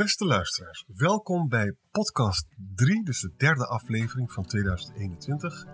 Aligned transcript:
Beste 0.00 0.24
luisteraars, 0.24 0.84
welkom 0.96 1.48
bij 1.48 1.76
podcast 1.90 2.46
3, 2.74 3.04
dus 3.04 3.20
de 3.20 3.34
derde 3.36 3.66
aflevering 3.66 4.32
van 4.32 4.46
2021 4.46 5.66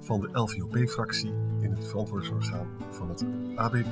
van 0.00 0.20
de 0.20 0.28
LVOP-fractie 0.32 1.30
in 1.60 1.70
het 1.70 1.88
verantwoordingsorgaan 1.88 2.94
van 2.94 3.08
het 3.08 3.24
ABP. 3.56 3.86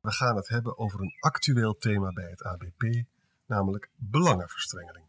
We 0.00 0.12
gaan 0.12 0.36
het 0.36 0.48
hebben 0.48 0.78
over 0.78 1.00
een 1.00 1.16
actueel 1.20 1.74
thema 1.74 2.12
bij 2.12 2.30
het 2.30 2.42
ABP, 2.42 3.04
namelijk 3.46 3.90
belangenverstrengeling. 3.96 5.06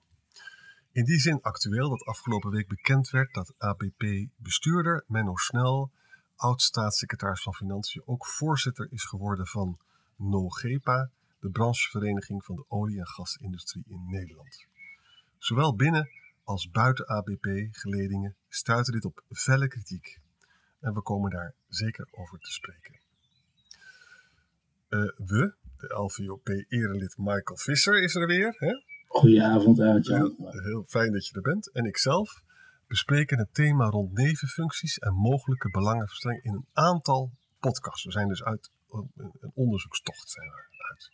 In 0.96 1.06
die 1.06 1.20
zin 1.20 1.42
actueel 1.42 1.90
dat 1.90 2.06
afgelopen 2.06 2.52
week 2.52 2.68
bekend 2.68 3.10
werd 3.10 3.34
dat 3.34 3.54
ABP-bestuurder 3.58 5.04
Menno 5.08 5.36
Snel, 5.36 5.92
oud-staatssecretaris 6.36 7.42
van 7.42 7.54
Financiën, 7.54 8.02
ook 8.06 8.26
voorzitter 8.26 8.92
is 8.92 9.04
geworden 9.04 9.48
van 9.48 9.80
NOGEPA, 10.16 11.10
de 11.40 11.50
branchevereniging 11.50 12.44
van 12.44 12.56
de 12.56 12.66
olie- 12.68 13.00
en 13.00 13.08
gasindustrie 13.08 13.84
in 13.88 14.06
Nederland. 14.10 14.66
Zowel 15.38 15.76
binnen 15.76 16.10
als 16.44 16.70
buiten 16.70 17.08
ABP-geledingen 17.08 18.36
stuitte 18.48 18.92
dit 18.92 19.06
op 19.06 19.24
felle 19.30 19.68
kritiek. 19.68 20.20
En 20.80 20.94
we 20.94 21.02
komen 21.02 21.32
daar 21.32 21.54
zeker 21.68 22.08
over 22.12 22.40
te 22.40 22.52
spreken. 22.52 23.00
Uh, 24.90 25.00
we, 25.16 25.56
de 25.78 25.94
LVOP-erelid 25.94 27.18
Michael 27.18 27.58
Visser 27.58 28.04
is 28.04 28.16
er 28.16 28.28
weer. 28.28 28.56
Hè? 28.58 28.95
Goedenavond, 29.16 29.82
Aartje. 29.82 30.36
heel 30.64 30.84
fijn 30.88 31.12
dat 31.12 31.28
je 31.28 31.36
er 31.36 31.42
bent. 31.42 31.72
En 31.72 31.86
ikzelf 31.86 32.42
bespreken 32.88 33.38
het 33.38 33.54
thema 33.54 33.86
rond 33.90 34.14
nevenfuncties 34.14 34.98
en 34.98 35.14
mogelijke 35.14 35.70
belangenverstrengeling 35.70 36.46
in 36.46 36.54
een 36.54 36.84
aantal 36.84 37.32
podcasts. 37.60 38.04
We 38.04 38.12
zijn 38.12 38.28
dus 38.28 38.44
uit 38.44 38.72
een 38.90 39.52
onderzoekstocht 39.54 40.34
we 40.34 40.86
uit. 40.90 41.10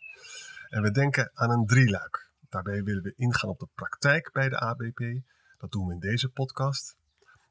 En 0.68 0.82
we 0.82 0.90
denken 0.90 1.30
aan 1.34 1.50
een 1.50 1.66
drieluik. 1.66 2.30
Daarbij 2.48 2.82
willen 2.82 3.02
we 3.02 3.14
ingaan 3.16 3.50
op 3.50 3.58
de 3.58 3.68
praktijk 3.74 4.32
bij 4.32 4.48
de 4.48 4.58
ABP. 4.58 5.22
Dat 5.58 5.70
doen 5.70 5.86
we 5.86 5.92
in 5.92 6.00
deze 6.00 6.28
podcast. 6.28 6.96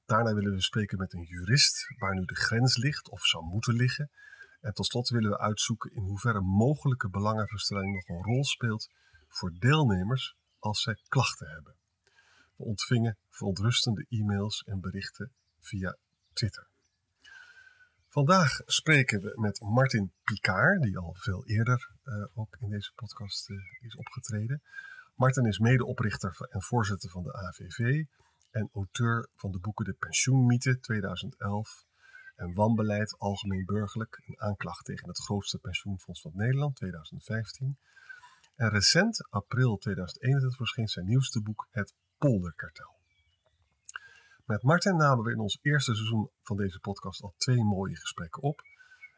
Daarna 0.05 0.33
willen 0.33 0.53
we 0.53 0.61
spreken 0.61 0.97
met 0.97 1.13
een 1.13 1.25
jurist 1.27 1.85
waar 1.97 2.13
nu 2.13 2.25
de 2.25 2.35
grens 2.35 2.77
ligt 2.77 3.09
of 3.09 3.25
zou 3.25 3.43
moeten 3.43 3.73
liggen. 3.73 4.09
En 4.61 4.73
tot 4.73 4.85
slot 4.85 5.09
willen 5.09 5.29
we 5.29 5.39
uitzoeken 5.39 5.93
in 5.93 6.03
hoeverre 6.03 6.41
mogelijke 6.41 7.09
belangenverstrengeling 7.09 7.95
nog 7.95 8.17
een 8.17 8.23
rol 8.23 8.43
speelt 8.43 8.89
voor 9.27 9.51
deelnemers 9.59 10.39
als 10.61 10.81
zij 10.81 10.97
klachten 11.07 11.47
hebben. 11.47 11.75
We 12.55 12.63
ontvingen 12.63 13.17
verontrustende 13.29 14.05
e-mails 14.09 14.63
en 14.63 14.79
berichten 14.79 15.31
via 15.59 15.97
Twitter. 16.33 16.67
Vandaag 18.07 18.61
spreken 18.65 19.21
we 19.21 19.33
met 19.35 19.61
Martin 19.61 20.11
Picard, 20.23 20.81
die 20.81 20.97
al 20.97 21.15
veel 21.17 21.45
eerder 21.45 21.89
uh, 22.03 22.25
ook 22.33 22.57
in 22.59 22.69
deze 22.69 22.91
podcast 22.95 23.49
uh, 23.49 23.57
is 23.79 23.95
opgetreden. 23.95 24.61
Martin 25.15 25.45
is 25.45 25.59
medeoprichter 25.59 26.47
en 26.49 26.61
voorzitter 26.61 27.09
van 27.09 27.23
de 27.23 27.33
AVV 27.33 28.03
en 28.51 28.69
auteur 28.73 29.29
van 29.35 29.51
de 29.51 29.59
boeken 29.59 29.85
De 29.85 29.93
Pensioenmythe 29.93 30.79
2011 30.79 31.85
en 32.35 32.53
Wanbeleid 32.53 33.15
Algemeen 33.17 33.65
Burgerlijk, 33.65 34.21
een 34.25 34.41
aanklacht 34.41 34.85
tegen 34.85 35.07
het 35.07 35.19
grootste 35.19 35.57
pensioenfonds 35.57 36.21
van 36.21 36.31
Nederland 36.35 36.75
2015 36.75 37.77
en 38.55 38.69
recent, 38.69 39.27
april 39.29 39.77
2021, 39.77 40.57
verscheen 40.57 40.87
zijn 40.87 41.05
nieuwste 41.05 41.41
boek 41.41 41.67
Het 41.69 41.93
Polderkartel. 42.17 42.99
Met 44.45 44.63
Martin 44.63 44.95
namen 44.95 45.23
we 45.23 45.31
in 45.31 45.39
ons 45.39 45.59
eerste 45.61 45.95
seizoen 45.95 46.29
van 46.41 46.57
deze 46.57 46.79
podcast 46.79 47.21
al 47.21 47.33
twee 47.37 47.63
mooie 47.63 47.95
gesprekken 47.95 48.41
op. 48.41 48.61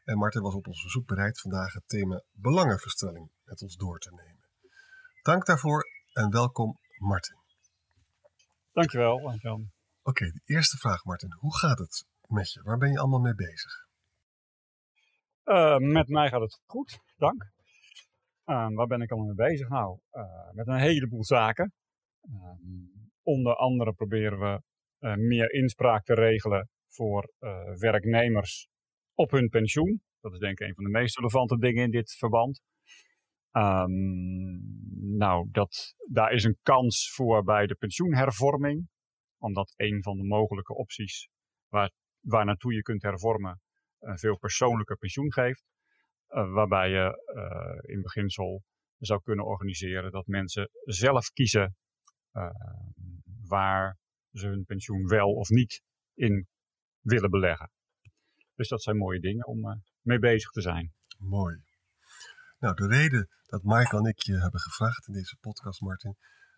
En 0.04 0.18
Martin 0.18 0.42
was 0.42 0.54
op 0.54 0.68
ons 0.68 0.82
verzoek 0.82 1.08
bereid 1.08 1.40
vandaag 1.40 1.74
het 1.74 1.88
thema 1.88 2.24
belangenverstrengeling 2.32 3.32
met 3.44 3.62
ons 3.62 3.76
door 3.76 4.00
te 4.00 4.12
nemen. 4.12 4.48
Dank 5.22 5.46
daarvoor 5.46 5.84
en 6.14 6.32
welkom 6.32 6.80
Martin. 6.98 7.38
Dankjewel, 8.72 9.34
Jan. 9.38 9.72
Oké, 10.02 10.26
de 10.26 10.42
eerste 10.46 10.78
vraag 10.78 11.04
Martin. 11.04 11.34
Hoe 11.34 11.58
gaat 11.58 11.80
het 11.80 12.06
met 12.28 12.52
je? 12.52 12.62
Waar 12.62 12.78
ben 12.78 12.92
je 12.92 13.00
allemaal 13.00 13.20
mee 13.20 13.36
bezig? 13.36 13.88
Uh, 15.46 15.78
met 15.78 16.08
mij 16.08 16.30
gaat 16.30 16.42
het 16.42 16.62
goed, 16.66 17.00
dank. 17.18 17.52
Uh, 18.46 18.68
waar 18.74 18.88
ben 18.88 19.02
ik 19.02 19.12
allemaal 19.12 19.34
mee 19.34 19.50
bezig? 19.50 19.70
Nou, 19.70 20.00
uh, 20.12 20.52
met 20.52 20.68
een 20.68 20.80
heleboel 20.80 21.24
zaken. 21.24 21.74
Ehm, 22.22 22.58
onder 23.22 23.56
andere 23.56 23.94
proberen 23.94 24.40
we 24.40 24.62
uh, 25.00 25.16
meer 25.16 25.54
inspraak 25.54 26.04
te 26.04 26.14
regelen 26.14 26.70
voor 26.88 27.32
werknemers 27.78 28.68
op 29.14 29.32
hun 29.32 29.50
pensioen. 29.50 30.02
Dat 30.20 30.34
is 30.34 30.40
denk 30.40 30.60
ik 30.60 30.68
een 30.68 30.76
van 30.76 30.84
de 30.84 30.90
meest 30.90 31.16
relevante 31.16 31.58
dingen 31.58 31.84
in 31.84 31.92
dit 31.92 32.12
verband. 32.12 32.62
Um, 33.52 35.18
nou, 35.18 35.48
dat, 35.52 35.96
daar 36.10 36.32
is 36.32 36.44
een 36.44 36.58
kans 36.62 37.12
voor 37.14 37.44
bij 37.44 37.66
de 37.68 37.76
pensioenhervorming. 37.76 38.88
Omdat 39.38 39.74
een 39.76 40.04
van 40.04 40.18
de 40.18 40.24
mogelijke 40.24 40.74
opties 40.74 41.30
waar, 41.68 41.92
waar 42.20 42.46
naartoe 42.46 42.74
je 42.74 42.82
kunt 42.82 43.02
hervormen 43.02 43.62
een 44.00 44.18
veel 44.18 44.38
persoonlijker 44.38 44.98
pensioen 44.98 45.34
geeft. 45.34 45.64
Uh, 46.34 46.54
waarbij 46.54 46.90
je 46.90 47.24
uh, 47.36 47.96
in 47.96 48.02
beginsel 48.02 48.64
zou 48.98 49.22
kunnen 49.22 49.46
organiseren 49.46 50.12
dat 50.12 50.28
mensen 50.28 50.70
zelf 50.84 51.30
kiezen 51.30 51.76
uh, 52.34 52.50
waar 53.48 53.98
ze 54.32 54.48
hun 54.48 54.66
pensioen 54.66 55.08
wel 55.08 55.34
of 55.34 55.50
niet 55.50 55.82
in 56.14 56.48
willen 57.00 57.30
beleggen. 57.30 57.72
Dus 58.56 58.68
dat 58.68 58.84
zijn 58.84 58.98
mooie 58.98 59.20
dingen 59.20 59.48
om 59.48 59.82
mee 60.02 60.20
bezig 60.20 60.50
te 60.50 60.62
zijn. 60.62 60.94
Mooi. 61.18 61.64
Nou, 62.60 62.76
de 62.76 62.88
reden 62.88 63.30
dat 63.46 63.64
Michael 63.64 64.04
en 64.04 64.10
ik 64.10 64.20
je 64.20 64.42
hebben 64.42 64.60
gevraagd 64.60 65.08
in 65.08 65.14
deze 65.14 65.38
podcast, 65.40 65.82
Martin, 65.82 66.18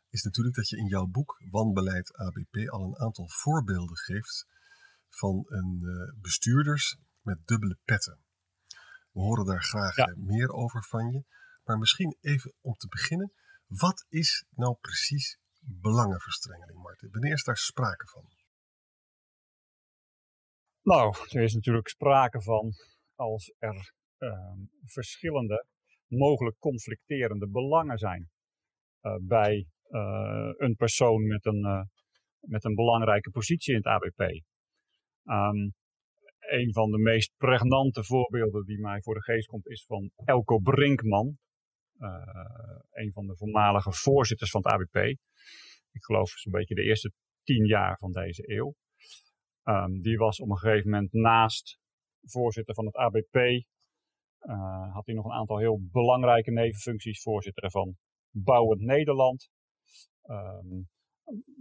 is 0.09 0.23
natuurlijk 0.23 0.55
dat 0.55 0.69
je 0.69 0.77
in 0.77 0.87
jouw 0.87 1.05
boek 1.05 1.41
Wanbeleid 1.49 2.13
ABP 2.13 2.69
al 2.69 2.83
een 2.83 2.97
aantal 2.97 3.29
voorbeelden 3.29 3.97
geeft 3.97 4.47
van 5.09 5.43
een 5.47 5.79
bestuurders 6.21 6.97
met 7.21 7.47
dubbele 7.47 7.77
petten. 7.83 8.24
We 9.15 9.21
horen 9.21 9.45
daar 9.45 9.63
graag 9.63 9.95
ja. 9.95 10.13
meer 10.17 10.49
over 10.49 10.83
van 10.83 11.11
je. 11.11 11.23
Maar 11.63 11.77
misschien 11.77 12.17
even 12.21 12.53
om 12.61 12.73
te 12.73 12.87
beginnen. 12.87 13.33
Wat 13.67 14.05
is 14.09 14.45
nou 14.49 14.75
precies 14.81 15.39
belangenverstrengeling, 15.59 16.81
Martin? 16.81 17.11
Wanneer 17.11 17.33
is 17.33 17.43
daar 17.43 17.57
sprake 17.57 18.07
van? 18.07 18.23
Nou, 20.81 21.15
er 21.29 21.41
is 21.41 21.53
natuurlijk 21.53 21.87
sprake 21.87 22.41
van 22.41 22.71
als 23.15 23.53
er 23.57 23.93
uh, 24.17 24.53
verschillende, 24.85 25.65
mogelijk 26.07 26.57
conflicterende 26.59 27.47
belangen 27.49 27.97
zijn 27.97 28.29
uh, 29.01 29.15
bij 29.21 29.67
uh, 29.89 30.53
een 30.57 30.75
persoon 30.75 31.27
met 31.27 31.45
een, 31.45 31.65
eh, 31.65 31.81
met 32.39 32.63
een 32.63 32.75
belangrijke 32.75 33.29
positie 33.29 33.73
in 33.73 33.81
het 33.83 33.87
ABP. 33.87 34.19
Um, 34.19 34.43
ehm, 35.23 35.69
een 36.47 36.73
van 36.73 36.91
de 36.91 36.97
meest 36.97 37.33
pregnante 37.37 38.03
voorbeelden 38.03 38.65
die 38.65 38.79
mij 38.79 39.01
voor 39.01 39.13
de 39.13 39.23
geest 39.23 39.47
komt 39.47 39.67
is 39.67 39.85
van 39.85 40.11
Elko 40.15 40.57
Brinkman. 40.57 41.37
Uh, 41.97 42.09
een 42.91 43.11
van 43.11 43.27
de 43.27 43.35
voormalige 43.35 43.91
voorzitters 43.91 44.51
van 44.51 44.61
het 44.63 44.71
ABP. 44.71 44.95
Ik 45.91 46.03
geloof 46.03 46.29
zo'n 46.29 46.51
beetje 46.51 46.75
de 46.75 46.83
eerste 46.83 47.11
tien 47.43 47.65
jaar 47.65 47.97
van 47.97 48.11
deze 48.11 48.51
eeuw. 48.51 48.73
Um, 49.63 50.01
die 50.01 50.17
was 50.17 50.39
op 50.39 50.49
een 50.49 50.57
gegeven 50.57 50.89
moment 50.89 51.13
naast 51.13 51.79
voorzitter 52.21 52.75
van 52.75 52.85
het 52.85 52.95
ABP. 52.95 53.35
Uh, 53.35 54.93
had 54.93 55.05
hij 55.05 55.15
nog 55.15 55.25
een 55.25 55.31
aantal 55.31 55.57
heel 55.57 55.79
belangrijke 55.91 56.51
nevenfuncties. 56.51 57.21
Voorzitter 57.21 57.71
van 57.71 57.95
Bouwend 58.29 58.81
Nederland. 58.81 59.49
Um, 60.23 60.87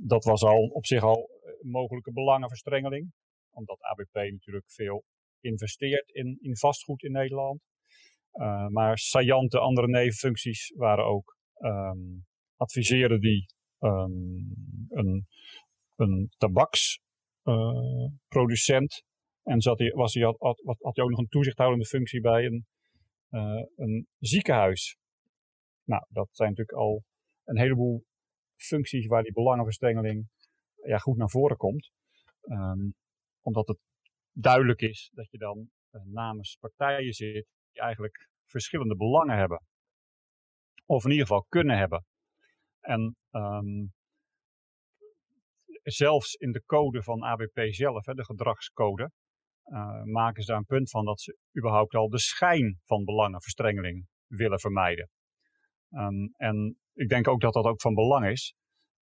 dat 0.02 0.24
was 0.24 0.42
al 0.42 0.66
op 0.66 0.86
zich 0.86 1.02
al 1.02 1.30
mogelijke 1.60 2.12
belangenverstrengeling 2.12 3.12
omdat 3.54 3.80
ABP 3.80 4.14
natuurlijk 4.14 4.70
veel 4.70 5.04
investeert 5.40 6.10
in, 6.10 6.38
in 6.40 6.56
vastgoed 6.56 7.02
in 7.02 7.12
Nederland. 7.12 7.60
Uh, 8.32 8.66
maar 8.66 8.98
saillante 8.98 9.58
andere 9.58 9.88
nevenfuncties 9.88 10.72
waren 10.76 11.04
ook 11.04 11.36
um, 11.58 12.24
adviseren 12.56 13.20
die 13.20 13.46
um, 13.78 14.52
een, 14.88 15.26
een 15.96 16.32
tabaksproducent. 16.36 19.02
En 19.42 19.60
zat 19.60 19.78
hij, 19.78 19.90
was 19.90 20.14
hij, 20.14 20.22
had, 20.22 20.38
had, 20.38 20.62
had 20.80 20.96
hij 20.96 21.04
ook 21.04 21.10
nog 21.10 21.18
een 21.18 21.28
toezichthoudende 21.28 21.86
functie 21.86 22.20
bij 22.20 22.44
een, 22.44 22.66
uh, 23.30 23.62
een 23.76 24.06
ziekenhuis. 24.18 24.96
Nou, 25.84 26.04
dat 26.08 26.28
zijn 26.32 26.48
natuurlijk 26.48 26.78
al 26.78 27.04
een 27.44 27.58
heleboel 27.58 28.04
functies 28.56 29.06
waar 29.06 29.22
die 29.22 29.32
belangenverstrengeling 29.32 30.28
ja, 30.84 30.98
goed 30.98 31.16
naar 31.16 31.30
voren 31.30 31.56
komt. 31.56 31.90
Um, 32.42 32.94
omdat 33.44 33.68
het 33.68 33.78
duidelijk 34.32 34.80
is 34.80 35.10
dat 35.12 35.30
je 35.30 35.38
dan 35.38 35.70
uh, 35.90 36.02
namens 36.04 36.56
partijen 36.60 37.12
zit 37.12 37.46
die 37.72 37.82
eigenlijk 37.82 38.28
verschillende 38.44 38.96
belangen 38.96 39.36
hebben. 39.36 39.62
Of 40.86 41.04
in 41.04 41.10
ieder 41.10 41.26
geval 41.26 41.46
kunnen 41.48 41.78
hebben. 41.78 42.04
En 42.80 43.16
um, 43.30 43.92
zelfs 45.82 46.34
in 46.34 46.52
de 46.52 46.62
code 46.64 47.02
van 47.02 47.22
ABP 47.22 47.66
zelf, 47.70 48.06
hè, 48.06 48.14
de 48.14 48.24
gedragscode, 48.24 49.10
maken 50.04 50.42
ze 50.42 50.50
daar 50.50 50.58
een 50.58 50.64
punt 50.64 50.90
van 50.90 51.04
dat 51.04 51.20
ze 51.20 51.38
überhaupt 51.58 51.94
al 51.94 52.08
de 52.08 52.18
schijn 52.18 52.80
van 52.84 53.04
belangenverstrengeling 53.04 54.06
willen 54.26 54.60
vermijden. 54.60 55.08
Um, 55.90 56.34
en 56.36 56.78
ik 56.92 57.08
denk 57.08 57.28
ook 57.28 57.40
dat 57.40 57.52
dat 57.52 57.64
ook 57.64 57.80
van 57.80 57.94
belang 57.94 58.26
is, 58.26 58.54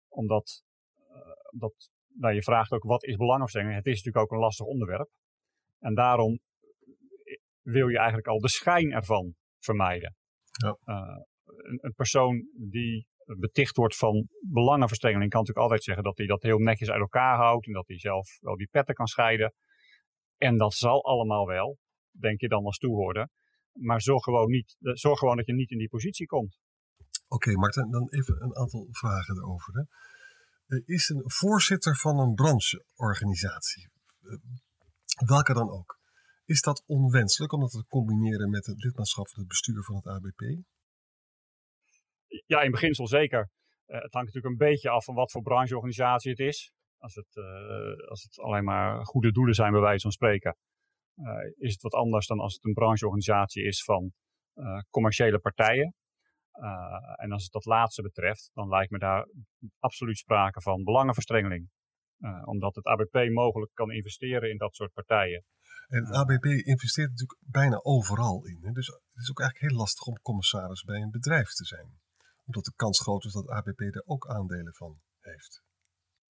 omdat 0.09 0.63
uh, 0.97 1.17
dat, 1.51 1.91
nou, 2.15 2.35
je 2.35 2.43
vraagt 2.43 2.73
ook 2.73 2.83
wat 2.83 3.05
is 3.05 3.17
belangenverstrengeling. 3.17 3.79
Het 3.79 3.87
is 3.93 3.97
natuurlijk 3.97 4.25
ook 4.25 4.33
een 4.33 4.45
lastig 4.45 4.67
onderwerp. 4.67 5.09
En 5.79 5.95
daarom 5.95 6.41
wil 7.63 7.89
je 7.89 7.97
eigenlijk 7.97 8.27
al 8.27 8.39
de 8.39 8.49
schijn 8.49 8.93
ervan 8.93 9.35
vermijden. 9.59 10.17
Ja. 10.51 10.79
Uh, 10.85 11.17
een, 11.47 11.79
een, 11.81 11.95
persoon 11.95 12.49
die 12.71 13.07
beticht 13.39 13.77
wordt 13.77 13.97
van 13.97 14.29
belangenverstrengeling 14.51 15.31
kan 15.31 15.41
natuurlijk 15.41 15.67
altijd 15.67 15.85
zeggen 15.85 16.05
dat 16.05 16.19
hij 16.19 16.27
dat 16.27 16.43
heel 16.43 16.59
netjes 16.59 16.91
uit 16.91 17.01
elkaar 17.01 17.37
houdt 17.37 17.67
en 17.67 17.73
dat 17.73 17.87
hij 17.87 17.99
zelf 17.99 18.39
wel 18.41 18.57
die 18.57 18.69
petten 18.71 18.95
kan 18.95 19.07
scheiden. 19.07 19.55
En 20.37 20.57
dat 20.57 20.75
zal 20.75 21.05
allemaal 21.05 21.47
wel, 21.47 21.79
denk 22.11 22.41
je 22.41 22.49
dan 22.49 22.65
als 22.65 22.79
toehoorder. 22.79 23.29
Maar 23.73 24.01
zorg 24.01 24.23
gewoon, 24.23 24.51
niet, 24.51 24.77
zorg 24.81 25.19
gewoon 25.19 25.37
dat 25.37 25.47
je 25.47 25.55
niet 25.55 25.71
in 25.71 25.79
die 25.79 25.89
positie 25.89 26.27
komt. 26.27 26.59
Oké, 27.29 27.35
okay, 27.35 27.55
Marten, 27.55 27.91
dan 27.91 28.09
even 28.09 28.43
een 28.43 28.57
aantal 28.57 28.89
vragen 28.91 29.37
erover. 29.37 29.75
Hè. 29.75 29.83
Er 30.73 30.83
is 30.85 31.09
een 31.09 31.23
voorzitter 31.25 31.97
van 31.97 32.19
een 32.19 32.35
brancheorganisatie, 32.35 33.91
eh, 34.23 34.33
welke 35.27 35.55
dan 35.55 35.71
ook. 35.71 35.99
Is 36.45 36.61
dat 36.61 36.83
onwenselijk 36.87 37.53
om 37.53 37.61
dat 37.61 37.71
te 37.71 37.85
combineren 37.89 38.51
met 38.51 38.67
het 38.67 38.83
lidmaatschap 38.83 39.29
van 39.29 39.39
het 39.39 39.49
bestuur 39.49 39.83
van 39.83 39.97
het 39.97 40.07
ABP? 40.07 40.41
Ja, 42.47 42.61
in 42.61 42.71
beginsel 42.71 43.07
zeker. 43.07 43.41
Uh, 43.87 44.01
het 44.03 44.13
hangt 44.13 44.33
natuurlijk 44.33 44.47
een 44.61 44.69
beetje 44.69 44.91
af 44.91 45.05
van 45.05 45.15
wat 45.15 45.31
voor 45.31 45.43
brancheorganisatie 45.43 46.31
het 46.31 46.41
is. 46.41 46.73
Als 46.99 47.15
het, 47.15 47.37
als 48.09 48.23
het 48.23 48.39
alleen 48.39 48.65
maar 48.65 49.07
goede 49.07 49.33
doelen 49.33 49.55
zijn, 49.55 49.73
bij 49.73 49.81
wijze 49.81 50.03
van 50.03 50.11
spreken, 50.11 50.57
is 51.59 51.73
het 51.73 51.83
wat 51.83 51.95
anders 51.95 52.27
dan 52.27 52.39
als 52.39 52.55
het 52.55 52.65
een 52.65 52.73
brancheorganisatie 52.73 53.65
is 53.65 53.85
van 53.85 54.13
commerciële 54.91 55.39
partijen. 55.39 55.95
En 57.17 57.33
als 57.33 57.43
het 57.43 57.53
dat 57.53 57.65
laatste 57.65 58.03
betreft, 58.03 58.51
dan 58.53 58.69
lijkt 58.69 58.91
me 58.91 58.99
daar 58.99 59.29
absoluut 59.79 60.19
sprake 60.19 60.61
van 60.61 60.85
belangenverstrengeling. 60.85 61.71
omdat 62.45 62.75
het 62.75 62.85
ABP 62.85 63.31
mogelijk 63.31 63.75
kan 63.75 63.91
investeren 63.91 64.51
in 64.51 64.57
dat 64.57 64.75
soort 64.75 64.93
partijen. 64.93 65.45
En 65.89 66.05
het 66.05 66.15
ABP 66.15 66.45
investeert 66.45 67.11
natuurlijk 67.11 67.39
bijna 67.41 67.81
overal 67.83 68.47
in. 68.47 68.59
Hè? 68.63 68.71
Dus 68.71 68.87
het 68.87 69.23
is 69.23 69.31
ook 69.31 69.41
eigenlijk 69.41 69.71
heel 69.71 69.81
lastig 69.81 70.07
om 70.07 70.21
commissaris 70.23 70.83
bij 70.83 71.01
een 71.01 71.11
bedrijf 71.11 71.49
te 71.49 71.65
zijn. 71.65 72.01
Omdat 72.45 72.65
de 72.65 72.73
kans 72.77 73.01
groot 73.01 73.25
is 73.25 73.33
dat 73.33 73.49
ABP 73.49 73.81
er 73.81 74.03
ook 74.05 74.29
aandelen 74.29 74.75
van 74.75 75.01
heeft. 75.21 75.63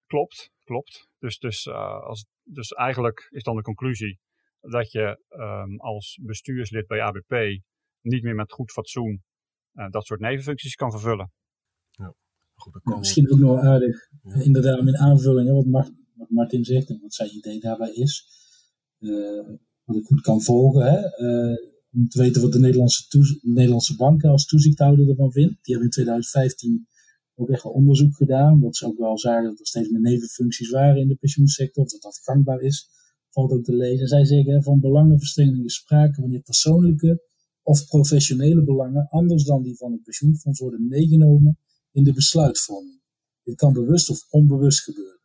Klopt, 0.05 0.51
klopt. 0.63 1.07
Dus, 1.17 1.37
dus, 1.37 1.65
uh, 1.65 2.01
als, 2.01 2.25
dus 2.43 2.69
eigenlijk 2.71 3.27
is 3.29 3.43
dan 3.43 3.55
de 3.55 3.61
conclusie 3.61 4.19
dat 4.59 4.91
je 4.91 5.23
um, 5.29 5.79
als 5.79 6.19
bestuurslid 6.21 6.87
bij 6.87 7.01
ABP 7.01 7.61
niet 8.01 8.23
meer 8.23 8.35
met 8.35 8.51
goed 8.51 8.71
fatsoen 8.71 9.23
dat 9.89 10.05
soort 10.05 10.19
nevenfuncties 10.19 10.75
kan 10.75 10.91
vervullen. 10.91 11.31
Ja, 11.89 12.13
goed, 12.55 12.73
dat 12.83 12.97
misschien 12.97 13.31
ook 13.31 13.39
nog 13.39 13.59
aardig, 13.59 14.09
ja. 14.23 14.35
inderdaad, 14.35 14.87
in 14.87 14.97
aanvulling, 14.97 15.47
hè, 15.47 15.71
wat, 15.71 15.91
Martin 16.29 16.63
zegt 16.65 16.89
en 16.89 16.99
wat 17.01 17.13
zijn 17.13 17.35
idee 17.35 17.59
daarbij 17.59 17.91
is 17.91 18.41
eh, 18.99 19.49
wat 19.83 19.95
ik 19.95 20.05
goed 20.05 20.21
kan 20.21 20.41
volgen. 20.41 20.83
Hè? 20.83 20.97
Eh, 20.97 21.57
om 21.93 22.07
te 22.07 22.19
weten 22.19 22.41
wat 22.41 22.51
de 22.51 22.59
Nederlandse, 22.59 23.05
de 23.09 23.39
Nederlandse 23.41 23.95
banken 23.95 24.29
als 24.29 24.45
toezichthouder 24.45 25.09
ervan 25.09 25.31
vindt. 25.31 25.49
Die 25.61 25.73
hebben 25.73 25.83
in 25.83 25.89
2015 25.89 26.87
ook 27.35 27.49
echt 27.49 27.63
wel 27.63 27.71
onderzoek 27.71 28.15
gedaan. 28.15 28.53
Omdat 28.53 28.75
ze 28.75 28.85
ook 28.85 28.97
wel 28.97 29.17
zagen 29.17 29.43
dat 29.43 29.59
er 29.59 29.67
steeds 29.67 29.89
meer 29.89 30.01
nevenfuncties 30.01 30.69
waren 30.69 31.01
in 31.01 31.07
de 31.07 31.15
pensioensector. 31.15 31.83
Of 31.83 31.91
dat 31.91 32.01
dat 32.01 32.19
gangbaar 32.23 32.61
is, 32.61 32.89
valt 33.29 33.51
ook 33.51 33.63
te 33.63 33.75
lezen. 33.75 34.07
Zij 34.07 34.25
zeggen 34.25 34.63
van 34.63 34.79
belangenverstrengeling 34.79 35.65
is 35.65 35.75
sprake 35.75 36.21
wanneer 36.21 36.41
persoonlijke 36.41 37.23
of 37.63 37.85
professionele 37.85 38.63
belangen 38.63 39.07
anders 39.09 39.43
dan 39.43 39.63
die 39.63 39.75
van 39.75 39.91
het 39.91 40.03
pensioenfonds 40.03 40.59
worden 40.59 40.87
meegenomen 40.87 41.57
in 41.91 42.03
de 42.03 42.13
besluitvorming. 42.13 43.01
Dit 43.43 43.55
kan 43.55 43.73
bewust 43.73 44.09
of 44.09 44.27
onbewust 44.29 44.79
gebeuren. 44.83 45.21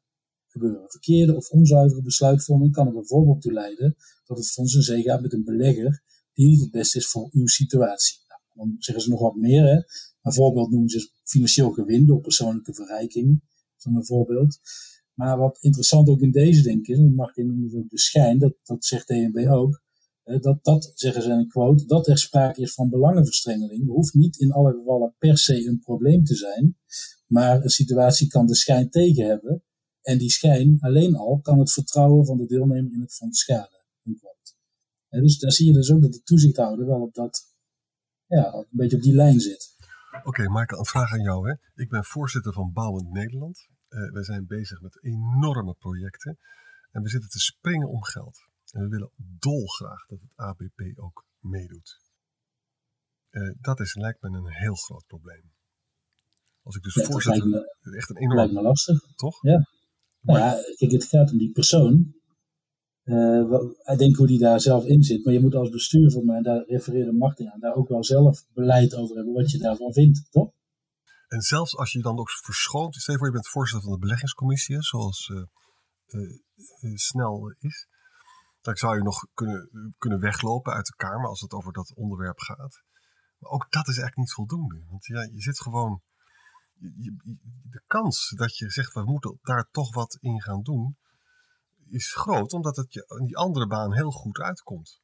Verkeerde 0.86 1.36
of 1.36 1.50
onzuivere 1.50 2.02
besluitvorming 2.02 2.72
kan 2.72 2.86
er 2.86 2.92
bijvoorbeeld 2.92 3.40
toe 3.40 3.52
leiden 3.52 3.96
dat 4.26 4.36
het 4.36 4.50
fonds 4.50 4.74
in 4.74 4.82
zee 4.82 5.02
gaat 5.02 5.20
met 5.20 5.32
een 5.32 5.44
belegger 5.44 6.02
die 6.32 6.46
niet 6.46 6.60
het 6.60 6.70
beste 6.70 6.98
is 6.98 7.06
voor 7.06 7.28
uw 7.32 7.46
situatie. 7.46 8.18
Nou, 8.28 8.40
dan 8.54 8.76
zeggen 8.78 9.04
ze 9.04 9.10
nog 9.10 9.20
wat 9.20 9.36
meer. 9.36 9.62
Hè. 9.62 9.76
Een 10.22 10.32
voorbeeld 10.32 10.70
noemen 10.70 10.88
ze 10.88 11.10
financieel 11.24 11.70
gewin 11.70 12.06
door 12.06 12.20
persoonlijke 12.20 12.74
verrijking. 12.74 13.42
Dat 13.76 13.94
een 13.94 14.04
voorbeeld. 14.04 14.58
Maar 15.14 15.38
wat 15.38 15.58
interessant 15.60 16.08
ook 16.08 16.20
in 16.20 16.30
deze 16.30 16.62
denk 16.62 16.78
ik 16.78 16.88
is, 16.88 16.98
en 16.98 17.14
mag 17.14 17.34
je 17.34 17.44
noemen 17.44 17.86
de 17.88 17.98
schijn, 17.98 18.38
dat, 18.38 18.54
dat 18.62 18.84
zegt 18.84 19.06
DNB 19.06 19.46
ook, 19.48 19.82
dat, 20.36 20.64
dat, 20.64 20.92
zeggen 20.94 21.22
ze 21.22 21.30
in 21.30 21.38
een 21.38 21.48
quote, 21.48 21.84
dat 21.84 22.08
er 22.08 22.18
sprake 22.18 22.60
is 22.60 22.74
van 22.74 22.88
belangenverstrengeling, 22.88 23.86
hoeft 23.86 24.14
niet 24.14 24.38
in 24.38 24.52
alle 24.52 24.72
gevallen 24.72 25.14
per 25.18 25.38
se 25.38 25.66
een 25.66 25.78
probleem 25.78 26.24
te 26.24 26.34
zijn, 26.34 26.76
maar 27.26 27.62
een 27.62 27.68
situatie 27.68 28.28
kan 28.28 28.46
de 28.46 28.54
schijn 28.54 28.90
tegen 28.90 29.26
hebben 29.26 29.62
en 30.02 30.18
die 30.18 30.30
schijn 30.30 30.76
alleen 30.80 31.14
al 31.16 31.40
kan 31.40 31.58
het 31.58 31.72
vertrouwen 31.72 32.26
van 32.26 32.36
de 32.36 32.46
deelnemer 32.46 32.92
in 32.92 33.00
het 33.00 33.14
fonds 33.14 33.40
schaden. 33.40 33.78
En 35.08 35.22
dus 35.22 35.38
daar 35.38 35.52
zie 35.52 35.66
je 35.66 35.72
dus 35.72 35.92
ook 35.92 36.02
dat 36.02 36.12
de 36.12 36.22
toezichthouder 36.22 36.86
wel 36.86 37.00
op 37.00 37.14
dat, 37.14 37.56
ja, 38.26 38.52
een 38.52 38.66
beetje 38.70 38.96
op 38.96 39.02
die 39.02 39.14
lijn 39.14 39.40
zit. 39.40 39.76
Oké, 40.24 40.28
okay, 40.28 40.66
een 40.66 40.86
vraag 40.86 41.12
aan 41.12 41.22
jou. 41.22 41.48
Hè? 41.48 41.82
Ik 41.82 41.88
ben 41.88 42.04
voorzitter 42.04 42.52
van 42.52 42.72
Bouwend 42.72 43.12
Nederland. 43.12 43.68
Uh, 43.88 44.12
wij 44.12 44.24
zijn 44.24 44.46
bezig 44.46 44.80
met 44.80 45.04
enorme 45.04 45.74
projecten. 45.74 46.38
En 46.90 47.02
we 47.02 47.08
zitten 47.08 47.30
te 47.30 47.38
springen 47.38 47.88
om 47.88 48.04
geld. 48.04 48.47
En 48.72 48.80
we 48.82 48.88
willen 48.88 49.10
dolgraag 49.38 50.06
dat 50.06 50.20
het 50.20 50.32
ABP 50.34 50.98
ook 50.98 51.26
meedoet. 51.38 52.00
Uh, 53.30 53.54
dat 53.60 53.80
is, 53.80 53.94
lijkt 53.94 54.22
me 54.22 54.28
een 54.28 54.52
heel 54.52 54.74
groot 54.74 55.06
probleem. 55.06 55.52
Als 56.62 56.76
ik 56.76 56.82
dus 56.82 56.94
ja, 56.94 57.04
voorzitter... 57.04 57.48
Me, 57.48 57.96
echt 57.96 58.10
een 58.10 58.16
enorm... 58.16 58.36
lijkt 58.36 58.52
me 58.52 58.62
lastig. 58.62 59.00
Toch? 59.14 59.42
Ja. 59.42 59.66
Nou 60.20 60.38
ja, 60.38 60.56
kijk, 60.76 60.90
het 60.90 61.04
gaat 61.04 61.30
om 61.30 61.38
die 61.38 61.52
persoon. 61.52 62.14
Uh, 63.04 63.52
ik 63.84 63.98
denk 63.98 64.16
hoe 64.16 64.26
die 64.26 64.38
daar 64.38 64.60
zelf 64.60 64.84
in 64.84 65.02
zit. 65.02 65.24
Maar 65.24 65.34
je 65.34 65.40
moet 65.40 65.54
als 65.54 65.70
bestuur 65.70 66.10
van 66.10 66.24
mij, 66.24 66.42
daar 66.42 66.64
refereerde 66.66 67.12
Martin 67.12 67.50
aan, 67.50 67.60
daar 67.60 67.74
ook 67.74 67.88
wel 67.88 68.04
zelf 68.04 68.44
beleid 68.52 68.94
over 68.94 69.16
hebben 69.16 69.34
wat 69.34 69.50
je 69.50 69.58
daarvan 69.58 69.92
vindt, 69.92 70.30
toch? 70.30 70.52
En 71.28 71.40
zelfs 71.40 71.76
als 71.76 71.92
je 71.92 72.02
dan 72.02 72.18
ook 72.18 72.30
verschoont, 72.30 72.94
stel 72.94 73.14
je 73.14 73.18
voor 73.18 73.28
je 73.28 73.34
bent 73.34 73.48
voorzitter 73.48 73.88
van 73.88 73.92
de 73.92 74.04
beleggingscommissie, 74.04 74.82
zoals 74.82 75.28
uh, 75.28 75.42
uh, 76.06 76.94
snel 76.94 77.54
is. 77.58 77.86
Dan 78.68 78.76
zou 78.76 78.96
je 78.96 79.02
nog 79.02 79.26
kunnen, 79.34 79.94
kunnen 79.98 80.20
weglopen 80.20 80.72
uit 80.72 80.86
de 80.86 80.96
Kamer 80.96 81.28
als 81.28 81.40
het 81.40 81.52
over 81.52 81.72
dat 81.72 81.94
onderwerp 81.94 82.38
gaat. 82.38 82.82
Maar 83.38 83.50
ook 83.50 83.70
dat 83.70 83.88
is 83.88 83.98
eigenlijk 83.98 84.16
niet 84.16 84.32
voldoende. 84.32 84.84
Want 84.88 85.06
ja, 85.06 85.22
je 85.22 85.40
zit 85.40 85.60
gewoon 85.60 86.02
de 87.70 87.82
kans 87.86 88.32
dat 88.36 88.56
je 88.56 88.70
zegt, 88.70 88.94
we 88.94 89.04
moeten 89.04 89.38
daar 89.42 89.68
toch 89.70 89.94
wat 89.94 90.16
in 90.20 90.42
gaan 90.42 90.62
doen, 90.62 90.96
is 91.86 92.14
groot, 92.14 92.52
omdat 92.52 92.76
het 92.76 92.92
je 92.92 93.14
in 93.18 93.26
die 93.26 93.36
andere 93.36 93.66
baan 93.66 93.94
heel 93.94 94.10
goed 94.10 94.38
uitkomt. 94.38 95.00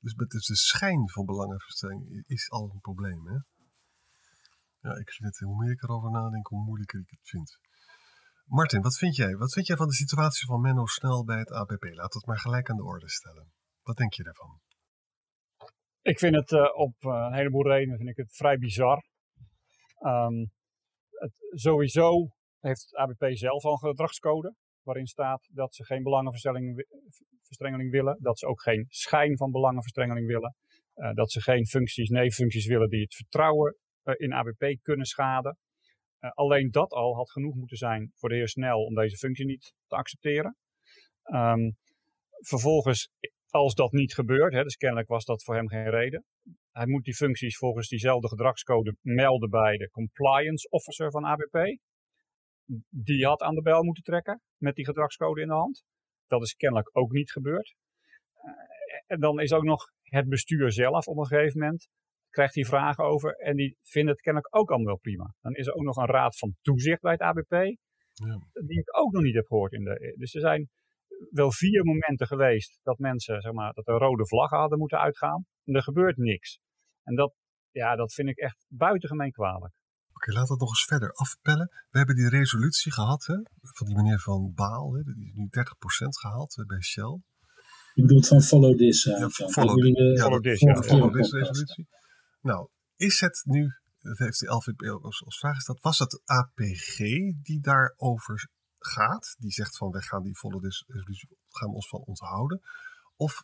Dus, 0.00 0.14
dus 0.14 0.46
de 0.46 0.56
schijn 0.56 1.10
van 1.10 1.24
belangenverstrengeling 1.24 2.24
is 2.26 2.50
al 2.50 2.70
een 2.72 2.80
probleem. 2.80 3.26
Hè? 3.26 3.38
Ja, 4.80 4.96
ik 4.96 5.10
vind 5.10 5.28
het, 5.28 5.38
hoe 5.38 5.56
meer 5.56 5.72
ik 5.72 5.82
erover 5.82 6.10
nadenk, 6.10 6.46
hoe 6.46 6.64
moeilijker 6.64 7.00
ik 7.00 7.10
het 7.10 7.28
vind. 7.28 7.58
Martin, 8.44 8.82
wat 8.82 8.98
vind 8.98 9.16
jij? 9.16 9.36
Wat 9.36 9.52
vind 9.52 9.66
jij 9.66 9.76
van 9.76 9.86
de 9.86 9.94
situatie 9.94 10.46
van 10.46 10.60
Menno 10.60 10.86
Snel 10.86 11.24
bij 11.24 11.38
het 11.38 11.50
ABP? 11.50 11.84
Laat 11.84 12.14
het 12.14 12.26
maar 12.26 12.38
gelijk 12.38 12.70
aan 12.70 12.76
de 12.76 12.84
orde 12.84 13.08
stellen. 13.08 13.52
Wat 13.82 13.96
denk 13.96 14.12
je 14.12 14.22
daarvan? 14.22 14.60
Ik 16.02 16.18
vind 16.18 16.34
het 16.34 16.50
uh, 16.50 16.60
op 16.74 16.94
uh, 17.00 17.10
een 17.10 17.34
heleboel 17.34 17.66
redenen 17.66 17.96
vind 17.96 18.08
ik 18.08 18.16
het 18.16 18.36
vrij 18.36 18.58
bizar. 18.58 19.04
Het, 21.10 21.32
sowieso 21.50 22.28
heeft 22.60 22.80
het 22.80 22.94
ABP 22.94 23.36
zelf 23.36 23.64
al 23.64 23.72
een 23.72 23.78
gedragscode 23.78 24.54
waarin 24.82 25.06
staat 25.06 25.48
dat 25.52 25.74
ze 25.74 25.84
geen 25.84 26.02
belangenverstrengeling 26.02 27.90
willen, 27.90 28.18
dat 28.20 28.38
ze 28.38 28.46
ook 28.46 28.62
geen 28.62 28.86
schijn 28.88 29.36
van 29.36 29.50
belangenverstrengeling 29.50 30.26
willen, 30.26 30.56
uh, 30.94 31.12
dat 31.12 31.30
ze 31.32 31.40
geen 31.40 31.66
functies, 31.66 32.08
nevenfuncties 32.08 32.66
willen 32.66 32.88
die 32.88 33.02
het 33.02 33.14
vertrouwen 33.14 33.76
in 34.16 34.32
ABP 34.32 34.76
kunnen 34.82 35.06
schaden. 35.06 35.56
Uh, 36.24 36.30
alleen 36.30 36.70
dat 36.70 36.92
al 36.92 37.14
had 37.14 37.30
genoeg 37.30 37.54
moeten 37.54 37.76
zijn 37.76 38.10
voor 38.14 38.28
de 38.28 38.34
heer 38.34 38.48
Snel 38.48 38.84
om 38.84 38.94
deze 38.94 39.16
functie 39.16 39.46
niet 39.46 39.74
te 39.86 39.96
accepteren. 39.96 40.56
Um, 41.24 41.76
vervolgens, 42.38 43.10
als 43.48 43.74
dat 43.74 43.92
niet 43.92 44.14
gebeurt, 44.14 44.52
hè, 44.52 44.62
dus 44.62 44.76
kennelijk 44.76 45.08
was 45.08 45.24
dat 45.24 45.42
voor 45.42 45.54
hem 45.54 45.68
geen 45.68 45.90
reden, 45.90 46.24
hij 46.70 46.86
moet 46.86 47.04
die 47.04 47.14
functies 47.14 47.56
volgens 47.56 47.88
diezelfde 47.88 48.28
gedragscode 48.28 48.96
melden 49.00 49.50
bij 49.50 49.76
de 49.76 49.90
compliance 49.90 50.68
officer 50.68 51.10
van 51.10 51.24
ABP. 51.24 51.78
Die 52.88 53.26
had 53.26 53.42
aan 53.42 53.54
de 53.54 53.62
bel 53.62 53.82
moeten 53.82 54.02
trekken 54.02 54.40
met 54.56 54.74
die 54.74 54.84
gedragscode 54.84 55.40
in 55.40 55.48
de 55.48 55.54
hand. 55.54 55.84
Dat 56.26 56.42
is 56.42 56.54
kennelijk 56.54 56.96
ook 56.96 57.12
niet 57.12 57.30
gebeurd. 57.30 57.74
Uh, 58.34 58.50
en 59.06 59.20
dan 59.20 59.40
is 59.40 59.52
ook 59.52 59.64
nog 59.64 59.84
het 60.02 60.28
bestuur 60.28 60.72
zelf 60.72 61.06
op 61.06 61.16
een 61.16 61.26
gegeven 61.26 61.60
moment 61.60 61.88
krijgt 62.34 62.54
die 62.54 62.66
vragen 62.66 63.04
over 63.04 63.34
en 63.36 63.56
die 63.56 63.76
vinden 63.82 64.12
het 64.12 64.22
kennelijk 64.22 64.56
ook 64.56 64.68
allemaal 64.68 64.86
wel 64.86 64.98
prima. 64.98 65.34
Dan 65.40 65.54
is 65.54 65.66
er 65.66 65.74
ook 65.74 65.82
nog 65.82 65.96
een 65.96 66.14
raad 66.18 66.38
van 66.38 66.56
toezicht 66.62 67.00
bij 67.00 67.12
het 67.12 67.20
ABP, 67.20 67.52
ja. 68.12 68.38
die 68.66 68.78
ik 68.78 68.98
ook 68.98 69.12
nog 69.12 69.22
niet 69.22 69.34
heb 69.34 69.46
gehoord. 69.46 69.72
In 69.72 69.84
de, 69.84 70.14
dus 70.18 70.34
er 70.34 70.40
zijn 70.40 70.68
wel 71.30 71.52
vier 71.52 71.84
momenten 71.84 72.26
geweest 72.26 72.78
dat 72.82 72.98
mensen, 72.98 73.40
zeg 73.40 73.52
maar, 73.52 73.72
dat 73.72 73.88
er 73.88 73.94
rode 73.94 74.26
vlaggen 74.26 74.58
hadden 74.58 74.78
moeten 74.78 74.98
uitgaan. 74.98 75.46
En 75.64 75.74
er 75.74 75.82
gebeurt 75.82 76.16
niks. 76.16 76.58
En 77.02 77.14
dat, 77.14 77.34
ja, 77.70 77.96
dat 77.96 78.12
vind 78.12 78.28
ik 78.28 78.38
echt 78.38 78.66
buitengemeen 78.68 79.32
kwalijk. 79.32 79.74
Oké, 80.12 80.30
laten 80.30 80.46
we 80.46 80.52
het 80.52 80.60
nog 80.60 80.68
eens 80.68 80.84
verder 80.84 81.12
afpellen. 81.12 81.68
We 81.90 81.98
hebben 81.98 82.16
die 82.16 82.28
resolutie 82.28 82.92
gehad 82.92 83.26
hè, 83.26 83.34
van 83.60 83.86
die 83.86 83.96
meneer 83.96 84.20
Van 84.20 84.52
Baal. 84.54 84.94
Hè, 84.94 85.02
die 85.02 85.26
is 85.26 85.34
nu 85.34 85.48
30% 85.50 85.50
gehaald 86.20 86.64
bij 86.66 86.82
Shell. 86.82 87.20
Je 87.94 88.02
bedoelt 88.02 88.26
van 88.28 88.40
follow 88.40 88.78
this. 88.78 89.04
Uh, 89.04 89.18
ja, 89.18 89.28
van, 89.28 89.50
follow, 89.50 89.84
ja, 89.84 90.22
follow 90.22 90.32
dat- 90.32 90.42
this, 90.42 90.60
ja. 90.60 90.82
follow 90.82 91.14
this 91.16 91.32
resolutie. 91.32 91.86
Nou, 92.44 92.68
is 92.96 93.20
het 93.20 93.42
nu, 93.44 93.74
dat 93.98 94.18
heeft 94.18 94.40
de 94.40 94.46
LVP 94.46 94.82
ook 94.82 95.04
als, 95.04 95.38
vraag 95.38 95.54
gesteld, 95.54 95.80
was 95.80 95.98
het 95.98 96.20
APG 96.24 96.96
die 97.42 97.60
daarover 97.60 98.48
gaat? 98.78 99.34
Die 99.38 99.50
zegt 99.50 99.76
van, 99.76 99.90
wij 99.90 100.00
gaan 100.00 100.22
die 100.22 100.34
this 100.60 100.84
resolutie, 100.86 101.28
gaan 101.48 101.68
we 101.68 101.74
ons 101.74 101.88
van 101.88 102.00
onthouden? 102.00 102.62
Of 103.16 103.42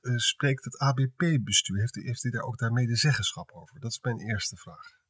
eh, 0.00 0.16
spreekt 0.16 0.64
het 0.64 0.78
ABP-bestuur, 0.78 1.78
heeft 1.78 1.94
hij 1.94 2.04
heeft 2.04 2.22
die 2.22 2.30
daar 2.30 2.42
ook 2.42 2.58
daarmee 2.58 2.86
de 2.86 2.96
zeggenschap 2.96 3.50
over? 3.50 3.80
Dat 3.80 3.90
is 3.90 4.00
mijn 4.00 4.20
eerste 4.20 4.56
vraag. 4.56 5.00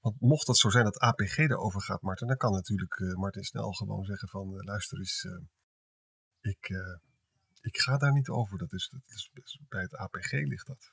Want 0.00 0.20
mocht 0.20 0.46
het 0.46 0.56
zo 0.56 0.68
zijn 0.70 0.84
dat 0.84 0.98
APG 0.98 1.36
erover 1.36 1.82
gaat, 1.82 2.02
Martin, 2.02 2.26
dan 2.26 2.36
kan 2.36 2.52
natuurlijk 2.52 3.00
eh, 3.00 3.14
Martin 3.14 3.44
snel 3.44 3.72
gewoon 3.72 4.04
zeggen 4.04 4.28
van, 4.28 4.58
eh, 4.58 4.64
luister 4.64 4.98
eens, 4.98 5.26
ik, 6.40 6.70
ik 7.60 7.78
ga 7.78 7.96
daar 7.96 8.12
niet 8.12 8.28
over. 8.28 8.58
Dat 8.58 8.72
dat 8.90 9.02
is, 9.06 9.30
dat 9.32 9.44
is- 9.44 9.60
bij 9.68 9.82
het 9.82 9.96
APG 9.96 10.30
ligt 10.30 10.66
dat. 10.66 10.92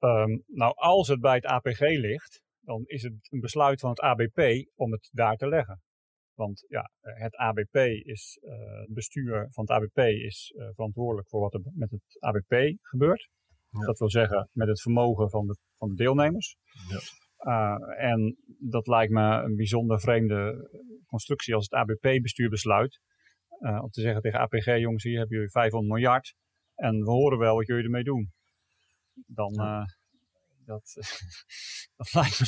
Ehm, 0.00 0.38
nou, 0.46 0.72
als 0.74 1.08
het 1.08 1.20
bij 1.20 1.34
het 1.34 1.46
APG 1.46 1.80
ligt, 1.80 2.42
dan 2.60 2.82
is 2.86 3.02
het 3.02 3.14
een 3.28 3.40
besluit 3.40 3.80
van 3.80 3.90
het 3.90 4.00
ABP 4.00 4.68
om 4.74 4.92
het 4.92 5.08
daar 5.12 5.36
te 5.36 5.48
leggen. 5.48 5.80
Want 6.34 6.64
ja, 6.68 6.90
het 7.00 7.36
ABP 7.36 7.76
is, 8.02 8.38
eh, 8.42 8.80
het 8.80 8.94
bestuur 8.94 9.46
van 9.50 9.64
het 9.64 9.72
ABP 9.72 9.98
is 9.98 10.54
eh, 10.56 10.68
verantwoordelijk 10.74 11.28
voor 11.28 11.40
wat 11.40 11.54
er 11.54 11.60
met 11.74 11.90
het 11.90 12.16
ABP 12.18 12.78
gebeurt. 12.80 13.28
Ja. 13.70 13.86
Dat 13.86 13.98
wil 13.98 14.10
zeggen 14.10 14.48
met 14.52 14.68
het 14.68 14.80
vermogen 14.80 15.30
van 15.30 15.46
de, 15.46 15.56
van 15.76 15.88
de 15.88 15.94
deelnemers. 15.94 16.56
Ja. 16.88 17.00
Uh, 17.42 18.10
en 18.10 18.36
dat 18.58 18.86
lijkt 18.86 19.12
me 19.12 19.42
een 19.42 19.56
bijzonder 19.56 20.00
vreemde 20.00 20.70
constructie 21.06 21.54
als 21.54 21.68
het 21.70 21.72
ABP-bestuur 21.72 22.48
besluit. 22.48 23.00
Om 23.58 23.90
te 23.90 24.00
zeggen 24.00 24.22
tegen 24.22 24.40
APG, 24.40 24.64
jongens, 24.64 25.02
hier 25.02 25.18
hebben 25.18 25.36
jullie 25.36 25.50
500 25.50 25.92
miljard. 25.92 26.34
En 26.74 26.98
we 26.98 27.10
horen 27.10 27.38
wel 27.38 27.56
wat 27.56 27.66
jullie 27.66 27.84
ermee 27.84 28.04
doen. 28.04 28.32
Dan, 29.26 29.52
uh, 29.60 29.84
dat, 30.64 30.94
dat, 31.96 32.12
lijkt 32.12 32.40
me, 32.40 32.46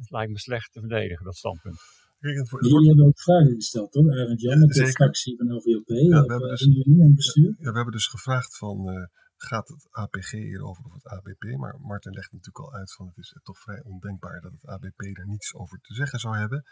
dat 0.00 0.10
lijkt 0.10 0.32
me 0.32 0.38
slecht 0.38 0.72
te 0.72 0.80
verdedigen, 0.80 1.24
dat 1.24 1.36
standpunt. 1.36 1.80
Jullie 2.20 2.88
hebben 2.88 3.06
ook 3.06 3.20
vragen 3.20 3.54
gesteld, 3.54 3.92
toch? 3.92 4.10
Arend 4.10 4.40
Jan, 4.40 4.58
met 4.58 4.68
de 4.68 4.86
fractie 4.86 5.36
van 5.36 5.54
LVOP. 5.54 5.88
Ja, 5.88 6.22
we 6.22 6.32
hebben 6.32 6.48
dus, 6.48 6.60
in 6.60 7.00
het 7.00 7.14
bestuur. 7.14 7.54
Ja, 7.58 7.70
we 7.70 7.76
hebben 7.76 7.92
dus 7.92 8.06
gevraagd 8.06 8.56
van, 8.56 8.88
uh, 8.88 9.06
gaat 9.36 9.68
het 9.68 9.88
APG 9.90 10.30
hierover 10.30 10.84
of 10.84 10.92
het 10.92 11.06
ABP? 11.06 11.56
Maar 11.56 11.80
Martin 11.80 12.12
legt 12.12 12.32
natuurlijk 12.32 12.64
al 12.64 12.72
uit 12.72 12.92
van, 12.92 13.06
het 13.06 13.16
is 13.16 13.38
toch 13.42 13.58
vrij 13.58 13.82
ondenkbaar 13.82 14.40
dat 14.40 14.52
het 14.52 14.66
ABP 14.66 15.14
daar 15.16 15.26
niets 15.26 15.54
over 15.54 15.78
te 15.80 15.94
zeggen 15.94 16.18
zou 16.18 16.36
hebben. 16.36 16.64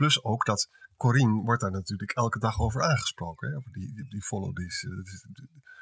Plus 0.00 0.24
ook 0.24 0.44
dat 0.44 0.68
Corine 0.96 1.42
wordt 1.42 1.62
daar 1.62 1.70
natuurlijk 1.70 2.12
elke 2.12 2.38
dag 2.38 2.60
over 2.60 2.82
aangesproken, 2.82 3.48
hè? 3.48 3.56
over 3.56 3.72
die, 3.72 3.94
die, 3.94 4.08
die 4.08 4.22
follow 4.22 4.54
this. 4.56 4.82
Uh, 4.82 5.04
dus, 5.04 5.22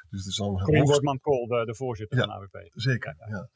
er 0.09 0.27
is 0.27 0.35
dan 0.35 0.53
Corine 0.53 0.85
Wortman-Kool, 0.85 1.47
de, 1.47 1.65
de, 1.65 1.75
voorzitter 1.75 2.17
ja, 2.17 2.25
van 2.25 2.33
ABP. 2.33 2.69
Zeker, 2.73 3.15
ja. 3.17 3.27
ja. 3.27 3.49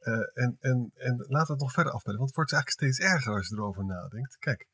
Uh, 0.00 0.44
en, 0.44 0.56
en, 0.60 0.90
en 0.94 1.16
laten 1.16 1.46
we 1.46 1.52
het 1.52 1.60
nog 1.60 1.72
verder 1.72 1.92
afbellen, 1.92 2.18
want 2.18 2.30
het 2.30 2.38
wordt 2.38 2.52
eigenlijk 2.52 2.82
steeds 2.82 3.12
erger 3.12 3.34
als 3.34 3.48
je 3.48 3.54
erover 3.54 3.84
nadenkt. 3.84 4.36
Kijk, 4.38 4.68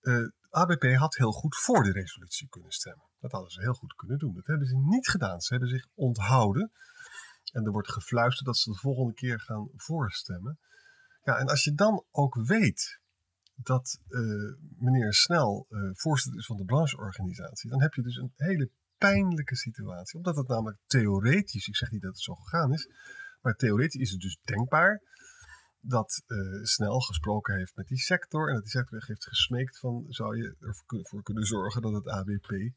uh, 0.00 0.28
ABP 0.50 0.84
had 0.94 1.16
heel 1.16 1.32
goed 1.32 1.56
voor 1.56 1.82
de 1.82 1.92
resolutie 1.92 2.48
kunnen 2.48 2.72
stemmen. 2.72 3.06
Dat 3.20 3.32
hadden 3.32 3.50
ze 3.50 3.60
heel 3.60 3.74
goed 3.74 3.94
kunnen 3.94 4.18
doen. 4.18 4.34
Dat 4.34 4.46
hebben 4.46 4.66
ze 4.66 4.76
niet 4.76 5.08
gedaan. 5.08 5.40
Ze 5.40 5.52
hebben 5.52 5.70
zich 5.70 5.86
onthouden. 5.94 6.72
En 7.52 7.64
er 7.64 7.72
wordt 7.72 7.92
gefluisterd 7.92 8.46
dat 8.46 8.56
ze 8.56 8.70
de 8.70 8.78
volgende 8.78 9.14
keer 9.14 9.40
gaan 9.40 9.68
voorstemmen. 9.76 10.58
Ja, 11.22 11.38
en 11.38 11.46
als 11.46 11.64
je 11.64 11.74
dan 11.74 12.04
ook 12.10 12.34
weet 12.34 13.00
dat 13.62 14.00
uh, 14.08 14.54
meneer 14.78 15.14
Snel 15.14 15.66
uh, 15.70 15.90
voorzitter 15.92 16.40
is 16.40 16.46
van 16.46 16.56
de 16.56 16.64
brancheorganisatie, 16.64 17.70
dan 17.70 17.82
heb 17.82 17.94
je 17.94 18.02
dus 18.02 18.16
een 18.16 18.32
hele 18.36 18.70
pijnlijke 18.98 19.56
situatie. 19.56 20.16
Omdat 20.16 20.36
het 20.36 20.48
namelijk 20.48 20.78
theoretisch, 20.86 21.68
ik 21.68 21.76
zeg 21.76 21.90
niet 21.90 22.02
dat 22.02 22.12
het 22.12 22.22
zo 22.22 22.34
gegaan 22.34 22.72
is, 22.72 22.88
maar 23.40 23.54
theoretisch 23.54 24.00
is 24.00 24.10
het 24.10 24.20
dus 24.20 24.38
denkbaar 24.42 25.02
dat 25.80 26.22
uh, 26.26 26.64
Snel 26.64 27.00
gesproken 27.00 27.56
heeft 27.56 27.76
met 27.76 27.86
die 27.86 27.98
sector 27.98 28.48
en 28.48 28.54
dat 28.54 28.62
die 28.62 28.72
sector 28.72 29.04
heeft 29.06 29.26
gesmeekt 29.26 29.78
van 29.78 30.04
zou 30.08 30.36
je 30.36 30.56
ervoor 30.60 31.22
kunnen 31.22 31.46
zorgen 31.46 31.82
dat 31.82 31.92
het 31.92 32.08
ABP 32.08 32.72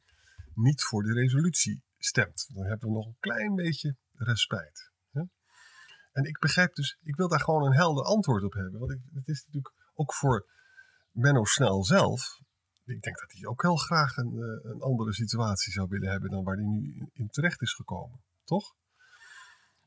niet 0.53 0.83
voor 0.83 1.03
de 1.03 1.13
resolutie 1.13 1.83
stemt. 1.97 2.49
Dan 2.53 2.65
hebben 2.65 2.87
we 2.87 2.95
nog 2.95 3.05
een 3.05 3.17
klein 3.19 3.55
beetje 3.55 3.95
respijt. 4.13 4.91
Hè? 5.11 5.21
En 6.11 6.23
ik 6.23 6.39
begrijp 6.39 6.73
dus, 6.73 6.97
ik 7.01 7.15
wil 7.15 7.27
daar 7.27 7.41
gewoon 7.41 7.65
een 7.65 7.75
helder 7.75 8.03
antwoord 8.03 8.43
op 8.43 8.53
hebben. 8.53 8.79
Want 8.79 8.91
het 9.13 9.27
is 9.27 9.43
natuurlijk 9.45 9.73
ook 9.93 10.13
voor 10.13 10.47
Menno 11.13 11.43
Snel 11.43 11.83
zelf. 11.83 12.39
Ik 12.85 13.01
denk 13.01 13.19
dat 13.19 13.31
hij 13.31 13.45
ook 13.45 13.61
heel 13.61 13.75
graag 13.75 14.17
een, 14.17 14.33
uh, 14.33 14.71
een 14.71 14.81
andere 14.81 15.13
situatie 15.13 15.71
zou 15.71 15.87
willen 15.89 16.09
hebben 16.09 16.29
dan 16.29 16.43
waar 16.43 16.55
hij 16.55 16.65
nu 16.65 16.93
in, 16.95 17.09
in 17.13 17.29
terecht 17.29 17.61
is 17.61 17.73
gekomen. 17.73 18.23
Toch? 18.43 18.75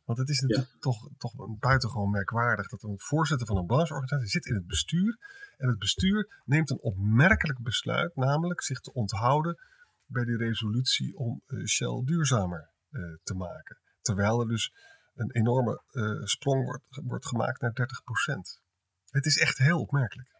Want 0.05 0.19
het 0.19 0.29
is 0.29 0.41
natuurlijk 0.41 0.73
ja. 0.73 0.79
toch, 0.79 1.09
toch 1.19 1.33
buitengewoon 1.59 2.11
merkwaardig 2.11 2.69
dat 2.69 2.83
een 2.83 2.99
voorzitter 2.99 3.47
van 3.47 3.57
een 3.57 3.67
brancheorganisatie 3.67 4.29
zit 4.29 4.47
in 4.47 4.55
het 4.55 4.67
bestuur. 4.67 5.19
En 5.57 5.69
het 5.69 5.79
bestuur 5.79 6.43
neemt 6.45 6.71
een 6.71 6.81
opmerkelijk 6.81 7.63
besluit, 7.63 8.17
namelijk 8.17 8.63
zich 8.63 8.81
te 8.81 8.93
onthouden 8.93 9.61
bij 10.07 10.25
die 10.25 10.37
resolutie 10.37 11.17
om 11.17 11.43
uh, 11.47 11.67
Shell 11.67 12.03
duurzamer 12.05 12.71
uh, 12.91 13.17
te 13.23 13.35
maken. 13.35 13.79
Terwijl 14.01 14.41
er 14.41 14.49
dus 14.49 14.73
een 15.15 15.31
enorme 15.31 15.83
uh, 15.91 16.25
sprong 16.25 16.65
wordt, 16.65 16.85
wordt 16.91 17.27
gemaakt 17.27 17.61
naar 17.61 17.71
30%. 17.71 18.63
Het 19.11 19.27
is 19.27 19.39
echt 19.39 19.59
heel 19.59 19.81
opmerkelijk. 19.81 20.36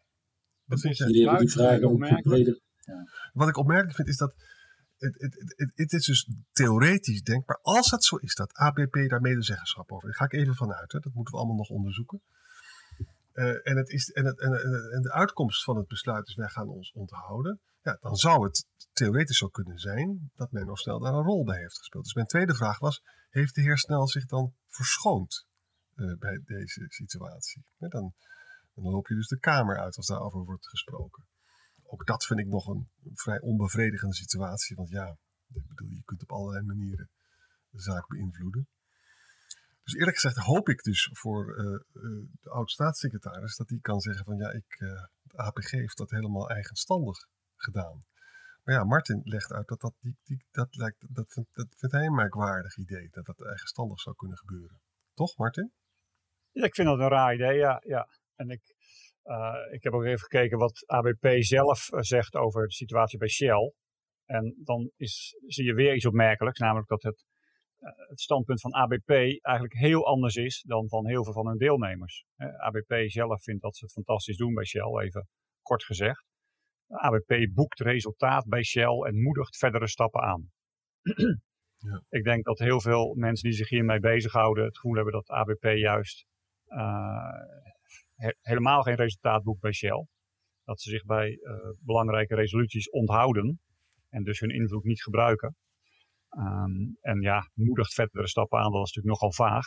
Wat 0.67 0.81
vind 0.81 0.97
jij? 0.97 1.07
Jullie 1.07 1.23
hebben 1.23 1.47
die 1.47 1.51
vragen 1.51 1.89
ook 1.89 2.23
breder. 2.23 2.61
Ja. 2.77 3.09
Wat 3.33 3.49
ik 3.49 3.57
opmerkelijk 3.57 3.97
vind 3.97 4.09
is 4.09 4.17
dat 4.17 4.35
het, 4.99 5.21
het, 5.21 5.55
het, 5.57 5.73
het, 5.75 5.93
is 5.93 6.05
dus 6.05 6.31
theoretisch 6.53 7.23
denkbaar, 7.23 7.59
als 7.63 7.91
het 7.91 8.05
zo 8.05 8.17
is 8.17 8.35
dat 8.35 8.53
ABP 8.53 9.09
daar 9.09 9.21
medezeggenschap 9.21 9.93
over. 9.93 10.09
Daar 10.09 10.17
ga 10.17 10.25
ik 10.25 10.33
even 10.33 10.55
vanuit, 10.55 10.93
hè. 10.93 10.99
dat 10.99 11.13
moeten 11.13 11.33
we 11.35 11.39
allemaal 11.39 11.57
nog 11.57 11.69
onderzoeken. 11.69 12.23
Uh, 13.33 13.49
en, 13.63 13.77
het 13.77 13.89
is, 13.89 14.11
en, 14.11 14.25
het, 14.25 14.41
en, 14.41 14.53
en, 14.93 15.03
de 15.03 15.13
uitkomst 15.13 15.65
van 15.65 15.77
het 15.77 15.87
besluit 15.87 16.29
is, 16.29 16.35
wij 16.35 16.49
gaan 16.49 16.69
ons 16.69 16.93
onthouden. 16.93 17.61
Ja, 17.83 17.99
dan 18.01 18.17
zou 18.17 18.45
het 18.45 18.67
theoretisch 18.93 19.39
zo 19.39 19.49
kunnen 19.49 19.79
zijn 19.79 20.31
dat 20.35 20.51
men 20.51 20.67
nog 20.67 20.79
snel 20.79 20.99
daar 20.99 21.15
een 21.15 21.23
rol 21.23 21.45
bij 21.45 21.59
heeft 21.59 21.79
gespeeld. 21.79 22.05
Dus 22.05 22.15
mijn 22.15 22.27
tweede 22.27 22.55
vraag 22.55 22.79
was, 22.79 23.03
heeft 23.31 23.55
de 23.55 23.61
heer 23.61 23.79
Snel 23.79 24.09
zich 24.09 24.27
dan 24.27 24.55
verschoond 24.69 25.47
uh, 25.95 26.19
bij 26.19 26.41
deze 26.45 26.85
situatie? 26.89 27.65
Ja, 27.77 27.89
dan, 27.89 28.15
dan 28.83 28.93
loop 28.93 29.07
je 29.07 29.15
dus 29.15 29.29
de 29.29 29.39
Kamer 29.39 29.79
uit 29.79 29.97
als 29.97 30.07
daarover 30.07 30.45
wordt 30.45 30.69
gesproken 30.69 31.27
ook 31.87 32.07
dat 32.07 32.25
vind 32.25 32.41
ik 32.41 32.47
nog 32.47 32.67
een 32.67 32.89
vrij 33.15 33.41
onbevredigende 33.41 34.15
situatie. 34.15 34.77
Want 34.77 34.89
ja, 34.89 35.17
ik 35.53 35.67
bedoel, 35.67 35.89
je 35.89 36.03
kunt 36.05 36.23
op 36.23 36.33
allerlei 36.33 36.65
manieren 36.65 37.11
de 37.69 37.81
zaak 37.81 38.09
beïnvloeden. 38.09 38.69
Dus 39.83 39.95
eerlijk 39.95 40.19
gezegd 40.19 40.37
hoop 40.37 40.69
ik 40.69 40.83
dus 40.83 41.11
voor 41.13 41.59
uh, 41.59 41.65
uh, 41.65 42.29
de 42.41 42.51
oud-staatssecretaris 42.51 43.57
dat 43.57 43.69
die 43.69 43.81
kan 43.81 44.01
zeggen 44.01 44.25
van 44.25 44.37
ja, 44.37 44.51
ik, 44.51 44.81
uh, 44.81 45.05
de 45.23 45.37
APG 45.37 45.71
heeft 45.71 45.97
dat 45.97 46.11
helemaal 46.11 46.49
eigenstandig 46.51 47.27
gedaan. 47.57 48.05
Maar 48.63 48.75
ja, 48.75 48.85
Martin 48.85 49.21
legt 49.25 49.53
uit 49.53 49.69
dat 49.69 49.81
dat, 49.81 49.95
die, 50.01 50.17
die, 50.25 50.45
dat, 50.51 50.77
lijkt, 50.77 51.15
dat, 51.15 51.33
vindt, 51.33 51.55
dat 51.55 51.67
vindt 51.77 51.95
hij 51.95 52.07
een 52.07 52.15
merkwaardig 52.15 52.77
idee, 52.77 53.09
dat 53.11 53.27
dat 53.27 53.45
eigenstandig 53.45 54.01
zou 54.01 54.17
kunnen 54.17 54.39
gebeuren. 54.39 54.81
Toch, 55.15 55.37
Martin? 55.37 55.73
Ja, 56.51 56.65
ik 56.65 56.75
vind 56.75 56.89
dat 56.89 56.99
een 56.99 57.09
raar 57.09 57.35
idee, 57.35 57.57
ja. 57.57 57.83
ja. 57.85 58.09
En 58.37 58.51
ik, 58.51 58.63
uh, 59.25 59.55
ik 59.71 59.83
heb 59.83 59.93
ook 59.93 60.05
even 60.05 60.19
gekeken 60.19 60.59
wat 60.59 60.85
ABP 60.87 61.27
zelf 61.39 61.93
uh, 61.93 62.01
zegt 62.01 62.35
over 62.35 62.67
de 62.67 62.73
situatie 62.73 63.19
bij 63.19 63.29
Shell. 63.29 63.73
En 64.25 64.55
dan 64.65 64.91
is, 64.97 65.37
zie 65.47 65.65
je 65.65 65.75
weer 65.75 65.95
iets 65.95 66.07
opmerkelijks, 66.07 66.59
namelijk 66.59 66.89
dat 66.89 67.03
het, 67.03 67.25
uh, 67.81 68.09
het 68.09 68.21
standpunt 68.21 68.61
van 68.61 68.73
ABP 68.73 69.11
eigenlijk 69.41 69.75
heel 69.75 70.07
anders 70.07 70.35
is 70.35 70.63
dan 70.67 70.89
van 70.89 71.07
heel 71.07 71.25
veel 71.25 71.33
van 71.33 71.47
hun 71.47 71.59
deelnemers. 71.59 72.25
ABP 72.57 72.95
zelf 73.07 73.43
vindt 73.43 73.63
dat 73.63 73.77
ze 73.77 73.85
het 73.85 73.93
fantastisch 73.93 74.37
doen 74.37 74.55
bij 74.55 74.65
Shell, 74.65 74.99
even 75.03 75.29
kort 75.63 75.85
gezegd. 75.85 76.25
ABP 76.89 77.55
boekt 77.55 77.81
resultaat 77.81 78.49
bij 78.49 78.63
Shell 78.63 78.99
en 79.07 79.23
moedigt 79.23 79.57
verdere 79.57 79.89
stappen 79.89 80.23
aan. 80.23 80.51
ja. 81.77 82.03
Ik 82.09 82.25
denk 82.25 82.45
dat 82.45 82.59
heel 82.59 82.81
veel 82.81 83.15
mensen 83.15 83.49
die 83.49 83.59
zich 83.59 83.69
hiermee 83.69 84.01
bezighouden 84.01 84.65
het 84.65 84.77
gevoel 84.77 84.95
hebben 84.95 85.13
dat 85.13 85.29
ABP 85.29 85.65
juist 85.65 86.27
he 88.17 88.35
helemaal 88.41 88.83
geen 88.83 88.95
resultaat 88.95 89.43
boekt 89.43 89.61
bij 89.61 89.73
Shell. 89.73 90.07
Dat 90.65 90.81
ze 90.81 90.91
zich 90.91 91.05
bij 91.05 91.31
uh, 91.31 91.55
belangrijke 91.79 92.35
resoluties 92.35 92.91
onthouden 92.91 93.61
en 94.09 94.23
dus 94.23 94.41
hun 94.41 94.51
invloed 94.51 94.85
niet 94.85 95.03
gebruiken. 95.03 95.57
Um, 96.31 96.97
en 97.01 97.21
ja, 97.21 97.51
moedigt 97.55 97.95
verdere 97.95 98.29
stappen 98.29 98.59
aan, 98.59 98.73
dat 98.73 98.87
is 98.87 98.95
natuurlijk 98.95 99.21
nogal 99.21 99.33
vaag. 99.33 99.67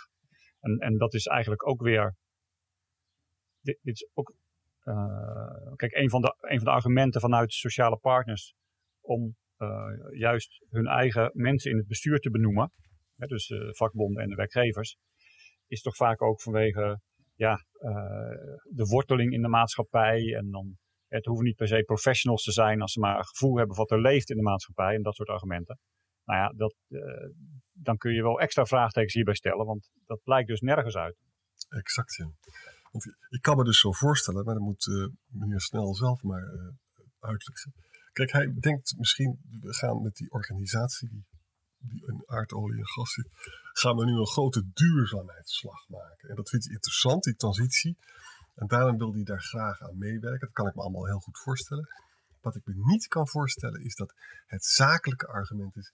En, 0.60 0.78
en 0.78 0.98
dat 0.98 1.14
is 1.14 1.26
eigenlijk 1.26 1.68
ook 1.68 1.82
weer. 1.82 2.16
Dit, 3.62 3.80
is 3.82 4.10
ook 4.14 4.36
kijk, 5.76 5.94
een 5.94 6.10
van, 6.10 6.22
de, 6.22 6.36
een 6.40 6.58
van 6.58 6.66
de 6.66 6.72
argumenten 6.72 7.22
vanuit 7.22 7.54
sociale 7.54 7.98
partners 7.98 8.54
om 9.02 9.36
juist 10.12 10.66
hun 10.70 10.88
eigen 10.88 11.32
mensen 11.34 11.72
in 11.72 11.78
het 11.78 11.88
bestuur 11.88 12.20
te 12.20 12.30
benoemen, 12.30 12.72
hè, 13.16 13.28
dus 13.28 13.48
de 13.48 13.76
vakbonden 13.76 14.24
en 14.24 14.30
de 14.30 14.36
werkgevers, 14.36 14.98
is 15.68 15.82
toch 15.82 15.96
vaak 15.96 16.22
ook 16.22 16.42
vanwege 16.42 17.02
ja, 17.40 17.66
de 18.64 18.86
worteling 18.86 19.34
in 19.34 19.42
de 19.42 19.48
maatschappij. 19.48 20.36
En 20.36 20.52
dan, 20.52 20.78
het 21.08 21.26
hoeven 21.26 21.46
niet 21.46 21.56
per 21.56 21.68
se 21.68 21.84
professionals 21.84 22.44
te 22.44 22.52
zijn 22.52 22.82
als 22.82 22.92
ze 22.92 23.00
maar 23.00 23.18
een 23.18 23.26
gevoel 23.26 23.58
hebben 23.58 23.76
wat 23.76 23.92
er 23.92 24.02
leeft 24.02 24.30
in 24.30 24.38
de 24.38 24.44
maatschappij 24.44 24.96
en 24.96 25.02
dat 25.02 25.16
soort 25.16 25.30
argumenten. 25.30 25.80
Nou 26.24 26.40
ja, 26.40 26.54
dat, 26.56 26.76
dan 27.72 27.98
kun 27.98 28.14
je 28.14 28.22
wel 28.22 28.40
extra 28.40 28.66
vraagtekens 28.66 29.14
hierbij 29.14 29.36
stellen, 29.36 29.66
want 29.66 29.90
dat 30.06 30.24
blijkt 30.24 30.48
dus 30.48 30.60
nergens 30.60 30.96
uit. 30.96 31.18
Exact, 31.70 32.16
ja. 32.16 32.32
Ik 33.30 33.42
kan 33.42 33.58
me 33.58 33.64
dus 33.64 33.80
zo 33.80 33.92
voorstellen, 33.92 34.46
maar 34.46 34.54
dan 34.54 34.64
moet 34.64 34.86
uh, 34.86 35.08
meneer 35.26 35.62
Snel 35.62 35.96
zelf 35.96 36.24
maar 36.24 36.42
uh, 36.42 36.74
uitleggen. 37.20 37.74
Kijk, 38.12 38.32
hij 38.32 38.54
denkt 38.60 38.96
misschien, 38.98 39.40
we 39.62 39.74
gaan 39.74 40.02
met 40.02 40.16
die 40.16 40.32
organisatie 40.32 41.10
die, 41.10 41.26
die 41.80 42.06
in 42.08 42.24
aardolie 42.26 42.80
en 42.80 42.88
gas 42.88 43.14
zit, 43.14 43.30
gaan 43.74 43.96
we 43.96 44.06
nu 44.06 44.12
een 44.12 44.28
grote 44.28 44.64
duurzaamheidsslag 44.74 45.88
maken. 45.88 46.30
En 46.30 46.36
dat 46.36 46.50
vindt 46.50 46.66
hij 46.66 46.74
interessant, 46.74 47.24
die 47.24 47.36
transitie. 47.36 47.98
En 48.56 48.68
daarom 48.68 48.98
wil 48.98 49.14
hij 49.14 49.24
daar 49.24 49.44
graag 49.44 49.82
aan 49.82 49.98
meewerken. 49.98 50.40
Dat 50.40 50.52
kan 50.52 50.68
ik 50.68 50.76
me 50.76 50.82
allemaal 50.82 51.06
heel 51.06 51.20
goed 51.20 51.40
voorstellen. 51.40 51.88
Wat 52.42 52.56
ik 52.56 52.66
me 52.66 52.74
niet 52.76 53.08
kan 53.08 53.28
voorstellen 53.28 53.84
is 53.84 53.96
dat 53.96 54.14
het 54.46 54.66
zakelijke 54.66 55.28
argument 55.28 55.76
is, 55.76 55.94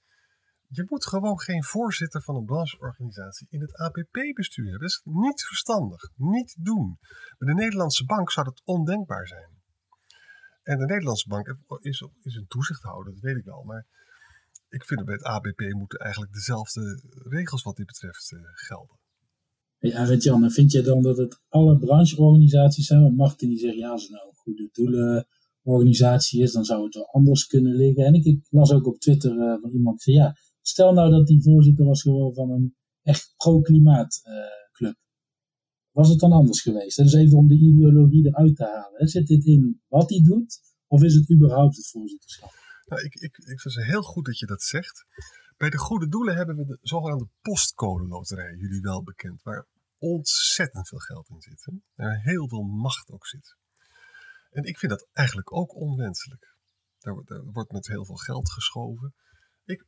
je 0.68 0.86
moet 0.88 1.06
gewoon 1.06 1.40
geen 1.40 1.64
voorzitter 1.64 2.22
van 2.22 2.36
een 2.36 2.46
brancheorganisatie 2.46 3.48
in 3.50 3.62
het 3.62 3.78
APP-bestuur. 3.78 4.72
Dat 4.72 4.90
is 4.90 5.02
niet 5.04 5.42
verstandig. 5.42 6.10
Niet 6.16 6.56
doen. 6.60 6.98
Bij 7.38 7.48
de 7.48 7.54
Nederlandse 7.54 8.06
bank 8.06 8.32
zou 8.32 8.46
dat 8.46 8.62
ondenkbaar 8.66 9.28
zijn. 9.28 9.50
En 10.64 10.78
de 10.78 10.86
Nederlandse 10.86 11.28
bank 11.28 11.56
is, 11.80 12.08
is 12.22 12.36
een 12.36 12.48
toezichthouder, 12.48 13.14
dat 13.14 13.22
weet 13.22 13.38
ik 13.38 13.46
wel. 13.46 13.64
Maar 13.64 13.86
ik 14.78 14.86
vind 14.86 15.00
dat 15.00 15.06
bij 15.06 15.16
het 15.16 15.24
ABP 15.24 15.74
moeten 15.74 16.00
eigenlijk 16.00 16.34
dezelfde 16.34 17.02
regels 17.30 17.64
wat 17.64 17.76
dit 17.76 17.86
betreft 17.86 18.32
uh, 18.32 18.40
gelden. 18.54 18.98
Hey 19.78 19.96
Arend-Jan, 19.96 20.52
vind 20.52 20.72
je 20.72 20.82
dan 20.82 21.02
dat 21.02 21.18
het 21.18 21.42
alle 21.50 21.78
brancheorganisaties 21.78 22.88
zijn? 22.88 23.02
Want 23.02 23.16
Martin 23.16 23.50
die 23.50 23.60
zegt, 23.60 23.76
ja, 23.76 23.90
als 23.90 24.02
het 24.02 24.12
nou 24.12 24.28
een 24.28 24.36
goede 24.36 24.70
doelenorganisatie 24.72 26.42
is, 26.42 26.52
dan 26.52 26.66
zou 26.66 26.84
het 26.84 26.94
wel 26.94 27.12
anders 27.12 27.48
kunnen 27.48 27.76
liggen. 27.76 28.06
En 28.06 28.14
ik, 28.14 28.46
las 28.50 28.72
ook 28.72 28.88
op 28.88 29.00
Twitter 29.00 29.32
uh, 29.32 29.62
van 29.62 29.72
iemand 29.72 30.04
die 30.04 30.14
zei, 30.14 30.26
ja, 30.26 30.36
Stel 30.68 30.94
nou 30.94 31.12
dat 31.12 31.28
die 31.28 31.42
voorzitter 31.42 31.86
was 31.86 32.02
gewoon 32.02 32.34
van 32.34 32.50
een 32.50 32.76
echt 33.02 33.34
pro-klimaatclub. 33.38 34.96
was 35.92 36.10
het 36.10 36.20
dan 36.20 36.32
anders 36.32 36.62
geweest? 36.62 36.98
Dus 36.98 37.14
even 37.14 37.38
om 37.38 37.48
de 37.48 37.58
ideologie 37.58 38.26
eruit 38.26 38.56
te 38.56 38.64
halen. 38.64 39.08
Zit 39.08 39.28
dit 39.28 39.46
in 39.46 39.82
wat 39.88 40.10
hij 40.10 40.22
doet? 40.24 40.60
Of 40.88 41.04
is 41.04 41.16
het 41.16 41.32
überhaupt 41.32 41.76
het 41.76 41.88
voorzitterschap? 41.88 42.65
Nou, 42.86 43.02
ik, 43.02 43.14
ik, 43.14 43.38
ik 43.38 43.62
vind 43.62 43.76
het 43.76 43.86
heel 43.86 44.02
goed 44.02 44.26
dat 44.26 44.40
je 44.40 44.46
dat 44.46 44.62
zegt. 44.62 45.06
Bij 45.58 45.70
de 45.70 45.78
goede 45.78 46.08
doelen 46.08 46.36
hebben 46.36 46.56
we 46.56 46.66
de 46.66 46.78
zogenaamde 46.82 47.30
postcode 47.42 48.08
loterij, 48.08 48.56
jullie 48.56 48.82
wel 48.82 49.04
bekend, 49.04 49.42
waar 49.42 49.66
ontzettend 49.98 50.88
veel 50.88 51.00
geld 51.00 51.30
in 51.30 51.42
zit. 51.42 51.72
En 51.96 52.22
heel 52.22 52.48
veel 52.48 52.64
macht 52.64 53.10
ook 53.10 53.28
zit. 53.28 53.56
En 54.50 54.64
ik 54.64 54.78
vind 54.78 54.92
dat 54.92 55.08
eigenlijk 55.12 55.54
ook 55.54 55.76
onwenselijk. 55.76 56.56
Daar, 57.00 57.24
daar 57.26 57.44
wordt 57.44 57.72
met 57.72 57.88
heel 57.88 58.06
veel 58.06 58.16
geld 58.16 58.52
geschoven. 58.52 59.14
Ik, 59.64 59.86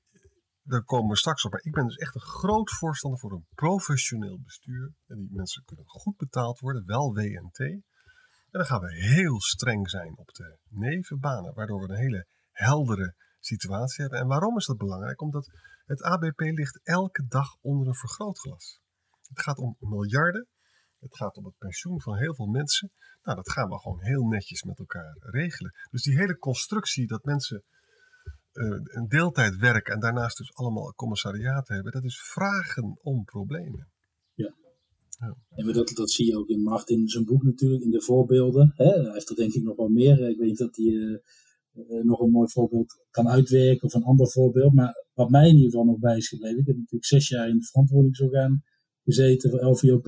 daar 0.61 0.83
komen 0.83 1.09
we 1.09 1.17
straks 1.17 1.45
op. 1.45 1.51
Maar 1.51 1.63
ik 1.63 1.71
ben 1.71 1.87
dus 1.87 1.95
echt 1.95 2.15
een 2.15 2.21
groot 2.21 2.71
voorstander 2.71 3.19
voor 3.19 3.31
een 3.31 3.47
professioneel 3.55 4.39
bestuur. 4.39 4.93
En 5.07 5.17
die 5.17 5.31
mensen 5.31 5.63
kunnen 5.65 5.85
goed 5.87 6.17
betaald 6.17 6.59
worden, 6.59 6.85
wel 6.85 7.13
WNT. 7.13 7.59
En 7.59 7.83
dan 8.59 8.65
gaan 8.65 8.81
we 8.81 8.95
heel 8.95 9.41
streng 9.41 9.89
zijn 9.89 10.17
op 10.17 10.33
de 10.33 10.57
nevenbanen, 10.69 11.53
waardoor 11.53 11.79
we 11.79 11.93
een 11.93 11.99
hele 11.99 12.27
heldere 12.57 13.15
situatie 13.39 14.01
hebben. 14.01 14.19
En 14.19 14.27
waarom 14.27 14.57
is 14.57 14.65
dat 14.65 14.77
belangrijk? 14.77 15.21
Omdat 15.21 15.49
het 15.85 16.01
ABP 16.01 16.39
ligt 16.39 16.79
elke 16.83 17.25
dag 17.27 17.55
onder 17.61 17.87
een 17.87 17.95
vergrootglas. 17.95 18.79
Het 19.21 19.41
gaat 19.41 19.57
om 19.57 19.75
miljarden. 19.79 20.47
Het 20.99 21.15
gaat 21.15 21.37
om 21.37 21.45
het 21.45 21.57
pensioen 21.57 22.01
van 22.01 22.17
heel 22.17 22.35
veel 22.35 22.45
mensen. 22.45 22.91
Nou, 23.21 23.37
dat 23.37 23.51
gaan 23.51 23.69
we 23.69 23.79
gewoon 23.79 24.03
heel 24.03 24.23
netjes 24.23 24.63
met 24.63 24.79
elkaar 24.79 25.17
regelen. 25.19 25.71
Dus 25.91 26.03
die 26.03 26.17
hele 26.17 26.37
constructie 26.37 27.07
dat 27.07 27.23
mensen 27.23 27.63
uh, 28.53 28.79
een 28.83 29.07
deeltijd 29.07 29.55
werk 29.55 29.87
en 29.87 29.99
daarnaast 29.99 30.37
dus 30.37 30.53
allemaal 30.53 30.93
commissariaten 30.93 31.75
hebben, 31.75 31.91
dat 31.91 32.03
is 32.03 32.21
vragen 32.21 32.97
om 33.01 33.23
problemen. 33.23 33.91
Ja. 34.33 34.55
ja. 35.19 35.35
En 35.49 35.73
dat, 35.73 35.89
dat 35.89 36.11
zie 36.11 36.25
je 36.25 36.37
ook 36.37 36.47
in 36.47 36.61
Martin 36.61 36.99
in 36.99 37.07
zijn 37.07 37.25
boek 37.25 37.43
natuurlijk, 37.43 37.83
in 37.83 37.91
de 37.91 38.01
voorbeelden. 38.01 38.73
Hè? 38.75 38.85
Hij 38.85 39.11
heeft 39.11 39.29
er 39.29 39.35
denk 39.35 39.53
ik 39.53 39.63
nog 39.63 39.75
wel 39.75 39.89
meer. 39.89 40.29
Ik 40.29 40.37
weet 40.37 40.57
dat 40.57 40.75
hij 40.75 40.85
uh, 40.85 41.17
nog 42.03 42.19
een 42.19 42.31
mooi 42.31 42.49
voorbeeld 42.49 43.05
kan 43.09 43.27
uitwerken 43.27 43.83
of 43.83 43.93
een 43.93 44.03
ander 44.03 44.29
voorbeeld. 44.31 44.73
Maar 44.73 45.05
wat 45.13 45.29
mij 45.29 45.47
in 45.47 45.55
ieder 45.55 45.69
geval 45.69 45.85
nog 45.85 45.99
bij 45.99 46.17
is 46.17 46.27
gebleven, 46.27 46.59
ik 46.59 46.67
heb 46.67 46.75
natuurlijk 46.75 47.05
zes 47.05 47.27
jaar 47.27 47.49
in 47.49 47.55
het 47.55 47.69
verantwoordingsorgaan 47.69 48.63
gezeten 49.03 49.49
voor 49.49 49.65
LVOP. 49.65 50.07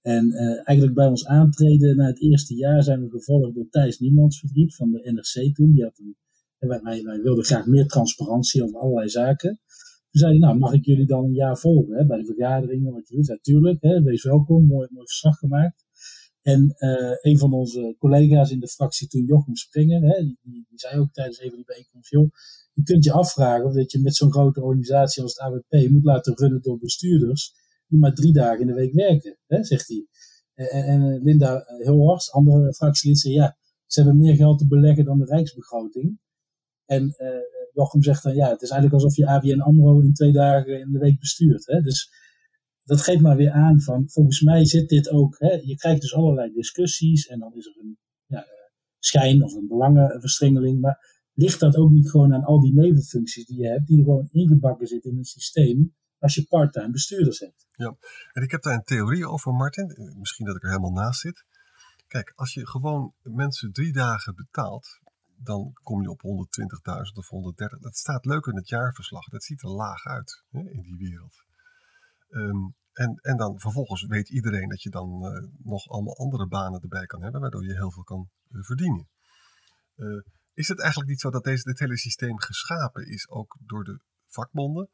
En 0.00 0.32
eigenlijk 0.64 0.94
bij 0.94 1.06
ons 1.06 1.26
aantreden 1.26 1.96
na 1.96 2.06
het 2.06 2.20
eerste 2.20 2.54
jaar 2.54 2.82
zijn 2.82 3.00
we 3.00 3.10
gevolgd 3.10 3.54
door 3.54 3.68
Thijs 3.70 3.98
Niemandsverdriet 3.98 4.74
van 4.74 4.90
de 4.90 5.12
NRC 5.12 5.54
toen. 5.54 5.72
Die 5.72 5.84
had 5.84 5.98
een 5.98 6.16
wij, 6.58 7.02
wij, 7.02 7.20
wilden 7.22 7.44
graag 7.44 7.66
meer 7.66 7.86
transparantie 7.86 8.62
over 8.62 8.78
allerlei 8.78 9.08
zaken. 9.08 9.60
Toen 10.10 10.20
zei 10.20 10.30
hij, 10.30 10.40
nou, 10.40 10.58
mag 10.58 10.72
ik 10.72 10.84
jullie 10.84 11.06
dan 11.06 11.24
een 11.24 11.32
jaar 11.32 11.58
volgen 11.58 11.96
hè, 11.96 12.06
bij 12.06 12.18
de 12.18 12.24
vergaderingen, 12.24 12.92
wat 12.92 13.08
je? 13.08 13.16
Natuurlijk, 13.26 13.80
wees 13.80 14.22
welkom, 14.22 14.66
mooi, 14.66 14.88
mooi 14.90 15.06
verslag 15.06 15.38
gemaakt. 15.38 15.86
En 16.52 16.74
uh, 16.78 17.16
een 17.20 17.38
van 17.38 17.52
onze 17.52 17.94
collega's 17.98 18.50
in 18.50 18.60
de 18.60 18.68
fractie 18.68 19.08
toen, 19.08 19.24
Jochem 19.24 19.56
Springen, 19.56 20.02
hè, 20.02 20.22
die, 20.22 20.38
die, 20.42 20.66
zei 20.74 21.00
ook 21.00 21.12
tijdens 21.12 21.40
een 21.40 21.48
van 21.48 21.56
die 21.56 21.66
bijeenkomsten, 21.66 22.20
joh, 22.20 22.30
je 22.72 22.82
kunt 22.82 23.04
je 23.04 23.12
afvragen 23.12 23.66
of 23.66 23.74
dat 23.74 23.92
je 23.92 24.00
met 24.00 24.14
zo'n 24.14 24.32
grote 24.32 24.62
organisatie 24.62 25.22
als 25.22 25.32
het 25.32 25.40
AWP 25.40 25.90
moet 25.90 26.04
laten 26.04 26.34
runnen 26.34 26.62
door 26.62 26.78
bestuurders 26.78 27.54
die 27.86 27.98
maar 27.98 28.14
drie 28.14 28.32
dagen 28.32 28.60
in 28.60 28.66
de 28.66 28.74
week 28.74 28.92
werken, 28.92 29.38
hè, 29.46 29.64
zegt 29.64 29.88
hij. 29.88 30.06
En, 30.54 30.84
en 30.84 31.22
Linda 31.22 31.64
Hilhorst, 31.82 32.30
andere 32.30 32.74
fractielid, 32.74 33.18
zei 33.18 33.34
ja, 33.34 33.56
ze 33.86 34.00
hebben 34.00 34.18
meer 34.18 34.34
geld 34.34 34.58
te 34.58 34.66
beleggen 34.66 35.04
dan 35.04 35.18
de 35.18 35.24
rijksbegroting. 35.24 36.18
En 36.84 37.14
uh, 37.18 37.28
Jochem 37.72 38.02
zegt 38.02 38.22
dan, 38.22 38.34
ja, 38.34 38.48
het 38.48 38.62
is 38.62 38.70
eigenlijk 38.70 39.02
alsof 39.02 39.16
je 39.16 39.26
ABN 39.26 39.60
AMRO 39.60 40.00
in 40.00 40.12
twee 40.12 40.32
dagen 40.32 40.80
in 40.80 40.92
de 40.92 40.98
week 40.98 41.18
bestuurt. 41.18 41.66
Hè? 41.66 41.80
Dus 41.80 42.10
dat 42.88 43.00
geeft 43.00 43.20
maar 43.20 43.36
weer 43.36 43.50
aan 43.50 43.80
van, 43.80 44.08
volgens 44.08 44.40
mij 44.40 44.66
zit 44.66 44.88
dit 44.88 45.10
ook, 45.10 45.38
hè, 45.38 45.52
je 45.62 45.76
krijgt 45.76 46.00
dus 46.00 46.14
allerlei 46.14 46.52
discussies 46.52 47.26
en 47.26 47.38
dan 47.38 47.54
is 47.54 47.66
er 47.66 47.76
een 47.80 47.98
ja, 48.26 48.46
schijn 48.98 49.42
of 49.42 49.54
een 49.54 49.66
belangenverstrengeling. 49.68 50.80
Maar 50.80 51.28
ligt 51.32 51.60
dat 51.60 51.76
ook 51.76 51.90
niet 51.90 52.10
gewoon 52.10 52.34
aan 52.34 52.44
al 52.44 52.60
die 52.60 52.74
nevenfuncties 52.74 53.46
die 53.46 53.58
je 53.58 53.68
hebt, 53.68 53.86
die 53.86 53.96
gewoon 54.04 54.28
ingebakken 54.30 54.86
zitten 54.86 55.10
in 55.10 55.18
een 55.18 55.24
systeem 55.24 55.94
als 56.18 56.34
je 56.34 56.46
parttime 56.46 56.90
bestuurders 56.90 57.38
hebt? 57.38 57.66
Ja, 57.76 57.96
en 58.32 58.42
ik 58.42 58.50
heb 58.50 58.62
daar 58.62 58.74
een 58.74 58.82
theorie 58.82 59.28
over, 59.28 59.52
Martin. 59.52 60.14
Misschien 60.18 60.46
dat 60.46 60.56
ik 60.56 60.62
er 60.62 60.68
helemaal 60.68 61.04
naast 61.04 61.20
zit. 61.20 61.44
Kijk, 62.06 62.32
als 62.34 62.54
je 62.54 62.66
gewoon 62.66 63.14
mensen 63.22 63.72
drie 63.72 63.92
dagen 63.92 64.34
betaalt, 64.34 65.00
dan 65.36 65.72
kom 65.82 66.02
je 66.02 66.10
op 66.10 66.22
120.000 66.22 67.18
of 67.18 67.28
130. 67.28 67.78
Dat 67.78 67.96
staat 67.96 68.24
leuk 68.24 68.46
in 68.46 68.56
het 68.56 68.68
jaarverslag. 68.68 69.24
Dat 69.28 69.44
ziet 69.44 69.62
er 69.62 69.70
laag 69.70 70.04
uit 70.04 70.44
hè, 70.50 70.70
in 70.70 70.80
die 70.80 70.96
wereld. 70.96 71.34
Um, 72.28 72.74
en, 72.98 73.14
en 73.20 73.36
dan 73.36 73.60
vervolgens 73.60 74.06
weet 74.06 74.28
iedereen 74.28 74.68
dat 74.68 74.82
je 74.82 74.90
dan 74.90 75.24
uh, 75.24 75.48
nog 75.62 75.88
allemaal 75.88 76.16
andere 76.16 76.46
banen 76.46 76.80
erbij 76.80 77.06
kan 77.06 77.22
hebben, 77.22 77.40
waardoor 77.40 77.64
je 77.64 77.74
heel 77.74 77.92
veel 77.92 78.02
kan 78.02 78.30
uh, 78.50 78.62
verdienen. 78.62 79.08
Uh, 79.96 80.22
is 80.52 80.68
het 80.68 80.80
eigenlijk 80.80 81.10
niet 81.10 81.20
zo 81.20 81.30
dat 81.30 81.44
deze, 81.44 81.62
dit 81.62 81.78
hele 81.78 81.98
systeem 81.98 82.40
geschapen 82.40 83.06
is 83.06 83.28
ook 83.28 83.56
door 83.66 83.84
de 83.84 84.00
vakbonden? 84.26 84.90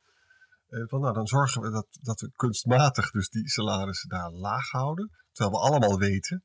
van 0.87 1.01
nou, 1.01 1.15
dan 1.15 1.27
zorgen 1.27 1.63
we 1.63 1.71
dat, 1.71 1.87
dat 2.03 2.21
we 2.21 2.33
kunstmatig 2.37 3.11
dus 3.11 3.29
die 3.29 3.49
salarissen 3.49 4.09
daar 4.09 4.31
laag 4.31 4.71
houden. 4.71 5.11
Terwijl 5.33 5.57
we 5.57 5.67
allemaal 5.69 5.99
weten 5.99 6.45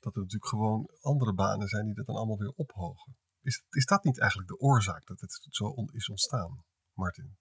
dat 0.00 0.14
er 0.14 0.20
natuurlijk 0.20 0.50
gewoon 0.50 0.90
andere 1.00 1.34
banen 1.34 1.68
zijn 1.68 1.84
die 1.84 1.94
dat 1.94 2.06
dan 2.06 2.16
allemaal 2.16 2.38
weer 2.38 2.52
ophogen. 2.56 3.16
Is, 3.42 3.64
is 3.70 3.86
dat 3.86 4.04
niet 4.04 4.20
eigenlijk 4.20 4.50
de 4.50 4.58
oorzaak 4.58 5.06
dat 5.06 5.20
het 5.20 5.46
zo 5.50 5.74
is 5.92 6.08
ontstaan, 6.08 6.64
Martin? 6.92 7.36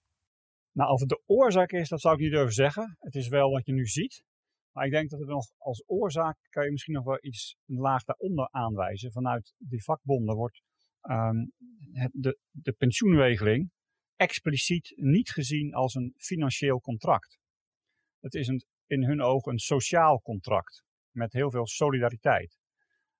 Nou, 0.73 0.91
of 0.91 0.99
het 0.99 1.09
de 1.09 1.21
oorzaak 1.25 1.71
is, 1.71 1.89
dat 1.89 2.01
zou 2.01 2.13
ik 2.15 2.21
niet 2.21 2.31
durven 2.31 2.53
zeggen. 2.53 2.97
Het 2.99 3.15
is 3.15 3.27
wel 3.27 3.51
wat 3.51 3.65
je 3.65 3.73
nu 3.73 3.85
ziet. 3.85 4.23
Maar 4.71 4.85
ik 4.85 4.91
denk 4.91 5.09
dat 5.09 5.19
het 5.19 5.29
nog 5.29 5.45
als 5.57 5.83
oorzaak 5.85 6.37
kan 6.49 6.65
je 6.65 6.71
misschien 6.71 6.93
nog 6.93 7.03
wel 7.03 7.17
iets 7.21 7.57
een 7.65 7.77
laag 7.77 8.03
daaronder 8.03 8.47
aanwijzen. 8.51 9.11
Vanuit 9.11 9.53
die 9.57 9.83
vakbonden 9.83 10.35
wordt 10.35 10.61
um, 11.01 11.51
het, 11.91 12.11
de, 12.13 12.39
de 12.49 12.71
pensioenregeling 12.71 13.71
expliciet 14.15 14.93
niet 14.95 15.29
gezien 15.29 15.73
als 15.73 15.93
een 15.93 16.13
financieel 16.17 16.79
contract. 16.79 17.39
Het 18.19 18.33
is 18.33 18.47
in 18.85 19.03
hun 19.03 19.21
ogen 19.21 19.51
een 19.51 19.59
sociaal 19.59 20.21
contract 20.21 20.83
met 21.11 21.33
heel 21.33 21.51
veel 21.51 21.67
solidariteit. 21.67 22.57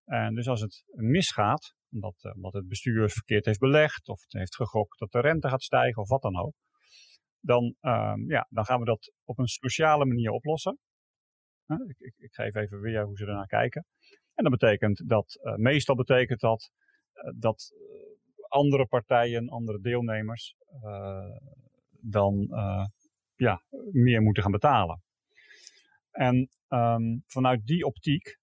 En 0.05 0.35
dus 0.35 0.47
als 0.47 0.61
het 0.61 0.83
misgaat, 0.85 1.75
omdat, 1.89 2.15
uh, 2.23 2.35
omdat 2.35 2.53
het 2.53 2.67
bestuur 2.67 3.09
verkeerd 3.09 3.45
heeft 3.45 3.59
belegd 3.59 4.07
of 4.07 4.21
het 4.21 4.33
heeft 4.33 4.55
gegokt 4.55 4.99
dat 4.99 5.11
de 5.11 5.19
rente 5.19 5.49
gaat 5.49 5.63
stijgen 5.63 6.01
of 6.01 6.09
wat 6.09 6.21
dan 6.21 6.37
ook, 6.37 6.55
dan, 7.45 7.75
um, 7.81 8.29
ja, 8.29 8.47
dan 8.49 8.65
gaan 8.65 8.79
we 8.79 8.85
dat 8.85 9.13
op 9.23 9.37
een 9.37 9.47
sociale 9.47 10.05
manier 10.05 10.31
oplossen. 10.31 10.79
Ik, 11.87 11.99
ik, 11.99 12.13
ik, 12.17 12.33
geef 12.33 12.55
even 12.55 12.79
weer 12.79 13.03
hoe 13.03 13.17
ze 13.17 13.25
ernaar 13.25 13.47
kijken. 13.47 13.85
En 14.33 14.43
dat 14.43 14.59
betekent 14.59 15.09
dat, 15.09 15.39
meestal 15.55 15.95
betekent 15.95 16.39
dat, 16.39 16.71
dat 17.37 17.71
andere 18.47 18.85
partijen, 18.85 19.49
andere 19.49 19.79
deelnemers, 19.79 20.55
dan 21.89 22.47
ja, 23.35 23.63
meer 23.91 24.21
moeten 24.21 24.43
gaan 24.43 24.51
betalen. 24.51 25.01
En 26.11 26.49
um, 26.67 27.23
vanuit 27.27 27.65
die 27.65 27.85
optiek 27.85 28.37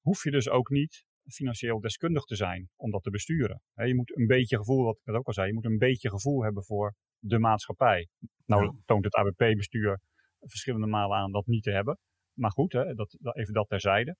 hoef 0.00 0.24
je 0.24 0.30
dus 0.30 0.48
ook 0.48 0.70
niet 0.70 1.04
financieel 1.24 1.80
deskundig 1.80 2.24
te 2.24 2.36
zijn 2.36 2.68
om 2.76 2.90
dat 2.90 3.02
te 3.02 3.10
besturen. 3.10 3.62
je 3.74 3.94
moet 3.94 4.16
een 4.16 4.26
beetje 4.26 4.56
gevoel, 4.56 4.84
wat 4.84 4.96
ik 4.96 5.04
net 5.04 5.16
ook 5.16 5.26
al 5.26 5.32
zei, 5.32 5.46
je 5.46 5.54
moet 5.54 5.64
een 5.64 5.78
beetje 5.78 6.10
gevoel 6.10 6.42
hebben 6.42 6.64
voor 6.64 6.94
de 7.20 7.38
maatschappij. 7.38 8.08
Nou 8.44 8.78
toont 8.84 9.04
het 9.04 9.14
ABP-bestuur 9.14 10.00
verschillende 10.38 10.86
malen 10.86 11.16
aan 11.16 11.32
dat 11.32 11.46
niet 11.46 11.62
te 11.62 11.70
hebben. 11.70 11.98
Maar 12.32 12.50
goed, 12.50 12.72
hè, 12.72 12.94
dat, 12.94 13.16
even 13.32 13.54
dat 13.54 13.68
terzijde. 13.68 14.16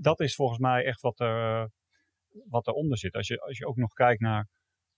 Dat 0.00 0.20
is 0.20 0.34
volgens 0.34 0.58
mij 0.58 0.84
echt 0.84 1.00
wat, 1.00 1.20
er, 1.20 1.70
wat 2.48 2.66
eronder 2.66 2.98
zit. 2.98 3.14
Als 3.14 3.28
je, 3.28 3.40
als 3.40 3.58
je 3.58 3.66
ook 3.66 3.76
nog 3.76 3.92
kijkt 3.92 4.20
naar 4.20 4.48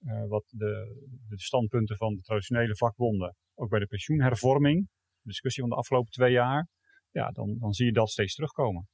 uh, 0.00 0.28
wat 0.28 0.44
de, 0.48 1.00
de 1.28 1.40
standpunten 1.40 1.96
van 1.96 2.14
de 2.14 2.20
traditionele 2.20 2.76
vakbonden, 2.76 3.36
ook 3.54 3.68
bij 3.68 3.78
de 3.78 3.86
pensioenhervorming, 3.86 4.88
de 5.20 5.28
discussie 5.28 5.62
van 5.62 5.70
de 5.70 5.78
afgelopen 5.78 6.10
twee 6.10 6.32
jaar, 6.32 6.68
ja, 7.10 7.30
dan, 7.30 7.58
dan 7.58 7.72
zie 7.72 7.86
je 7.86 7.92
dat 7.92 8.10
steeds 8.10 8.34
terugkomen. 8.34 8.88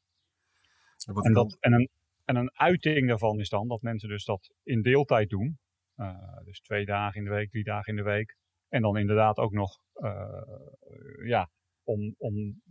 En, 1.23 1.33
dat, 1.33 1.57
en, 1.61 1.73
een, 1.73 1.89
en 2.25 2.37
een 2.37 2.51
uiting 2.53 3.09
daarvan 3.09 3.41
is 3.41 3.49
dan 3.49 3.69
dat 3.69 3.83
mensen 3.83 4.09
dus 4.09 4.25
dat 4.25 4.55
in 4.63 4.83
deeltijd 4.83 5.29
doen. 5.29 5.59
Uh, 6.03 6.45
dus 6.45 6.61
twee 6.61 6.85
dagen 6.85 7.19
in 7.19 7.25
de 7.25 7.31
week, 7.31 7.51
drie 7.51 7.65
dagen 7.65 7.91
in 7.91 7.97
de 7.97 8.11
week. 8.11 8.37
En 8.69 8.83
dan 8.83 8.99
inderdaad 8.99 9.37
ook 9.37 9.53
nog 9.53 9.79
uh, 9.95 11.27
ja, 11.27 11.51
om, 11.83 12.15
om 12.19 12.63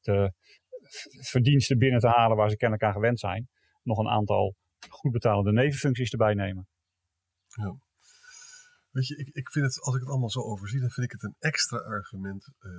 de 0.00 0.32
verdiensten 1.20 1.78
binnen 1.78 2.00
te 2.00 2.08
halen 2.08 2.36
waar 2.36 2.50
ze 2.50 2.56
kennelijk 2.56 2.86
aan 2.86 3.00
gewend 3.00 3.20
zijn, 3.20 3.48
nog 3.82 3.98
een 3.98 4.08
aantal 4.08 4.56
goed 4.88 5.12
betalende 5.12 5.52
nevenfuncties 5.52 6.10
erbij 6.10 6.34
nemen. 6.34 6.68
Ja. 7.46 7.76
Weet 8.90 9.06
je, 9.06 9.16
ik, 9.16 9.28
ik 9.28 9.50
vind 9.50 9.64
het, 9.64 9.80
als 9.80 9.94
ik 9.94 10.00
het 10.00 10.10
allemaal 10.10 10.30
zo 10.30 10.40
overzie, 10.40 10.80
dan 10.80 10.90
vind 10.90 11.06
ik 11.06 11.12
het 11.12 11.22
een 11.22 11.36
extra 11.38 11.78
argument 11.78 12.48
uh, 12.60 12.70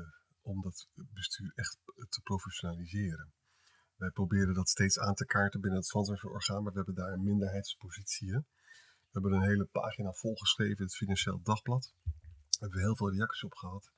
om 0.41 0.61
dat 0.61 0.87
bestuur 1.13 1.51
echt 1.55 1.77
te 2.09 2.21
professionaliseren. 2.23 3.33
Wij 3.95 4.09
proberen 4.09 4.53
dat 4.53 4.69
steeds 4.69 4.99
aan 4.99 5.13
te 5.13 5.25
kaarten 5.25 5.61
binnen 5.61 5.79
het 5.79 6.23
orgaan, 6.23 6.63
maar 6.63 6.71
we 6.71 6.77
hebben 6.77 6.95
daar 6.95 7.13
een 7.13 7.23
minderheidspositie. 7.23 8.43
We 9.13 9.19
hebben 9.19 9.39
een 9.39 9.47
hele 9.47 9.65
pagina 9.65 10.11
volgeschreven 10.11 10.77
in 10.77 10.83
het 10.83 10.95
Financieel 10.95 11.41
Dagblad. 11.43 11.93
Daar 12.03 12.59
hebben 12.59 12.79
we 12.79 12.85
heel 12.85 12.95
veel 12.95 13.11
reacties 13.11 13.43
op 13.43 13.53
gehad. 13.53 13.91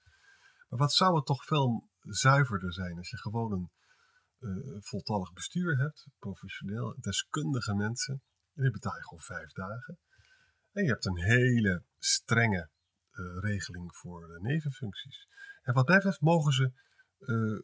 Maar 0.70 0.80
wat 0.80 0.94
zou 0.94 1.16
het 1.16 1.26
toch 1.26 1.46
veel 1.46 1.90
zuiverder 2.02 2.74
zijn 2.74 2.98
als 2.98 3.10
je 3.10 3.18
gewoon 3.18 3.52
een 3.52 3.72
uh, 4.40 4.82
voltallig 4.82 5.34
bestuur 5.34 5.78
hebt, 5.78 6.08
professioneel, 6.20 6.96
deskundige 7.00 7.76
mensen, 7.76 8.22
en 8.54 8.62
die 8.64 8.72
betaal 8.72 8.96
je 8.96 9.04
gewoon 9.04 9.24
vijf 9.24 9.52
dagen. 9.52 9.98
En 10.72 10.84
je 10.84 10.90
hebt 10.90 11.06
een 11.06 11.24
hele 11.24 11.84
strenge 11.98 12.70
uh, 13.12 13.40
regeling 13.40 13.96
voor 13.96 14.28
de 14.28 14.40
nevenfuncties. 14.42 15.28
En 15.62 15.74
wat 15.74 15.88
mij 15.88 15.96
betreft 15.96 16.22
mogen 16.22 16.54
ze 16.54 16.72
uh, 17.20 17.60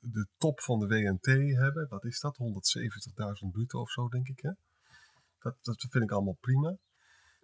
de 0.00 0.28
top 0.36 0.60
van 0.60 0.78
de 0.78 0.86
WNT 0.86 1.56
hebben. 1.56 1.88
Wat 1.88 2.04
is 2.04 2.20
dat? 2.20 2.38
170.000 3.44 3.50
bruto 3.50 3.80
of 3.80 3.90
zo, 3.90 4.08
denk 4.08 4.28
ik. 4.28 4.40
Hè? 4.40 4.50
Dat, 5.44 5.56
dat 5.62 5.86
vind 5.90 6.04
ik 6.04 6.10
allemaal 6.10 6.38
prima. 6.40 6.76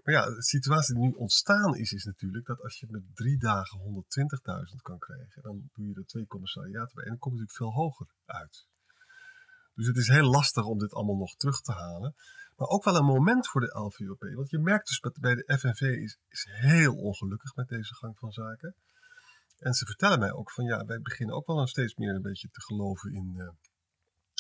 Maar 0.05 0.15
ja, 0.15 0.27
de 0.27 0.43
situatie 0.43 0.95
die 0.95 1.05
nu 1.05 1.13
ontstaan 1.13 1.77
is, 1.77 1.93
is 1.93 2.05
natuurlijk 2.05 2.47
dat 2.47 2.63
als 2.63 2.79
je 2.79 2.87
met 2.91 3.03
drie 3.15 3.39
dagen 3.39 3.79
120.000 3.81 4.83
kan 4.83 4.99
krijgen, 4.99 5.43
dan 5.43 5.71
doe 5.75 5.87
je 5.89 5.95
er 5.95 6.07
twee 6.07 6.27
commissariaten 6.27 6.95
bij 6.95 7.05
en 7.05 7.11
dan 7.11 7.19
kom 7.19 7.33
je 7.33 7.41
natuurlijk 7.41 7.73
veel 7.73 7.83
hoger 7.83 8.07
uit. 8.25 8.67
Dus 9.75 9.87
het 9.87 9.97
is 9.97 10.09
heel 10.09 10.31
lastig 10.31 10.65
om 10.65 10.79
dit 10.79 10.95
allemaal 10.95 11.17
nog 11.17 11.37
terug 11.37 11.61
te 11.61 11.73
halen. 11.73 12.15
Maar 12.57 12.69
ook 12.69 12.85
wel 12.85 12.97
een 12.97 13.05
moment 13.05 13.49
voor 13.49 13.61
de 13.61 13.79
LVOP. 13.79 14.35
Want 14.35 14.51
je 14.51 14.59
merkt 14.59 14.87
dus 14.87 15.01
bij 15.21 15.35
de 15.35 15.59
FNV 15.59 15.81
is, 15.81 16.19
is 16.29 16.47
heel 16.51 16.95
ongelukkig 16.95 17.55
met 17.55 17.69
deze 17.69 17.95
gang 17.95 18.19
van 18.19 18.33
zaken. 18.33 18.75
En 19.59 19.75
ze 19.75 19.87
vertellen 19.87 20.19
mij 20.19 20.33
ook 20.33 20.51
van 20.51 20.65
ja, 20.65 20.85
wij 20.85 21.01
beginnen 21.01 21.37
ook 21.37 21.47
wel 21.47 21.67
steeds 21.67 21.95
meer 21.95 22.15
een 22.15 22.23
beetje 22.23 22.49
te 22.51 22.61
geloven 22.61 23.13
in, 23.13 23.35
uh, 23.37 23.49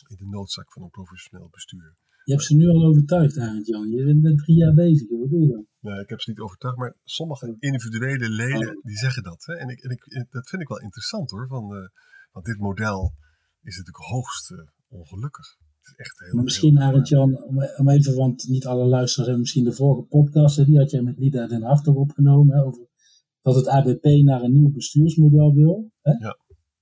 in 0.07 0.17
de 0.17 0.27
noodzaak 0.27 0.73
van 0.73 0.83
een 0.83 0.91
professioneel 0.91 1.49
bestuur. 1.51 1.97
Je 2.25 2.33
hebt 2.33 2.45
ze 2.45 2.57
nu 2.57 2.69
al 2.69 2.85
overtuigd, 2.85 3.39
Arend 3.39 3.67
Jan. 3.67 3.89
Je 3.89 4.19
bent 4.21 4.39
drie 4.39 4.57
jaar 4.57 4.75
bezig. 4.75 5.09
Wat 5.09 5.31
doe 5.31 5.41
je 5.41 5.49
dan? 5.49 5.67
Nee, 5.81 6.01
ik 6.01 6.09
heb 6.09 6.21
ze 6.21 6.31
niet 6.31 6.39
overtuigd, 6.39 6.77
maar 6.77 6.97
sommige 7.05 7.57
individuele 7.59 8.29
leden 8.29 8.77
oh. 8.77 8.83
die 8.83 8.97
zeggen 8.97 9.23
dat. 9.23 9.45
Hè? 9.45 9.55
En, 9.55 9.69
ik, 9.69 9.81
en 9.81 9.91
ik, 9.91 10.27
dat 10.31 10.49
vind 10.49 10.63
ik 10.63 10.69
wel 10.69 10.81
interessant 10.81 11.31
hoor. 11.31 11.47
Van, 11.49 11.77
uh, 11.77 11.89
want 12.33 12.47
dit 12.47 12.59
model 12.59 13.15
is 13.63 13.77
natuurlijk 13.77 14.05
hoogst 14.05 14.51
uh, 14.51 14.59
ongelukkig. 14.89 15.57
Het 15.81 15.89
is 15.89 15.95
echt 15.97 16.19
heel, 16.19 16.35
maar 16.35 16.45
misschien, 16.45 16.79
Arend 16.79 17.09
Jan, 17.09 17.43
om, 17.77 17.89
even, 17.89 18.17
want 18.17 18.49
niet 18.49 18.67
alle 18.67 18.85
luisteraars 18.85 19.17
hebben 19.17 19.41
misschien 19.41 19.65
de 19.65 19.73
vorige 19.73 20.03
podcast, 20.03 20.67
die 20.67 20.79
had 20.79 20.91
jij 20.91 21.03
met 21.03 21.19
Lida 21.19 21.47
den 21.47 21.63
Hartog 21.63 21.95
opgenomen, 21.95 22.57
hè, 22.57 22.63
over 22.63 22.89
dat 23.43 23.55
het 23.55 23.69
ABP 23.69 24.05
naar 24.05 24.43
een 24.43 24.53
nieuw 24.53 24.71
bestuursmodel 24.71 25.55
wil. 25.55 25.91
Hè? 26.01 26.13
Ja. 26.13 26.37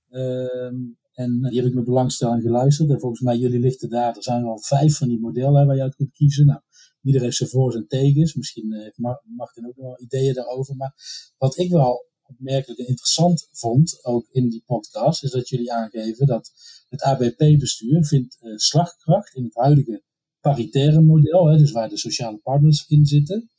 Um, 0.09 0.98
en 1.19 1.41
die 1.41 1.57
heb 1.57 1.65
ik 1.65 1.73
met 1.73 1.85
belangstelling 1.85 2.41
geluisterd. 2.41 2.89
En 2.89 2.99
volgens 2.99 3.21
mij, 3.21 3.37
jullie 3.37 3.59
lichten 3.59 3.89
daar, 3.89 4.15
er 4.15 4.23
zijn 4.23 4.43
wel 4.43 4.59
vijf 4.61 4.97
van 4.97 5.07
die 5.07 5.19
modellen 5.19 5.65
waar 5.65 5.75
je 5.75 5.81
uit 5.81 5.95
kunt 5.95 6.11
kiezen. 6.11 6.45
Nou, 6.45 6.59
iedereen 7.01 7.25
heeft 7.25 7.37
zijn 7.37 7.49
voor- 7.49 7.75
en 7.75 7.87
tegens. 7.87 8.33
Misschien 8.33 8.73
heeft 8.73 8.97
Martin 9.25 9.67
ook 9.67 9.75
wel 9.75 10.01
ideeën 10.01 10.33
daarover. 10.33 10.75
Maar 10.75 10.93
wat 11.37 11.57
ik 11.57 11.71
wel 11.71 12.07
opmerkelijk 12.21 12.79
en 12.79 12.87
interessant 12.87 13.47
vond, 13.51 14.05
ook 14.05 14.27
in 14.31 14.49
die 14.49 14.63
podcast, 14.65 15.23
is 15.23 15.31
dat 15.31 15.49
jullie 15.49 15.73
aangeven 15.73 16.27
dat 16.27 16.51
het 16.89 17.01
ABP-bestuur 17.01 18.05
vindt 18.05 18.37
uh, 18.41 18.57
slagkracht 18.57 19.35
in 19.35 19.43
het 19.43 19.55
huidige 19.55 20.03
paritaire 20.39 21.01
model, 21.01 21.45
hè, 21.45 21.57
dus 21.57 21.71
waar 21.71 21.89
de 21.89 21.97
sociale 21.97 22.37
partners 22.37 22.85
in 22.87 23.05
zitten, 23.05 23.49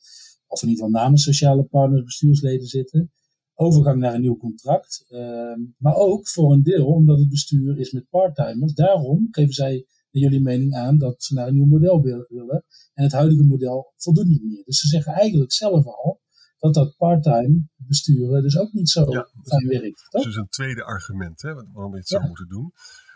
of 0.47 0.63
in 0.63 0.69
ieder 0.69 0.85
geval 0.85 1.01
namens 1.01 1.23
sociale 1.23 1.65
partners 1.65 2.05
bestuursleden 2.05 2.67
zitten, 2.67 3.13
overgang 3.61 3.99
naar 4.01 4.15
een 4.15 4.21
nieuw 4.21 4.37
contract. 4.37 5.05
Ehm, 5.09 5.61
maar 5.79 5.95
ook 5.95 6.29
voor 6.29 6.53
een 6.53 6.63
deel 6.63 6.87
omdat 6.87 7.19
het 7.19 7.29
bestuur 7.29 7.79
is 7.79 7.93
met 7.93 8.09
parttimers. 8.09 8.75
Daarom 8.75 9.29
geven 9.31 9.53
zij 9.53 9.87
naar 10.11 10.23
jullie 10.23 10.41
mening 10.41 10.75
aan 10.75 10.99
dat 10.99 11.23
ze 11.23 11.35
naar 11.35 11.49
een 11.49 11.55
nieuw 11.55 11.67
model 11.67 12.01
willen. 12.29 12.65
En 12.95 13.05
het 13.05 13.13
huidige 13.13 13.43
model 13.43 13.93
voldoet 13.97 14.27
niet 14.27 14.45
meer. 14.45 14.65
Dus 14.65 14.79
ze 14.79 14.89
zeggen 14.89 15.13
eigenlijk 15.13 15.53
zelf 15.53 15.87
al 15.87 16.21
dat 16.59 16.75
dat 16.75 16.97
parttime 16.97 17.69
besturen 17.77 18.43
dus 18.43 18.59
ook 18.59 18.73
niet 18.73 18.89
zo 18.89 19.13
ja, 19.13 19.29
fijn 19.43 19.67
werkt. 19.69 20.07
Dat 20.11 20.27
is 20.27 20.37
een 20.37 20.49
tweede 20.49 20.85
argument 20.85 21.43
hè, 21.43 21.55
waarom 21.55 21.93
je 21.93 21.99
het 21.99 22.09
zou 22.09 22.27
moeten 22.27 22.49
doen. 22.49 22.73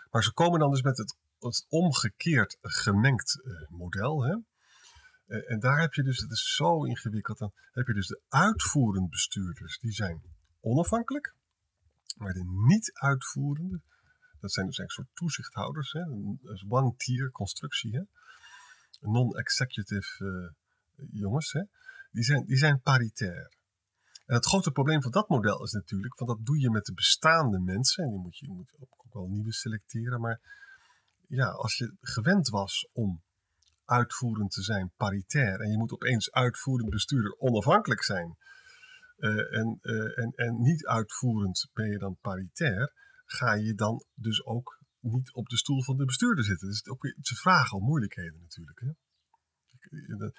Maar 0.09 0.23
ze 0.23 0.33
komen 0.33 0.59
dan 0.59 0.71
dus 0.71 0.81
met 0.81 0.97
het, 0.97 1.17
het 1.39 1.65
omgekeerd 1.69 2.57
gemengd 2.61 3.41
uh, 3.43 3.77
model. 3.77 4.23
Hè? 4.23 4.35
Uh, 5.27 5.51
en 5.51 5.59
daar 5.59 5.81
heb 5.81 5.93
je 5.93 6.03
dus, 6.03 6.19
het 6.19 6.31
is 6.31 6.55
zo 6.55 6.83
ingewikkeld, 6.83 7.37
dan 7.37 7.51
heb 7.71 7.87
je 7.87 7.93
dus 7.93 8.07
de 8.07 8.21
uitvoerend 8.27 9.09
bestuurders, 9.09 9.79
die 9.79 9.91
zijn 9.91 10.21
onafhankelijk. 10.65 11.33
Maar 12.17 12.33
de 12.33 12.45
niet-uitvoerende, 12.67 13.81
dat 14.39 14.51
zijn 14.51 14.65
dus 14.65 14.77
eigenlijk 14.77 14.91
soort 14.91 15.17
toezichthouders, 15.17 15.91
hè, 15.91 15.99
een 15.99 16.65
one-tier 16.67 17.31
constructie, 17.31 18.07
non-executive 18.99 20.25
uh, 20.25 21.07
jongens, 21.11 21.51
hè, 21.51 21.61
die, 22.11 22.23
zijn, 22.23 22.45
die 22.45 22.57
zijn 22.57 22.81
paritair. 22.81 23.53
En 24.25 24.35
het 24.35 24.45
grote 24.45 24.71
probleem 24.71 25.01
van 25.01 25.11
dat 25.11 25.29
model 25.29 25.63
is 25.63 25.71
natuurlijk, 25.71 26.17
want 26.17 26.31
dat 26.31 26.45
doe 26.45 26.59
je 26.59 26.69
met 26.69 26.85
de 26.85 26.93
bestaande 26.93 27.59
mensen, 27.59 28.03
en 28.03 28.09
die 28.09 28.19
moet 28.19 28.37
je, 28.37 28.45
je 28.45 28.53
moet 28.53 28.75
ook 28.79 29.13
wel 29.13 29.27
nieuwe 29.27 29.53
selecteren, 29.53 30.21
maar 30.21 30.39
ja, 31.27 31.47
als 31.47 31.77
je 31.77 31.95
gewend 32.01 32.49
was 32.49 32.89
om 32.91 33.21
uitvoerend 33.85 34.51
te 34.51 34.61
zijn, 34.61 34.91
paritair, 34.97 35.59
en 35.59 35.71
je 35.71 35.77
moet 35.77 35.91
opeens 35.91 36.31
uitvoerend 36.31 36.89
bestuurder 36.89 37.35
onafhankelijk 37.37 38.03
zijn, 38.03 38.37
en, 39.17 39.79
uh, 39.81 40.17
en, 40.17 40.31
en 40.35 40.61
niet 40.61 40.85
uitvoerend 40.85 41.69
ben 41.73 41.89
je 41.89 41.97
dan 41.97 42.17
paritair, 42.21 42.93
ga 43.25 43.53
je 43.53 43.73
dan 43.73 44.05
dus 44.13 44.45
ook 44.45 44.83
niet 44.99 45.33
op 45.33 45.47
de 45.47 45.57
stoel 45.57 45.83
van 45.83 45.97
de 45.97 46.05
bestuurder 46.05 46.43
zitten. 46.43 46.67
Dus 46.67 46.87
ook, 46.87 47.05
ze 47.21 47.35
vragen 47.35 47.71
al 47.71 47.85
moeilijkheden 47.85 48.39
natuurlijk. 48.41 48.79
Hè? 48.79 48.91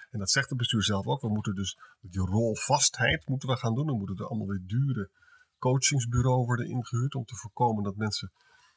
En 0.09 0.19
dat 0.19 0.29
zegt 0.29 0.49
het 0.49 0.57
bestuur 0.57 0.83
zelf 0.83 1.05
ook. 1.05 1.21
We 1.21 1.29
moeten 1.29 1.55
dus 1.55 1.77
die 1.99 2.21
rolvastheid 2.21 3.27
moeten 3.27 3.49
we 3.49 3.57
gaan 3.57 3.75
doen. 3.75 3.85
Dan 3.85 3.97
moeten 3.97 4.17
er 4.17 4.27
allemaal 4.27 4.47
weer 4.47 4.63
dure 4.65 5.09
coachingsbureau 5.57 6.45
worden 6.45 6.67
ingehuurd 6.67 7.15
om 7.15 7.25
te 7.25 7.35
voorkomen 7.35 7.83
dat 7.83 7.95
mensen 7.95 8.31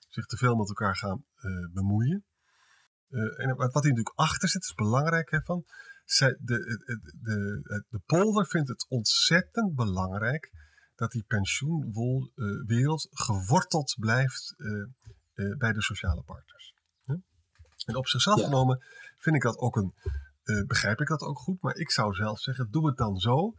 zich 0.08 0.26
te 0.26 0.36
veel 0.36 0.56
met 0.56 0.68
elkaar 0.68 0.96
gaan 0.96 1.24
bemoeien. 1.72 2.24
En 3.36 3.56
wat 3.56 3.72
hier 3.72 3.92
natuurlijk 3.92 4.12
achter 4.14 4.48
zit, 4.48 4.62
is 4.62 4.74
belangrijk. 4.74 5.30
Hè, 5.30 5.42
van, 5.42 5.64
de, 6.18 6.36
de, 6.40 6.82
de, 7.22 7.84
de 7.88 8.00
polder 8.06 8.46
vindt 8.46 8.68
het 8.68 8.86
ontzettend 8.88 9.74
belangrijk 9.74 10.50
dat 10.94 11.10
die 11.10 11.24
pensioenwereld 11.26 13.08
geworteld 13.10 13.96
blijft 13.98 14.54
uh, 14.56 14.86
uh, 15.34 15.56
bij 15.56 15.72
de 15.72 15.82
sociale 15.82 16.22
partners. 16.22 16.74
En 17.86 17.96
op 17.96 18.08
zichzelf 18.08 18.42
genomen 18.42 18.84
vind 19.18 19.36
ik 19.36 19.42
dat 19.42 19.58
ook 19.58 19.76
een, 19.76 19.94
uh, 20.44 20.66
begrijp 20.66 21.00
ik 21.00 21.06
dat 21.06 21.20
ook 21.20 21.38
goed, 21.38 21.62
maar 21.62 21.76
ik 21.76 21.90
zou 21.90 22.14
zelf 22.14 22.40
zeggen, 22.40 22.70
doe 22.70 22.86
het 22.86 22.96
dan 22.96 23.16
zo 23.16 23.54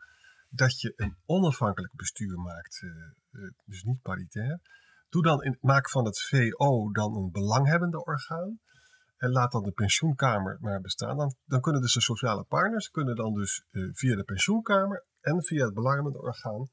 dat 0.49 0.81
je 0.81 0.93
een 0.95 1.17
onafhankelijk 1.25 1.95
bestuur 1.95 2.39
maakt, 2.39 2.85
dus 3.65 3.83
niet 3.83 4.01
paritair. 4.01 4.59
Doe 5.09 5.23
dan 5.23 5.43
in, 5.43 5.57
maak 5.61 5.89
van 5.89 6.05
het 6.05 6.21
VO 6.21 6.91
dan 6.91 7.15
een 7.15 7.31
belanghebbende 7.31 8.05
orgaan. 8.05 8.59
En 9.21 9.31
laat 9.31 9.51
dan 9.51 9.63
de 9.63 9.71
pensioenkamer 9.71 10.57
maar 10.61 10.81
bestaan. 10.81 11.17
Dan, 11.17 11.35
dan 11.45 11.61
kunnen 11.61 11.81
dus 11.81 11.93
de 11.93 12.01
sociale 12.01 12.43
partners 12.43 12.89
kunnen 12.89 13.15
dan 13.15 13.33
dus 13.33 13.65
uh, 13.71 13.89
via 13.93 14.15
de 14.15 14.23
pensioenkamer 14.23 15.05
en 15.19 15.43
via 15.43 15.65
het 15.65 15.73
belangenbehartigend 15.73 16.45
orgaan 16.45 16.69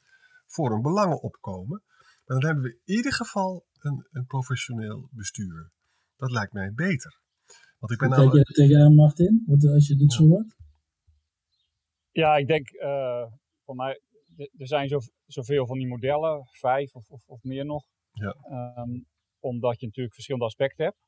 voor 0.46 0.70
hun 0.70 0.82
belangen 0.82 1.22
opkomen. 1.22 1.82
Maar 2.24 2.38
dan 2.38 2.44
hebben 2.44 2.64
we 2.64 2.80
in 2.84 2.96
ieder 2.96 3.12
geval 3.12 3.66
een, 3.78 4.06
een 4.10 4.26
professioneel 4.26 5.08
bestuur. 5.10 5.72
Dat 6.16 6.30
lijkt 6.30 6.52
mij 6.52 6.72
beter. 6.74 7.20
Want 7.78 7.92
ik 7.92 7.98
ben 7.98 8.10
kijk 8.10 8.32
je 8.32 8.42
tegenaan, 8.42 8.94
Martin, 8.94 9.42
wat, 9.46 9.64
als 9.64 9.86
je 9.86 9.96
dit 9.96 10.12
zo 10.12 10.26
hoort? 10.26 10.56
Ja, 12.10 12.36
ik 12.36 12.46
denk, 12.46 12.72
uh, 12.72 13.26
voor 13.64 13.74
mij, 13.74 14.00
er 14.36 14.66
zijn 14.66 14.88
zo, 14.88 14.98
zoveel 15.26 15.66
van 15.66 15.78
die 15.78 15.88
modellen, 15.88 16.48
vijf 16.50 16.94
of, 16.94 17.08
of, 17.08 17.26
of 17.26 17.42
meer 17.42 17.64
nog. 17.64 17.84
Ja. 18.12 18.34
Um, 18.76 19.06
omdat 19.40 19.80
je 19.80 19.86
natuurlijk 19.86 20.14
verschillende 20.14 20.46
aspecten 20.46 20.84
hebt. 20.84 20.98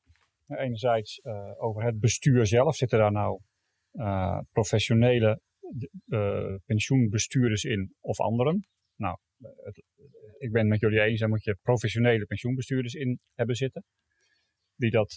Enerzijds 0.57 1.19
uh, 1.23 1.63
over 1.63 1.83
het 1.83 1.99
bestuur 1.99 2.45
zelf. 2.45 2.75
Zitten 2.75 2.99
daar 2.99 3.11
nou 3.11 3.41
uh, 3.93 4.39
professionele 4.51 5.39
uh, 6.07 6.55
pensioenbestuurders 6.65 7.63
in 7.63 7.93
of 7.99 8.19
anderen? 8.19 8.67
Nou, 8.95 9.17
het, 9.37 9.83
ik 10.37 10.51
ben 10.51 10.61
het 10.61 10.69
met 10.69 10.79
jullie 10.79 11.01
eens, 11.01 11.19
daar 11.19 11.29
moet 11.29 11.43
je 11.43 11.57
professionele 11.61 12.25
pensioenbestuurders 12.25 12.93
in 12.93 13.19
hebben 13.33 13.55
zitten. 13.55 13.83
Die 14.75 14.91
dat 14.91 15.15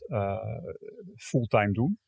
fulltime 1.16 1.72
doen. 1.72 1.98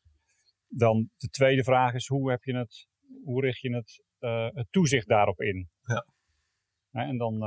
Dan 0.67 1.09
de 1.17 1.27
tweede 1.27 1.63
vraag 1.63 1.93
is, 1.93 2.07
hoe, 2.07 2.29
heb 2.29 2.43
je 2.43 2.55
het, 2.55 2.87
hoe 3.23 3.41
richt 3.41 3.59
je 3.59 3.75
het, 3.75 4.03
het 4.55 4.67
toezicht 4.69 5.07
daarop 5.07 5.41
in? 5.41 5.69
Ja. 5.81 6.05
En 6.91 7.17
dan, 7.17 7.39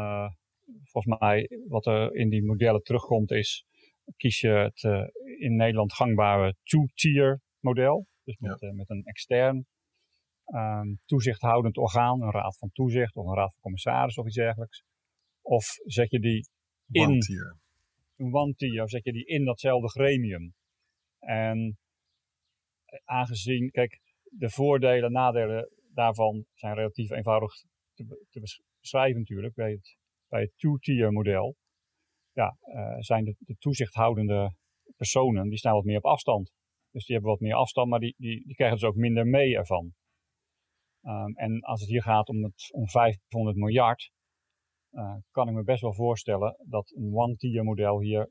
volgens 0.83 1.19
mij, 1.19 1.51
wat 1.69 1.87
er 1.87 2.15
in 2.15 2.29
die 2.29 2.45
modellen 2.45 2.83
terugkomt 2.83 3.31
is, 3.31 3.65
kies 4.17 4.41
je 4.41 4.49
het 4.49 4.83
uh, 4.83 5.07
in 5.39 5.57
Nederland 5.57 5.93
gangbare 5.93 6.55
two-tier 6.63 7.41
model. 7.59 8.07
Dus 8.25 8.37
met, 8.39 8.63
uh, 8.63 8.71
met 8.71 8.91
een 8.91 9.05
extern 9.05 9.67
um, 10.47 10.99
toezichthoudend 11.05 11.77
orgaan, 11.77 12.23
een 12.23 12.31
raad 12.31 12.59
van 12.59 12.71
toezicht 12.73 13.17
of 13.17 13.27
een 13.27 13.35
raad 13.35 13.53
van 13.53 13.61
commissaris 13.61 14.17
of 14.17 14.27
iets 14.27 14.37
dergelijks. 14.37 14.85
Of 15.43 15.65
zet 15.85 16.11
je 16.11 16.21
die 16.21 16.49
in 16.91 17.09
one 17.09 17.19
tier. 17.19 17.57
een 18.17 18.35
one 18.35 18.55
tier, 18.55 18.83
of 18.83 18.91
zet 18.91 19.05
je 19.05 19.13
die 19.13 19.27
in 19.27 19.45
datzelfde 19.45 19.89
gremium. 19.89 20.55
En 21.19 21.79
aangezien, 23.05 23.71
kijk, 23.71 24.01
de 24.23 24.51
voordelen 24.51 25.05
en 25.05 25.13
nadelen 25.13 25.71
daarvan 25.95 26.45
zijn 26.55 26.75
relatief 26.75 27.11
eenvoudig 27.11 27.53
te, 27.95 28.27
te 28.31 28.41
beschrijven 28.81 29.19
natuurlijk 29.19 29.55
bij 29.55 29.71
het, 29.71 29.97
bij 30.29 30.41
het 30.41 30.53
two-tier 30.57 31.13
model 31.13 31.57
ja, 32.33 32.57
uh, 32.75 32.97
zijn 32.99 33.25
de, 33.25 33.35
de, 33.39 33.57
toezichthoudende 33.59 34.55
personen, 34.97 35.49
die 35.49 35.59
staan 35.59 35.75
wat 35.75 35.85
meer 35.85 35.97
op 35.97 36.05
afstand. 36.05 36.53
Dus 36.91 37.05
die 37.05 37.15
hebben 37.15 37.33
wat 37.33 37.41
meer 37.41 37.55
afstand, 37.55 37.89
maar 37.89 38.01
die, 38.01 38.15
die, 38.17 38.47
die 38.47 38.55
krijgen 38.55 38.79
dus 38.79 38.89
ook 38.89 38.95
minder 38.95 39.27
mee 39.27 39.57
ervan. 39.57 39.93
Um, 41.03 41.37
en 41.37 41.61
als 41.61 41.81
het 41.81 41.91
hier 41.91 42.03
gaat 42.03 42.29
om, 42.29 42.45
het, 42.45 42.69
om 42.73 42.89
500 42.89 43.57
miljard, 43.57 44.11
uh, 44.91 45.15
kan 45.31 45.49
ik 45.49 45.55
me 45.55 45.63
best 45.63 45.81
wel 45.81 45.95
voorstellen 45.95 46.57
dat 46.69 46.91
een 46.91 47.15
one-tier 47.15 47.65
model 47.65 48.01
hier 48.01 48.31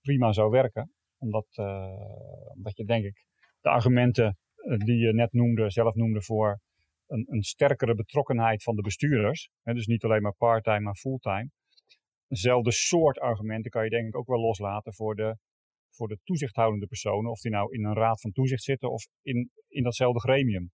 prima 0.00 0.32
zou 0.32 0.50
werken. 0.50 0.92
Omdat, 1.18 1.46
uh, 1.60 2.52
omdat 2.54 2.76
je 2.76 2.84
denk 2.84 3.04
ik 3.04 3.24
de 3.60 3.68
argumenten 3.68 4.38
die 4.76 4.96
je 4.96 5.14
net 5.14 5.32
noemde, 5.32 5.70
zelf 5.70 5.94
noemde 5.94 6.22
voor 6.22 6.60
een, 7.06 7.24
een 7.28 7.42
sterkere 7.42 7.94
betrokkenheid 7.94 8.62
van 8.62 8.76
de 8.76 8.82
bestuurders. 8.82 9.50
Hè, 9.62 9.72
dus 9.74 9.86
niet 9.86 10.04
alleen 10.04 10.22
maar 10.22 10.34
part-time, 10.34 10.80
maar 10.80 10.94
fulltime 10.94 11.50
Eenzelfde 12.28 12.72
soort 12.72 13.18
argumenten 13.18 13.70
kan 13.70 13.84
je 13.84 13.90
denk 13.90 14.08
ik 14.08 14.16
ook 14.16 14.26
wel 14.26 14.40
loslaten 14.40 14.94
voor 14.94 15.14
de, 15.14 15.36
voor 15.90 16.08
de 16.08 16.18
toezichthoudende 16.24 16.86
personen. 16.86 17.30
Of 17.30 17.40
die 17.40 17.50
nou 17.50 17.74
in 17.74 17.84
een 17.84 17.94
raad 17.94 18.20
van 18.20 18.32
toezicht 18.32 18.62
zitten 18.62 18.92
of 18.92 19.08
in, 19.22 19.50
in 19.68 19.82
datzelfde 19.82 20.20
gremium. 20.20 20.70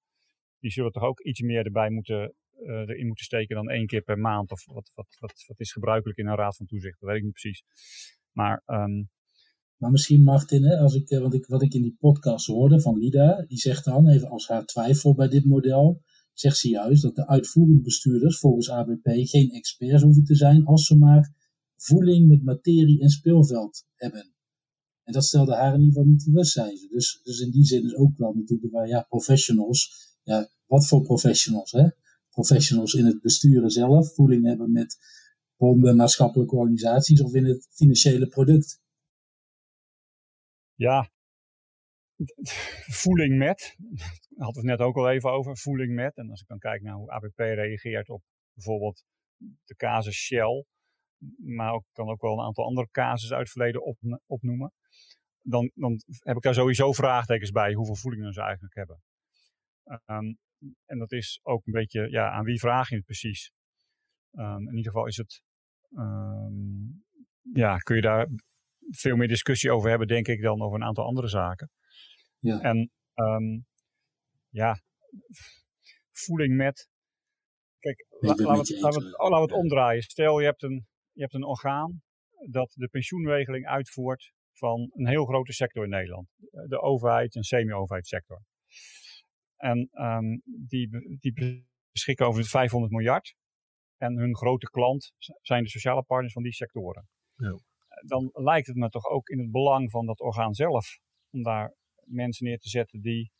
Die 0.58 0.70
zullen 0.70 0.92
toch 0.92 1.02
ook 1.02 1.20
iets 1.20 1.40
meer 1.40 1.64
erbij 1.64 1.90
moeten, 1.90 2.34
uh, 2.62 2.74
erin 2.74 3.06
moeten 3.06 3.24
steken 3.24 3.56
dan 3.56 3.70
één 3.70 3.86
keer 3.86 4.02
per 4.02 4.18
maand. 4.18 4.50
Of 4.50 4.64
wat, 4.66 4.90
wat, 4.94 5.16
wat, 5.18 5.44
wat 5.46 5.60
is 5.60 5.72
gebruikelijk 5.72 6.18
in 6.18 6.26
een 6.26 6.36
raad 6.36 6.56
van 6.56 6.66
toezicht? 6.66 7.00
Dat 7.00 7.08
weet 7.08 7.18
ik 7.18 7.24
niet 7.24 7.40
precies. 7.40 7.62
Maar, 8.32 8.62
um... 8.66 9.10
maar 9.76 9.90
misschien 9.90 10.22
Martin, 10.22 10.64
hè, 10.64 10.76
als 10.78 10.94
ik, 10.94 11.10
eh, 11.10 11.20
want 11.20 11.34
ik, 11.34 11.46
wat 11.46 11.62
ik 11.62 11.74
in 11.74 11.82
die 11.82 11.96
podcast 11.98 12.46
hoorde 12.46 12.80
van 12.80 12.98
Lida, 12.98 13.44
die 13.46 13.58
zegt 13.58 13.84
dan, 13.84 14.08
even 14.08 14.28
als 14.28 14.48
haar 14.48 14.64
twijfel 14.64 15.14
bij 15.14 15.28
dit 15.28 15.44
model, 15.44 16.02
zegt 16.32 16.56
ze 16.56 16.68
juist 16.68 17.02
dat 17.02 17.14
de 17.14 17.26
uitvoerend 17.26 17.82
bestuurders 17.82 18.38
volgens 18.38 18.70
ABP 18.70 19.08
geen 19.12 19.50
experts 19.50 20.02
hoeven 20.02 20.24
te 20.24 20.34
zijn 20.34 20.64
als 20.64 20.86
ze 20.86 20.96
maar 20.96 21.43
voeling 21.76 22.28
met 22.28 22.42
materie 22.42 23.00
en 23.00 23.08
speelveld 23.08 23.84
hebben. 23.94 24.34
En 25.02 25.12
dat 25.12 25.24
stelde 25.24 25.54
haar 25.54 25.74
in 25.74 25.80
ieder 25.80 25.94
geval 25.94 26.10
niet 26.10 26.22
gerust, 26.22 26.52
zei 26.52 26.76
ze. 26.76 26.88
Dus, 26.88 27.20
dus 27.22 27.40
in 27.40 27.50
die 27.50 27.64
zin 27.64 27.84
is 27.84 27.94
ook 27.94 28.16
wel 28.16 28.32
natuurlijk, 28.32 28.86
ja, 28.86 29.02
professionals. 29.02 30.12
Ja, 30.22 30.50
wat 30.66 30.86
voor 30.86 31.02
professionals, 31.02 31.70
hè? 31.70 31.88
Professionals 32.30 32.94
in 32.94 33.04
het 33.04 33.20
besturen 33.20 33.70
zelf, 33.70 34.14
voeling 34.14 34.44
hebben 34.44 34.72
met 34.72 34.96
de 35.56 35.92
maatschappelijke 35.96 36.56
organisaties 36.56 37.22
of 37.22 37.34
in 37.34 37.44
het 37.44 37.68
financiële 37.70 38.26
product. 38.26 38.80
Ja, 40.74 41.10
voeling 43.02 43.38
met, 43.38 43.76
hadden 44.36 44.62
we 44.62 44.70
het 44.70 44.78
net 44.78 44.86
ook 44.86 44.96
al 44.96 45.10
even 45.10 45.30
over, 45.30 45.58
voeling 45.58 45.94
met. 45.94 46.16
En 46.16 46.30
als 46.30 46.40
ik 46.40 46.46
dan 46.46 46.58
kijk 46.58 46.82
naar 46.82 46.94
hoe 46.94 47.10
ABP 47.10 47.38
reageert 47.38 48.08
op 48.08 48.22
bijvoorbeeld 48.52 49.04
de 49.64 49.74
casus 49.74 50.16
Shell, 50.16 50.64
maar 51.36 51.72
ook, 51.72 51.84
kan 51.92 52.08
ook 52.08 52.20
wel 52.20 52.32
een 52.32 52.44
aantal 52.44 52.64
andere 52.64 52.88
casussen 52.90 53.36
uit 53.36 53.48
het 53.48 53.52
verleden 53.52 53.82
op, 53.84 53.98
opnoemen. 54.26 54.72
Dan, 55.40 55.70
dan 55.74 56.00
heb 56.18 56.36
ik 56.36 56.42
daar 56.42 56.54
sowieso 56.54 56.92
vraagtekens 56.92 57.50
bij 57.50 57.72
hoeveel 57.72 57.96
voelingen 57.96 58.32
ze 58.32 58.40
eigenlijk 58.42 58.74
hebben. 58.74 59.02
Um, 60.06 60.38
en 60.84 60.98
dat 60.98 61.12
is 61.12 61.40
ook 61.42 61.66
een 61.66 61.72
beetje, 61.72 62.10
ja, 62.10 62.30
aan 62.30 62.44
wie 62.44 62.58
vraag 62.58 62.88
je 62.88 62.96
het 62.96 63.04
precies? 63.04 63.52
Um, 64.32 64.68
in 64.68 64.76
ieder 64.76 64.92
geval 64.92 65.06
is 65.06 65.16
het, 65.16 65.42
um, 65.90 67.04
ja, 67.52 67.76
kun 67.76 67.96
je 67.96 68.02
daar 68.02 68.28
veel 68.90 69.16
meer 69.16 69.28
discussie 69.28 69.72
over 69.72 69.88
hebben, 69.88 70.08
denk 70.08 70.28
ik, 70.28 70.42
dan 70.42 70.62
over 70.62 70.76
een 70.80 70.86
aantal 70.86 71.04
andere 71.04 71.28
zaken. 71.28 71.70
Ja. 72.38 72.60
En 72.60 72.90
ja, 74.48 74.80
voeling 76.10 76.56
met. 76.56 76.88
Kijk, 77.78 78.06
laten 78.08 78.44
we, 78.44 78.56
het, 78.56 78.70
laten 78.80 79.02
we 79.16 79.40
het 79.40 79.52
omdraaien. 79.52 80.02
Stel, 80.02 80.38
je 80.38 80.46
hebt 80.46 80.62
een, 80.62 80.86
je 81.14 81.20
hebt 81.20 81.34
een 81.34 81.44
orgaan 81.44 82.02
dat 82.50 82.72
de 82.74 82.88
pensioenregeling 82.88 83.66
uitvoert 83.66 84.32
van 84.52 84.90
een 84.94 85.08
heel 85.08 85.24
grote 85.24 85.52
sector 85.52 85.84
in 85.84 85.90
Nederland. 85.90 86.28
De 86.68 86.80
overheid 86.80 87.34
en 87.34 87.42
semi-overheidssector. 87.42 88.42
En 89.56 89.88
um, 89.92 90.42
die, 90.44 90.88
die 91.18 91.66
beschikken 91.92 92.26
over 92.26 92.44
500 92.44 92.92
miljard. 92.92 93.34
En 93.96 94.16
hun 94.16 94.36
grote 94.36 94.70
klant 94.70 95.12
zijn 95.40 95.62
de 95.62 95.68
sociale 95.68 96.02
partners 96.02 96.32
van 96.32 96.42
die 96.42 96.52
sectoren. 96.52 97.08
Ja. 97.34 97.58
Dan 98.06 98.30
lijkt 98.32 98.66
het 98.66 98.76
me 98.76 98.88
toch 98.88 99.06
ook 99.06 99.28
in 99.28 99.38
het 99.38 99.50
belang 99.50 99.90
van 99.90 100.06
dat 100.06 100.20
orgaan 100.20 100.54
zelf 100.54 100.98
om 101.30 101.42
daar 101.42 101.74
mensen 102.04 102.46
neer 102.46 102.58
te 102.58 102.68
zetten 102.68 103.00
die 103.00 103.32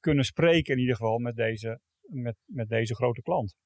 kunnen 0.00 0.24
spreken 0.24 0.74
in 0.74 0.80
ieder 0.80 0.96
geval 0.96 1.18
met 1.18 1.36
deze, 1.36 1.80
met, 2.00 2.36
met 2.44 2.68
deze 2.68 2.94
grote 2.94 3.22
klant. 3.22 3.56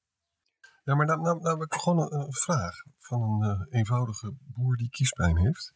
Ja, 0.83 0.95
maar 0.95 1.05
nou 1.05 1.49
heb 1.49 1.61
ik 1.61 1.73
gewoon 1.73 2.13
een, 2.13 2.33
vraag 2.33 2.75
van 2.99 3.21
een 3.21 3.69
uh, 3.69 3.79
eenvoudige 3.79 4.33
boer 4.39 4.75
die 4.75 4.89
kiespijn 4.89 5.37
heeft. 5.37 5.73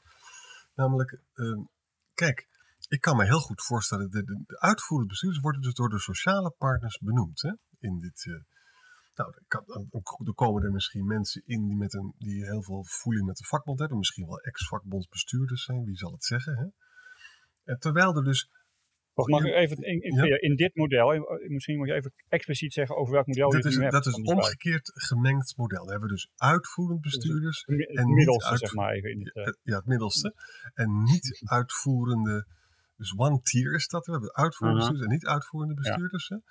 Namelijk, 0.73 1.19
uh, 1.33 1.65
kijk, 2.13 2.47
ik 2.87 3.01
kan 3.01 3.17
me 3.17 3.25
heel 3.25 3.39
goed 3.39 3.63
voorstellen, 3.63 4.09
de, 4.09 4.23
de, 4.23 4.43
de 4.45 4.59
uitvoerende 4.59 5.09
bestuurders 5.09 5.43
worden 5.43 5.61
dus 5.61 5.73
door 5.73 5.89
de 5.89 5.99
sociale 5.99 6.55
partners 6.57 6.97
benoemd 6.97 7.41
hè, 7.41 7.51
in 7.79 7.99
dit... 7.99 8.25
Uh, 8.25 8.41
nou, 9.15 9.33
er 10.25 10.33
komen 10.33 10.63
er 10.63 10.71
misschien 10.71 11.05
mensen 11.05 11.41
in 11.45 11.67
die, 11.67 11.75
met 11.75 11.93
een, 11.93 12.13
die 12.17 12.45
heel 12.45 12.63
veel 12.63 12.83
voeling 12.85 13.25
met 13.25 13.37
de 13.37 13.45
vakbond 13.45 13.79
hebben. 13.79 13.97
Misschien 13.97 14.25
wel 14.25 14.39
ex-vakbondsbestuurders 14.39 15.63
zijn, 15.63 15.83
wie 15.83 15.97
zal 15.97 16.11
het 16.11 16.23
zeggen. 16.23 16.57
Hè? 16.57 16.65
En 17.63 17.79
terwijl 17.79 18.15
er 18.15 18.23
dus 18.23 18.49
Mag 19.15 19.43
ik 19.43 19.53
even 19.53 19.77
in, 19.77 20.01
in, 20.01 20.41
in, 20.41 20.55
dit 20.55 20.75
model, 20.75 21.13
eh, 21.13 21.49
misschien 21.49 21.77
moet 21.77 21.87
je 21.87 21.93
even 21.93 22.13
expliciet 22.27 22.73
zeggen 22.73 22.95
over 22.95 23.13
welk 23.13 23.27
model 23.27 23.49
dat 23.49 23.63
je 23.63 23.69
is, 23.69 23.75
hebt. 23.75 23.91
Dat 23.91 24.05
is 24.05 24.15
een 24.15 24.27
omgekeerd 24.27 24.91
gemengd 24.93 25.57
model. 25.57 25.85
We 25.85 25.91
hebben 25.91 26.09
dus 26.09 26.29
uitvoerend 26.35 27.01
bestuurders. 27.01 27.63
Dus 27.65 27.77
het, 27.77 27.97
en 27.97 28.13
middelste, 28.13 28.57
zeg 28.57 28.73
maar 28.73 28.91
even. 28.91 29.11
In 29.11 29.19
dit, 29.19 29.35
uh... 29.35 29.43
Ja, 29.61 29.75
het 29.75 29.85
middelste. 29.85 30.33
En 30.73 31.03
niet 31.03 31.41
uitvoerende, 31.43 32.47
dus 32.95 33.13
one 33.17 33.41
tier 33.41 33.73
is 33.73 33.87
dat. 33.87 34.05
We 34.05 34.11
hebben 34.11 34.33
uitvoerende 34.33 34.81
uh 34.81 34.85
-huh. 34.85 34.93
bestuurders 34.93 35.21
en 35.21 35.27
niet 35.27 35.35
uitvoerende 35.35 35.73
bestuurders. 35.73 36.27
Ja. 36.27 36.41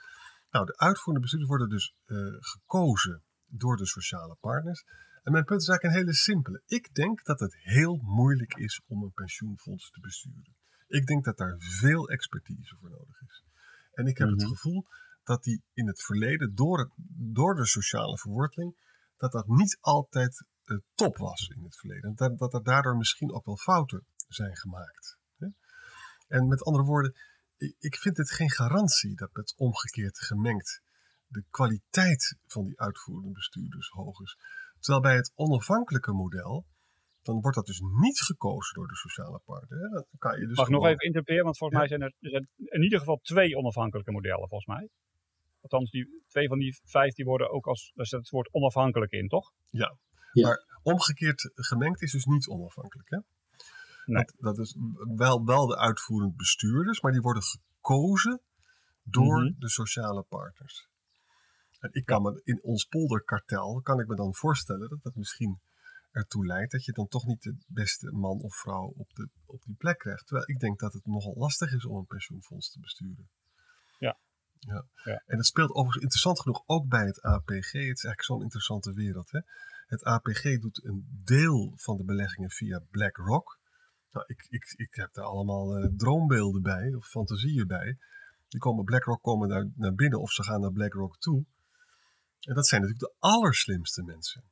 Nou, 0.50 0.66
de 0.66 0.77
uitvoerende 0.77 1.20
bestuurders 1.20 1.50
worden 1.50 1.68
dus 1.68 1.94
uh, 2.07 2.18
gekozen 2.40 3.22
door 3.46 3.77
de 3.77 3.87
sociale 3.87 4.37
partners. 4.40 4.85
En 5.22 5.33
mijn 5.33 5.44
punt 5.44 5.61
is 5.61 5.68
eigenlijk 5.68 5.96
een 5.96 6.03
hele 6.03 6.16
simpele. 6.16 6.62
Ik 6.66 6.94
denk 6.94 7.24
dat 7.24 7.40
het 7.40 7.57
heel 7.62 7.96
moeilijk 8.03 8.55
is 8.55 8.83
om 8.87 9.03
een 9.03 9.12
pensioenfonds 9.12 9.90
te 9.90 10.00
besturen. 10.00 10.55
Ik 10.94 11.07
denk 11.07 11.24
dat 11.24 11.37
daar 11.37 11.57
veel 11.59 12.09
expertise 12.09 12.76
voor 12.80 12.90
nodig 12.90 13.20
is. 13.20 13.44
En 13.92 14.07
ik 14.07 14.18
heb 14.18 14.28
het 14.28 14.40
mhm. 14.40 14.48
gevoel 14.48 14.87
dat 15.22 15.42
die 15.42 15.62
in 15.72 15.87
het 15.87 16.02
verleden, 16.02 16.54
door, 16.54 16.78
het, 16.78 16.90
door 17.35 17.54
de 17.54 17.66
sociale 17.66 18.18
verworteling, 18.18 18.76
dat 19.16 19.33
dat 19.33 19.46
niet 19.46 19.78
altijd 19.80 20.44
uh, 20.64 20.78
top 20.94 21.16
was 21.16 21.48
in 21.48 21.62
het 21.62 21.76
verleden. 21.76 22.14
Dat, 22.14 22.38
dat 22.38 22.54
er 22.54 22.62
daardoor 22.62 22.96
misschien 22.96 23.33
ook 23.33 23.44
wel 23.44 23.57
fouten 23.57 24.07
zijn 24.28 24.57
gemaakt. 24.57 25.18
En 26.28 26.48
met 26.48 26.62
andere 26.62 26.85
woorden, 26.85 27.14
ik 27.78 27.96
vind 27.96 28.16
dit 28.16 28.30
geen 28.30 28.50
garantie 28.50 29.14
dat 29.16 29.33
met 29.33 29.54
omgekeerd 29.57 30.18
gemengd 30.18 30.83
de 31.26 31.44
kwaliteit 31.50 32.38
van 32.46 32.64
die 32.64 32.80
uitvoerende 32.80 33.33
bestuurders 33.33 33.88
hoog 33.88 34.20
is. 34.20 34.38
Terwijl 34.78 35.02
bij 35.02 35.16
het 35.16 35.33
onafhankelijke 35.35 36.12
model, 36.12 36.66
dan 37.24 37.40
wordt 37.40 37.56
dat 37.56 37.66
dus 37.66 37.80
niet 37.80 38.20
gekozen 38.20 38.74
door 38.74 38.88
de 38.88 38.96
sociale 38.96 39.40
partner. 39.44 39.90
Dan 39.90 40.04
kan 40.18 40.40
je 40.40 40.46
dus 40.46 40.56
Mag 40.56 40.66
ik 40.66 40.72
nog 40.72 40.87
even 40.87 41.06
interpreteren, 41.06 41.44
want 41.44 41.58
volgens 41.58 41.78
mij 41.78 41.88
zijn 41.88 42.02
er, 42.02 42.12
in 42.56 42.82
ieder 42.82 42.98
geval 42.98 43.18
twee 43.22 43.56
onafhankelijke 43.56 44.12
modellen, 44.12 44.48
volgens 44.48 44.66
mij. 44.66 44.88
Althans, 45.60 45.90
die, 45.90 46.24
twee 46.28 46.48
van 46.48 46.58
die 46.58 46.80
vijf 46.84 47.14
die 47.14 47.24
worden 47.24 47.50
ook 47.50 47.66
als, 47.66 47.92
daar 47.94 48.06
zit 48.06 48.18
het 48.18 48.30
woord 48.30 48.52
onafhankelijk 48.52 49.12
in, 49.12 49.28
toch? 49.28 49.52
Ja, 49.70 49.96
ja. 50.32 50.46
maar 50.46 50.64
omgekeerd 50.82 51.50
gemengd 51.54 52.02
is 52.02 52.12
dus 52.12 52.24
niet 52.24 52.48
onafhankelijk, 52.48 53.10
hè? 53.10 53.18
Nee. 54.06 54.24
Dat, 54.24 54.34
dat, 54.37 54.58
is 54.58 54.76
wel, 55.16 55.44
wel 55.44 55.66
de 55.66 55.78
uitvoerend 55.78 56.37
bestuurders, 56.37 57.00
maar 57.00 57.12
die 57.12 57.20
worden 57.20 57.42
gekozen 57.42 58.40
door 59.02 59.42
mhm. 59.42 59.52
de 59.58 59.68
sociale 59.68 60.22
partners. 60.22 60.88
En 61.78 61.88
ik 61.92 62.04
kan 62.04 62.22
me 62.22 62.40
in 62.44 62.62
ons 62.62 62.84
polderkartel, 62.84 63.80
kan 63.82 64.00
ik 64.00 64.06
me 64.06 64.14
dan 64.14 64.34
voorstellen 64.34 64.88
dat 64.88 65.02
dat 65.02 65.14
misschien 65.14 65.60
ertoe 66.14 66.46
leidt 66.46 66.72
dat 66.72 66.85
je 66.85 66.92
dan 66.92 67.09
toch 67.09 67.27
niet 67.27 67.42
de 67.42 67.57
beste 67.66 68.12
man 68.12 68.40
of 68.40 68.55
vrouw 68.57 68.92
op, 68.96 69.14
de, 69.14 69.29
op 69.46 69.62
die 69.62 69.74
plek 69.74 69.98
krijgt. 69.98 70.27
Terwijl 70.27 70.48
ik 70.48 70.59
denk 70.59 70.79
dat 70.79 70.92
het 70.92 71.07
nogal 71.07 71.35
lastig 71.37 71.72
is 71.72 71.87
om 71.87 71.96
een 71.96 72.07
pensioenfonds 72.07 72.70
te 72.70 72.81
besturen. 72.81 73.29
Ja. 73.98 74.18
Ja. 74.59 74.87
ja. 75.05 75.22
En 75.27 75.37
dat 75.37 75.46
speelt 75.46 75.70
overigens 75.70 76.03
interessant 76.03 76.40
genoeg 76.40 76.62
ook 76.66 76.88
bij 76.88 77.07
het 77.07 77.22
APG. 77.22 77.72
Het 77.72 77.72
is 77.72 78.05
eigenlijk 78.05 78.22
zo'n 78.22 78.42
interessante 78.42 78.92
wereld. 78.92 79.31
Hè? 79.31 79.40
Het 79.87 80.05
APG 80.05 80.42
doet 80.61 80.85
een 80.85 81.20
deel 81.24 81.72
van 81.77 81.96
de 81.96 82.05
beleggingen 82.05 82.50
via 82.50 82.83
BlackRock. 82.90 83.59
Nou, 84.12 84.27
ik, 84.27 84.46
ik, 84.48 84.74
ik 84.77 84.94
heb 84.94 85.12
daar 85.12 85.24
allemaal 85.24 85.79
uh, 85.79 85.90
droombeelden 85.96 86.62
bij, 86.62 86.94
of 86.94 87.07
fantasieën 87.07 87.66
bij. 87.66 87.98
Die 88.48 88.61
komen, 88.61 88.85
BlackRock 88.85 89.22
komen 89.22 89.48
daar 89.48 89.70
naar 89.74 89.94
binnen 89.94 90.20
of 90.20 90.31
ze 90.31 90.42
gaan 90.42 90.61
naar 90.61 90.72
BlackRock 90.72 91.18
toe. 91.18 91.44
En 92.40 92.55
dat 92.55 92.66
zijn 92.66 92.81
natuurlijk 92.81 93.11
de 93.11 93.16
allerslimste 93.18 94.03
mensen. 94.03 94.44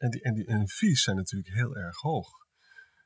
En 0.00 0.10
die, 0.10 0.22
en 0.22 0.34
die 0.34 0.46
en 0.46 0.68
fees 0.68 1.02
zijn 1.02 1.16
natuurlijk 1.16 1.54
heel 1.54 1.76
erg 1.76 1.96
hoog. 1.96 2.28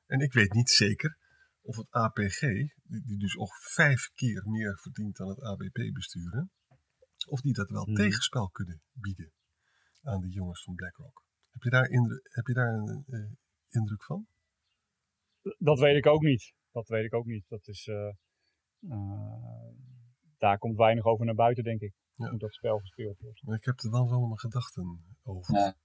En 0.06 0.20
ik 0.20 0.32
weet 0.32 0.52
niet 0.52 0.70
zeker 0.70 1.18
of 1.60 1.76
het 1.76 1.90
APG, 1.90 2.40
die, 2.82 3.02
die 3.04 3.18
dus 3.18 3.36
ook 3.36 3.56
vijf 3.56 4.10
keer 4.14 4.42
meer 4.48 4.78
verdient 4.78 5.16
dan 5.16 5.28
het 5.28 5.42
ABP 5.42 5.92
besturen, 5.92 6.50
of 7.28 7.40
die 7.40 7.52
dat 7.52 7.70
wel 7.70 7.84
hmm. 7.84 7.94
tegenspel 7.94 8.48
kunnen 8.48 8.82
bieden 8.92 9.32
aan 10.02 10.20
de 10.20 10.28
jongens 10.28 10.62
van 10.62 10.74
BlackRock. 10.74 11.24
Heb 11.50 11.62
je 11.62 11.70
daar, 11.70 11.88
indruk, 11.88 12.28
heb 12.32 12.46
je 12.46 12.52
daar 12.52 12.74
een 12.74 13.04
uh, 13.06 13.32
indruk 13.68 14.04
van? 14.04 14.26
Dat 15.58 15.78
weet 15.78 15.96
ik 15.96 16.06
ook 16.06 16.22
niet. 16.22 16.54
Dat 16.70 16.88
weet 16.88 17.04
ik 17.04 17.14
ook 17.14 17.26
niet. 17.26 17.48
Dat 17.48 17.68
is, 17.68 17.86
uh, 17.86 18.12
uh, 18.80 19.68
daar 20.38 20.58
komt 20.58 20.76
weinig 20.76 21.04
over 21.04 21.24
naar 21.24 21.34
buiten, 21.34 21.64
denk 21.64 21.80
ik. 21.80 21.94
Ja. 22.14 22.30
Hoe 22.30 22.38
dat 22.38 22.54
spel 22.54 22.78
gespeeld 22.78 23.18
wordt. 23.18 23.42
Maar 23.42 23.56
ik 23.56 23.64
heb 23.64 23.80
er 23.80 23.90
wel 23.90 24.26
mijn 24.26 24.38
gedachten 24.38 25.16
over. 25.22 25.54
Ja. 25.54 25.76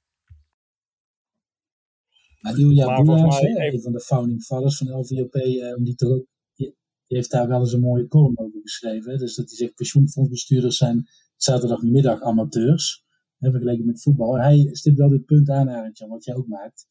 Maar 2.39 2.59
Ilja 2.59 3.03
Boelaars, 3.03 3.41
een 3.41 3.81
van 3.81 3.91
de 3.91 3.99
founding 3.99 4.43
fathers 4.43 4.77
van 4.77 4.99
LVOP, 4.99 5.35
eh, 5.35 5.75
die, 5.75 5.95
die, 5.95 6.27
die, 6.55 6.75
heeft 7.07 7.31
daar 7.31 7.47
wel 7.47 7.59
eens 7.59 7.73
een 7.73 7.79
mooie 7.79 8.07
column 8.07 8.39
over 8.39 8.59
geschreven. 8.61 9.17
Dus 9.17 9.35
dat 9.35 9.49
hij 9.49 9.57
zegt, 9.57 9.75
pensioenfondsbestuurders 9.75 10.77
zijn 10.77 11.07
zaterdagmiddag 11.35 12.21
amateurs, 12.21 13.03
hè, 13.37 13.51
vergeleken 13.51 13.85
met 13.85 14.01
voetbal. 14.01 14.37
En 14.37 14.43
hij 14.43 14.69
stipt 14.71 14.97
wel 14.97 15.09
dit 15.09 15.25
punt 15.25 15.49
aan, 15.49 15.69
Arendtje, 15.69 16.07
wat 16.07 16.25
jij 16.25 16.35
ook 16.35 16.47
maakt. 16.47 16.87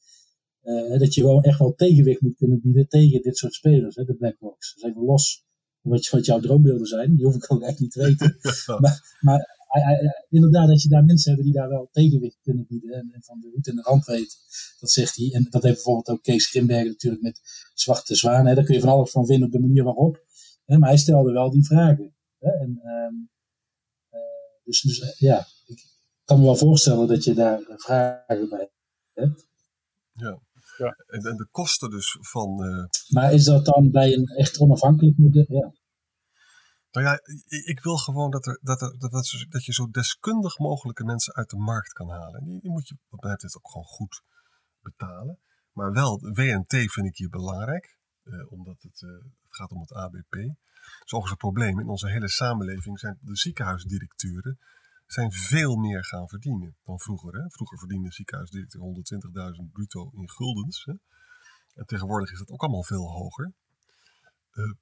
Uh, 0.62 0.98
dat 0.98 1.14
je 1.14 1.20
gewoon 1.20 1.42
echt 1.42 1.58
wel 1.58 1.74
tegenwicht 1.74 2.20
moet 2.20 2.36
kunnen 2.36 2.60
bieden 2.60 2.88
tegen 2.88 3.22
dit 3.22 3.36
soort 3.36 3.54
spelers, 3.54 3.96
hè, 3.96 4.04
de 4.04 4.14
Blackrocks. 4.14 4.74
Dus 4.74 4.82
even 4.82 5.04
los 5.04 5.46
wat, 5.80 6.08
wat 6.08 6.26
jouw 6.26 6.40
droombeelden 6.40 6.86
zijn, 6.86 7.14
die 7.16 7.24
hoef 7.24 7.34
ik 7.34 7.52
ook 7.52 7.62
echt 7.62 7.80
niet 7.80 7.90
te 7.90 8.02
weten. 8.02 8.36
maar, 8.80 9.18
maar 9.20 9.57
inderdaad, 10.28 10.68
dat 10.68 10.82
je 10.82 10.88
daar 10.88 11.04
mensen 11.04 11.28
hebben 11.32 11.50
die 11.50 11.60
daar 11.60 11.68
wel 11.68 11.88
tegenwicht 11.92 12.38
kunnen 12.42 12.66
bieden 12.66 12.90
en, 12.92 13.10
en 13.12 13.22
van 13.22 13.40
de 13.40 13.50
hoed 13.54 13.68
en 13.68 13.74
de 13.74 13.82
rand 13.82 14.04
weten. 14.04 14.38
Dat 14.80 14.90
zegt 14.90 15.16
hij. 15.16 15.32
En 15.32 15.46
dat 15.50 15.62
heeft 15.62 15.74
bijvoorbeeld 15.74 16.08
ook 16.08 16.22
Kees 16.22 16.46
Grimberg 16.46 16.86
natuurlijk 16.86 17.22
met 17.22 17.40
Zwarte 17.74 18.14
Zwaan. 18.14 18.46
Hè. 18.46 18.54
Daar 18.54 18.64
kun 18.64 18.74
je 18.74 18.80
van 18.80 18.90
alles 18.90 19.10
van 19.10 19.26
vinden 19.26 19.46
op 19.46 19.52
de 19.52 19.60
manier 19.60 19.84
waarop. 19.84 20.24
Hè. 20.64 20.78
Maar 20.78 20.88
hij 20.88 20.98
stelde 20.98 21.32
wel 21.32 21.50
die 21.50 21.64
vragen. 21.64 22.14
Hè. 22.38 22.50
En, 22.50 22.80
um, 22.84 23.30
uh, 24.10 24.20
dus, 24.64 24.80
dus 24.80 25.00
uh, 25.00 25.14
ja, 25.16 25.46
ik 25.66 25.84
kan 26.24 26.38
me 26.38 26.44
wel 26.44 26.56
voorstellen 26.56 27.08
dat 27.08 27.24
je 27.24 27.34
daar 27.34 27.60
vragen 27.66 28.48
bij 28.48 28.70
hebt. 29.12 29.46
Ja. 30.12 30.40
Ja. 30.78 30.96
En, 31.06 31.20
en, 31.20 31.36
de 31.36 31.48
kosten 31.50 31.90
dus 31.90 32.16
van. 32.20 32.64
Uh... 32.64 32.84
Maar 33.08 33.32
is 33.32 33.44
dat 33.44 33.64
dan 33.64 33.90
bij 33.90 34.14
een 34.14 34.26
echt 34.26 34.58
onafhankelijk 34.58 35.18
model? 35.18 35.46
Ja. 35.48 35.72
Ja, 37.00 37.20
ik 37.64 37.80
wil 37.82 37.96
gewoon 37.96 38.30
dat, 38.30 38.46
er, 38.46 38.58
dat, 38.62 38.82
er, 38.82 38.98
dat, 38.98 39.46
dat 39.48 39.64
je 39.64 39.72
zo 39.72 39.90
deskundig 39.90 40.58
mogelijke 40.58 41.04
mensen 41.04 41.34
uit 41.34 41.50
de 41.50 41.56
markt 41.56 41.92
kan 41.92 42.08
halen. 42.08 42.40
En 42.40 42.58
die, 42.60 42.70
moet 42.70 42.88
je 42.88 42.96
wat 43.08 43.22
mij 43.22 43.32
betreft 43.32 43.56
ook 43.56 43.70
gewoon 43.70 43.86
goed 43.86 44.22
betalen. 44.80 45.38
Maar 45.72 45.92
wel, 45.92 46.20
WNT 46.20 46.74
vind 46.92 47.06
ik 47.06 47.16
hier 47.16 47.28
belangrijk, 47.28 47.98
eh, 48.22 48.52
omdat 48.52 48.82
het, 48.82 49.00
uh, 49.00 49.10
het, 49.10 49.56
gaat 49.56 49.70
om 49.70 49.80
het 49.80 49.92
ABP. 49.92 50.30
Dat 50.30 51.06
is 51.06 51.12
overigens 51.12 51.30
een 51.30 51.36
probleem. 51.36 51.80
In 51.80 51.88
onze 51.88 52.10
hele 52.10 52.28
samenleving 52.28 52.98
zijn 52.98 53.18
de 53.20 53.36
ziekenhuisdirecteuren 53.36 54.58
zijn 55.06 55.32
veel 55.32 55.76
meer 55.76 56.04
gaan 56.04 56.28
verdienen 56.28 56.76
dan 56.84 57.00
vroeger. 57.00 57.34
Hè? 57.34 57.50
Vroeger 57.50 57.78
verdiende 57.78 58.12
ziekenhuisdirecteur 58.12 58.80
120.000 59.62 59.72
bruto 59.72 60.10
in 60.14 60.30
guldens. 60.30 60.84
Hè? 60.84 60.92
En 61.74 61.86
tegenwoordig 61.86 62.32
is 62.32 62.38
dat 62.38 62.50
ook 62.50 62.62
allemaal 62.62 62.84
veel 62.84 63.10
hoger. 63.10 63.52
Uh, 64.52 64.72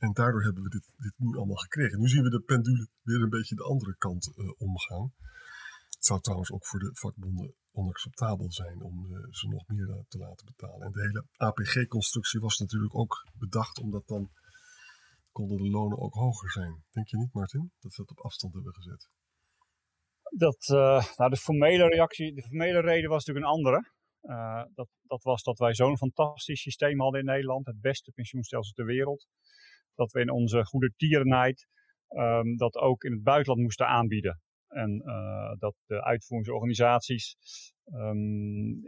en 0.00 0.12
daardoor 0.12 0.42
hebben 0.42 0.62
we 0.62 0.68
dit, 0.68 0.92
dit 0.96 1.14
nu 1.16 1.36
allemaal 1.36 1.64
gekregen. 1.66 2.00
Nu 2.00 2.08
zien 2.08 2.22
we 2.22 2.30
de 2.30 2.40
pendule 2.40 2.88
weer 3.02 3.22
een 3.22 3.36
beetje 3.38 3.54
de 3.54 3.64
andere 3.64 3.96
kant 3.96 4.32
uh, 4.36 4.50
omgaan. 4.58 5.12
Het 5.90 6.04
zou 6.04 6.20
trouwens 6.20 6.50
ook 6.50 6.66
voor 6.66 6.78
de 6.78 6.90
vakbonden 6.92 7.54
onacceptabel 7.72 8.52
zijn 8.52 8.82
om 8.82 9.06
uh, 9.06 9.26
ze 9.30 9.48
nog 9.48 9.66
meer 9.66 10.04
te 10.08 10.18
laten 10.18 10.46
betalen. 10.46 10.86
En 10.86 10.92
de 10.92 11.00
hele 11.00 11.24
APG-constructie 11.36 12.40
was 12.40 12.58
natuurlijk 12.58 12.94
ook 12.94 13.26
bedacht 13.38 13.78
omdat 13.78 14.06
dan 14.06 14.30
konden 15.32 15.56
de 15.56 15.70
lonen 15.70 15.98
ook 15.98 16.14
hoger 16.14 16.50
zijn. 16.50 16.84
Denk 16.90 17.08
je 17.08 17.16
niet, 17.16 17.32
Martin, 17.32 17.72
dat 17.80 17.92
ze 17.92 18.00
dat 18.04 18.10
op 18.10 18.24
afstand 18.24 18.54
hebben 18.54 18.74
gezet? 18.74 19.08
Dat, 20.22 20.66
nou, 21.16 21.30
de 21.30 21.36
formele 21.36 21.88
reactie, 21.88 22.34
de 22.34 22.42
formele 22.42 22.80
reden 22.80 23.10
was 23.10 23.24
natuurlijk 23.24 23.46
een 23.46 23.52
andere. 23.52 23.92
Dat, 24.74 24.88
dat 25.02 25.22
was 25.22 25.42
dat 25.42 25.58
wij 25.58 25.74
zo'n 25.74 25.96
fantastisch 25.96 26.60
systeem 26.60 27.00
hadden 27.00 27.20
in 27.20 27.26
Nederland, 27.26 27.66
het 27.66 27.80
beste 27.80 28.12
pensioenstelsel 28.12 28.72
ter 28.72 28.84
wereld 28.84 29.26
dat 30.00 30.12
we 30.12 30.20
in 30.20 30.30
onze 30.30 30.64
goede 30.64 30.92
tierenheid 30.96 31.66
um, 32.08 32.56
dat 32.56 32.76
ook 32.76 33.02
in 33.02 33.12
het 33.12 33.22
buitenland 33.22 33.60
moesten 33.60 33.86
aanbieden. 33.86 34.40
En 34.68 35.02
uh, 35.04 35.58
dat 35.58 35.74
de 35.86 36.04
uitvoeringsorganisaties 36.04 37.36
um, 37.84 38.82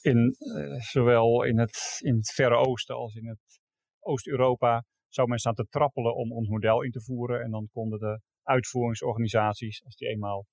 in, 0.00 0.36
uh, 0.38 0.80
zowel 0.80 1.44
in 1.44 1.58
het, 1.58 1.98
in 2.02 2.16
het 2.16 2.30
Verre 2.30 2.56
Oosten 2.56 2.94
als 2.94 3.14
in 3.14 3.26
het 3.26 3.60
Oost-Europa 3.98 4.84
zou 5.08 5.28
men 5.28 5.38
staan 5.38 5.54
te 5.54 5.66
trappelen 5.70 6.14
om 6.14 6.32
ons 6.32 6.48
model 6.48 6.82
in 6.82 6.90
te 6.90 7.02
voeren. 7.02 7.42
En 7.42 7.50
dan 7.50 7.68
konden 7.72 7.98
de 7.98 8.20
uitvoeringsorganisaties, 8.42 9.84
als 9.84 9.96
die 9.96 10.08
eenmaal 10.08 10.46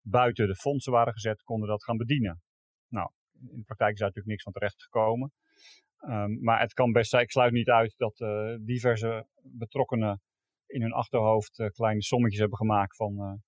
buiten 0.00 0.46
de 0.46 0.56
fondsen 0.56 0.92
waren 0.92 1.12
gezet, 1.12 1.42
konden 1.42 1.68
dat 1.68 1.84
gaan 1.84 1.96
bedienen. 1.96 2.40
Nou, 2.88 3.10
in 3.32 3.58
de 3.58 3.64
praktijk 3.64 3.92
is 3.92 3.98
daar 3.98 4.08
natuurlijk 4.08 4.26
niks 4.26 4.42
van 4.42 4.52
terecht 4.52 4.82
gekomen. 4.82 5.32
Um, 6.08 6.42
maar 6.42 6.60
het 6.60 6.72
kan 6.72 6.92
best 6.92 7.10
zijn, 7.10 7.22
ik 7.22 7.30
sluit 7.30 7.52
niet 7.52 7.68
uit 7.68 7.94
dat 7.96 8.20
uh, 8.20 8.54
diverse 8.60 9.26
betrokkenen 9.42 10.20
in 10.66 10.82
hun 10.82 10.92
achterhoofd 10.92 11.58
uh, 11.58 11.68
kleine 11.68 12.02
sommetjes 12.02 12.40
hebben 12.40 12.58
gemaakt 12.58 12.96
van 12.96 13.40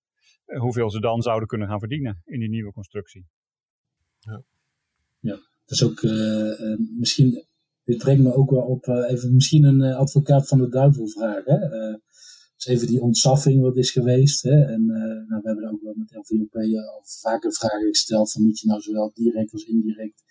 uh, 0.47 0.61
hoeveel 0.61 0.91
ze 0.91 1.01
dan 1.01 1.23
zouden 1.23 1.49
kunnen 1.49 1.69
gaan 1.69 1.79
verdienen 1.79 2.23
in 2.25 2.41
die 2.41 2.49
nieuwe 2.49 2.73
constructie. 2.73 3.27
Ja, 4.19 4.43
ja 5.21 5.35
dat 5.65 5.81
is 5.81 5.85
ook 5.85 6.03
misschien, 6.99 7.45
dit 7.85 7.99
brengt 7.99 8.23
me 8.23 8.35
ook 8.35 8.51
wel 8.51 8.63
op 8.63 8.87
even 8.87 9.35
misschien 9.35 9.65
een 9.65 9.83
advocaat 9.83 10.49
van 10.49 10.59
de 10.59 10.69
duivel 10.69 11.09
vragen. 11.09 11.61
Hè? 11.61 11.91
dus 12.57 12.67
even 12.67 12.87
die 12.87 13.01
ontsaffing 13.01 13.63
wat 13.63 13.77
is 13.77 13.91
geweest. 13.91 14.43
Hè? 14.43 14.65
En 14.65 14.87
nou, 15.29 15.43
we 15.43 15.49
hebben 15.49 15.71
ook 15.71 15.83
wel 15.83 15.95
met 15.97 16.15
LVOP 16.15 16.55
al 16.55 17.03
vaker 17.05 17.53
vragen 17.53 17.89
gesteld 17.89 18.33
van 18.33 18.43
moet 18.43 18.61
je 18.61 18.67
nou 18.67 18.81
zowel 18.81 19.11
direct 19.15 19.53
als 19.53 19.65
indirect 19.65 20.23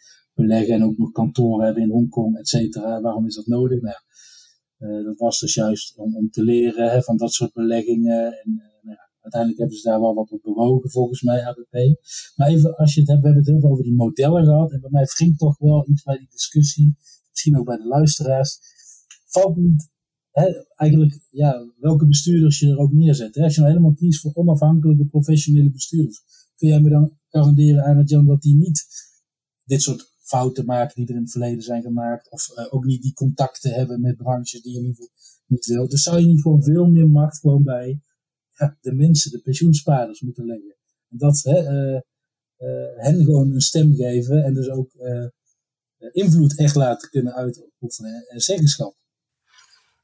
beleggen 0.42 0.74
en 0.74 0.84
ook 0.84 0.98
nog 0.98 1.12
kantoren 1.12 1.66
hebben 1.66 1.84
in 1.84 1.89
Hongkong, 1.89 2.38
et 2.38 2.48
cetera. 2.48 3.02
Waarom 3.02 3.26
is 3.26 3.36
dat 3.36 3.46
nodig? 3.46 3.82
Nou, 3.82 3.96
uh, 4.80 5.06
dat 5.06 5.18
was 5.18 5.39
dus 5.39 5.54
juist 5.54 5.98
om, 5.98 6.16
om 6.16 6.30
te 6.30 6.44
leren 6.44 6.92
hè, 6.92 7.02
van 7.02 7.18
dat 7.18 7.34
soort 7.34 7.54
beleggingen. 7.54 8.24
En 8.26 8.52
uh, 8.58 8.84
nou 8.84 8.98
uiteindelijk 9.22 9.62
hebben 9.62 9.78
ze 9.78 9.89
daar 9.89 10.00
wel 10.00 10.14
wat 10.14 10.32
op 10.32 10.42
bewogen, 10.42 10.89
volgens 10.89 11.22
mij, 11.22 11.46
ABP. 11.46 11.76
Maar 12.36 12.48
even, 12.48 12.76
als 12.76 12.94
je 12.94 13.00
het 13.00 13.10
hebt, 13.10 13.22
we 13.22 13.28
hebben 13.28 13.44
het 13.44 13.52
heel 13.52 13.62
veel 13.62 13.72
over 13.72 13.84
die 13.84 13.96
modellen 13.96 14.44
gehad. 14.44 14.72
En 14.72 14.82
bij 14.82 14.89
mij 14.89 15.06
wringt 15.16 15.39
toch 15.39 15.58
wel 15.58 15.89
iets 15.89 16.04
bij 16.04 16.18
die 16.18 16.30
discussie, 16.30 16.96
misschien 17.30 17.58
ook 17.58 17.66
bij 17.66 17.78
de 17.78 17.88
luisteraars. 17.88 18.60
Valt 19.26 19.56
niet 19.56 19.89
Hè, 20.32 20.66
eigenlijk, 20.76 21.28
ja, 21.30 21.72
welke 21.80 22.08
bestuurders 22.08 22.60
je 22.60 22.68
er 22.68 22.78
ook 22.78 22.92
neerzet. 22.92 23.36
Hè? 23.36 23.44
Als 23.44 23.54
je 23.54 23.60
nou 23.60 23.72
helemaal 23.72 23.96
kiest 23.96 24.22
voor 24.22 24.34
onafhankelijke 24.34 25.06
professionele 25.06 25.72
bestuurders, 25.72 26.22
kun 26.56 26.68
jij 26.68 26.82
me 26.82 26.89
dan 26.89 27.18
garanderen 27.30 27.84
aan 27.84 27.98
het 27.98 28.10
Jan 28.10 28.26
dat 28.26 28.42
die 28.42 28.56
niet 28.56 28.86
dit 29.64 29.82
soort 29.82 30.11
fouten 30.32 30.65
maken 30.65 30.95
die 30.95 31.07
er 31.07 31.15
in 31.15 31.21
het 31.21 31.32
verleden 31.32 31.63
zijn 31.63 31.82
gemaakt. 31.82 32.29
Of 32.29 32.49
ook 32.69 32.84
niet 32.84 33.01
die 33.01 33.13
contacten 33.13 33.73
hebben 33.73 34.01
met 34.01 34.17
branches 34.17 34.61
die 34.61 34.73
je 34.73 34.82
niet, 34.82 35.11
niet 35.45 35.65
wil. 35.65 35.88
Dus 35.88 36.03
zou 36.03 36.19
je 36.19 36.27
niet 36.27 36.41
gewoon 36.41 36.63
veel 36.63 36.86
meer 36.86 37.09
macht 37.09 37.39
gewoon 37.39 37.63
bij 37.63 38.01
ja, 38.57 38.77
de 38.82 38.93
mensen, 38.93 39.32
de 39.32 39.41
pensioenspaarders 39.41 40.21
moeten 40.21 40.45
leggen. 40.45 40.75
En 41.09 41.17
dat 41.17 41.41
hè, 41.43 41.61
hen 42.95 43.23
gewoon 43.23 43.51
een 43.51 43.61
stem 43.61 43.95
geven 43.95 44.43
en 44.43 44.53
dus 44.53 44.69
ook 44.69 44.91
invloed 46.11 46.57
echt 46.57 46.75
laten 46.75 47.09
kunnen 47.09 47.34
uitoefenen 47.34 48.27
en 48.27 48.39
zeggenschap. 48.39 48.95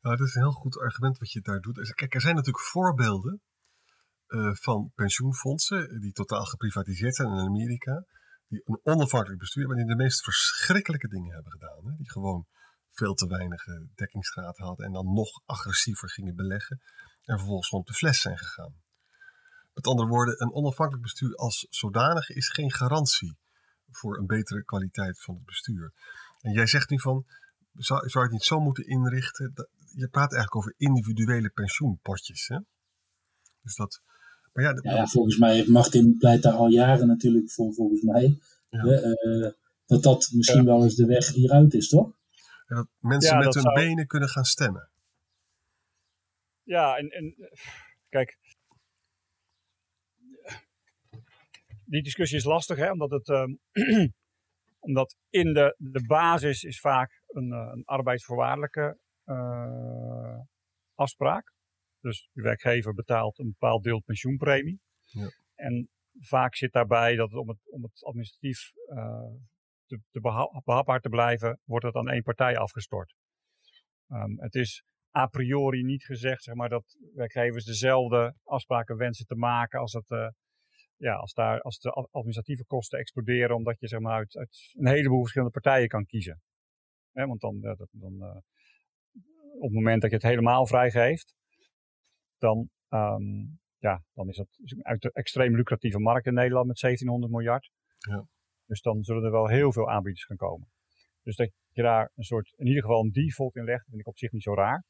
Nou, 0.01 0.17
dat 0.17 0.27
is 0.27 0.35
een 0.35 0.41
heel 0.41 0.51
goed 0.51 0.77
argument 0.77 1.17
wat 1.17 1.31
je 1.31 1.41
daar 1.41 1.59
doet. 1.59 1.93
Kijk, 1.93 2.13
er 2.13 2.21
zijn 2.21 2.35
natuurlijk 2.35 2.65
voorbeelden 2.65 3.41
van 4.61 4.91
pensioenfondsen 4.95 5.99
die 5.99 6.11
totaal 6.11 6.45
geprivatiseerd 6.45 7.15
zijn 7.15 7.29
in 7.29 7.47
Amerika. 7.47 8.05
Die 8.47 8.61
een 8.65 8.79
onafhankelijk 8.83 9.39
bestuur 9.39 9.69
en 9.69 9.75
die 9.75 9.85
de 9.85 9.95
meest 9.95 10.23
verschrikkelijke 10.23 11.07
dingen 11.07 11.33
hebben 11.33 11.51
gedaan. 11.51 11.85
Hè? 11.85 11.95
Die 11.95 12.11
gewoon 12.11 12.47
veel 12.89 13.13
te 13.13 13.27
weinig 13.27 13.63
dekkingsgraad 13.95 14.57
hadden 14.57 14.85
en 14.85 14.91
dan 14.91 15.13
nog 15.13 15.41
agressiever 15.45 16.09
gingen 16.09 16.35
beleggen. 16.35 16.81
En 17.23 17.37
vervolgens 17.37 17.69
op 17.69 17.87
de 17.87 17.93
fles 17.93 18.21
zijn 18.21 18.37
gegaan. 18.37 18.75
Met 19.73 19.87
andere 19.87 20.07
woorden, 20.07 20.41
een 20.41 20.53
onafhankelijk 20.53 21.03
bestuur 21.03 21.35
als 21.35 21.67
zodanig 21.69 22.29
is 22.29 22.49
geen 22.49 22.71
garantie 22.71 23.37
voor 23.89 24.17
een 24.17 24.25
betere 24.25 24.63
kwaliteit 24.63 25.21
van 25.23 25.35
het 25.35 25.45
bestuur. 25.45 25.93
En 26.41 26.51
jij 26.51 26.67
zegt 26.67 26.89
nu 26.89 26.99
van, 26.99 27.25
zou, 27.73 28.09
zou 28.09 28.23
je 28.23 28.29
het 28.29 28.31
niet 28.31 28.43
zo 28.43 28.59
moeten 28.59 28.87
inrichten? 28.87 29.53
Je 29.93 30.07
praat 30.07 30.33
eigenlijk 30.33 30.55
over 30.55 30.73
individuele 30.77 31.49
pensioenpotjes. 31.49 32.47
Hè? 32.47 32.59
Dus 33.61 33.75
dat, 33.75 34.01
maar 34.57 34.65
ja, 34.83 34.95
ja, 34.95 35.05
volgens 35.05 35.37
mij 35.37 35.55
heeft 35.55 35.67
Martin 35.67 36.17
pleit 36.17 36.41
daar 36.41 36.53
al 36.53 36.67
jaren 36.67 37.07
natuurlijk 37.07 37.51
voor, 37.51 37.73
volgens 37.73 38.01
mij. 38.01 38.39
Uh, 38.69 39.51
dat 39.85 40.03
dat 40.03 40.29
misschien 40.33 40.65
wel 40.65 40.83
eens 40.83 40.95
de 40.95 41.05
weg 41.05 41.33
hieruit 41.33 41.73
is, 41.73 41.89
toch? 41.89 42.17
En 42.65 42.75
dat 42.75 42.87
mensen 42.99 43.37
met 43.37 43.53
hun 43.53 43.73
benen 43.73 44.07
kunnen 44.07 44.29
gaan 44.29 44.43
stemmen. 44.43 44.89
Ja, 46.63 46.97
en, 46.97 47.09
en 47.09 47.35
kijk, 48.09 48.37
die 51.85 52.03
discussie 52.03 52.37
is 52.37 52.43
lastig, 52.43 52.77
hè, 52.77 52.91
omdat, 52.91 53.11
het, 53.11 53.27
uh, 53.27 53.45
omdat 54.87 55.15
in 55.29 55.53
de, 55.53 55.75
de 55.77 56.05
basis 56.05 56.63
is 56.63 56.79
vaak 56.79 57.23
een, 57.27 57.47
uh, 57.47 57.69
een 57.73 57.83
arbeidsvoorwaardelijke 57.85 58.97
uh, 59.25 60.39
afspraak. 60.95 61.55
Dus 61.99 62.29
de 62.31 62.41
werkgever 62.41 62.93
betaalt 62.93 63.39
een 63.39 63.55
bepaald 63.59 63.83
deel 63.83 64.01
pensioenpremie. 64.01 64.79
Ja. 65.03 65.29
En 65.55 65.89
vaak 66.19 66.55
zit 66.55 66.71
daarbij 66.71 67.15
dat 67.15 67.29
het 67.29 67.39
om 67.39 67.49
het, 67.49 67.71
om 67.71 67.83
het 67.83 68.03
administratief 68.03 68.71
uh, 68.89 69.35
te, 69.85 69.99
te 70.11 70.19
behapbaar 70.63 70.99
te 70.99 71.09
blijven, 71.09 71.59
wordt 71.63 71.85
het 71.85 71.95
aan 71.95 72.09
één 72.09 72.23
partij 72.23 72.57
afgestort. 72.57 73.15
Um, 74.07 74.39
het 74.41 74.55
is 74.55 74.83
a 75.17 75.27
priori 75.27 75.83
niet 75.83 76.03
gezegd 76.05 76.43
zeg 76.43 76.55
maar, 76.55 76.69
dat 76.69 76.97
werkgevers 77.13 77.65
dezelfde 77.65 78.35
afspraken 78.43 78.97
wensen 78.97 79.25
te 79.25 79.35
maken 79.35 79.79
als 79.79 79.93
het 79.93 80.09
uh, 80.09 80.27
ja, 80.95 81.15
als, 81.15 81.33
daar, 81.33 81.61
als 81.61 81.79
de 81.79 81.91
administratieve 81.91 82.65
kosten 82.65 82.99
exploderen, 82.99 83.55
omdat 83.55 83.79
je 83.79 83.87
zeg 83.87 83.99
maar, 83.99 84.17
uit, 84.17 84.35
uit 84.35 84.73
een 84.73 84.87
heleboel 84.87 85.19
verschillende 85.19 85.53
partijen 85.53 85.87
kan 85.87 86.05
kiezen. 86.05 86.41
want 87.11 87.39
dan, 87.39 87.59
dan 87.91 88.13
uh, 88.13 88.35
op 89.55 89.63
het 89.63 89.73
moment 89.73 90.01
dat 90.01 90.09
je 90.09 90.15
het 90.15 90.25
helemaal 90.25 90.67
vrijgeeft, 90.67 91.35
dan, 92.37 92.69
um, 92.89 93.59
ja, 93.77 94.03
dan 94.13 94.29
is 94.29 94.37
het 94.37 94.49
uit 94.81 95.01
de 95.01 95.11
extreem 95.13 95.55
lucratieve 95.55 95.99
markt 95.99 96.25
in 96.25 96.33
Nederland 96.33 96.67
met 96.67 96.79
1700 96.79 97.33
miljard. 97.33 97.69
Ja. 97.97 98.27
Dus 98.65 98.81
dan 98.81 99.03
zullen 99.03 99.23
er 99.23 99.31
wel 99.31 99.47
heel 99.47 99.73
veel 99.73 99.89
aanbieders 99.89 100.25
gaan 100.25 100.37
komen. 100.37 100.67
Dus 101.23 101.35
dat 101.35 101.51
je 101.69 101.81
daar 101.81 102.11
een 102.15 102.23
soort, 102.23 102.53
in 102.55 102.67
ieder 102.67 102.81
geval 102.81 103.03
een 103.03 103.11
default 103.11 103.55
in 103.55 103.63
legt, 103.63 103.85
vind 103.85 103.99
ik 103.99 104.07
op 104.07 104.17
zich 104.17 104.31
niet 104.31 104.43
zo 104.43 104.53
raar. 104.53 104.83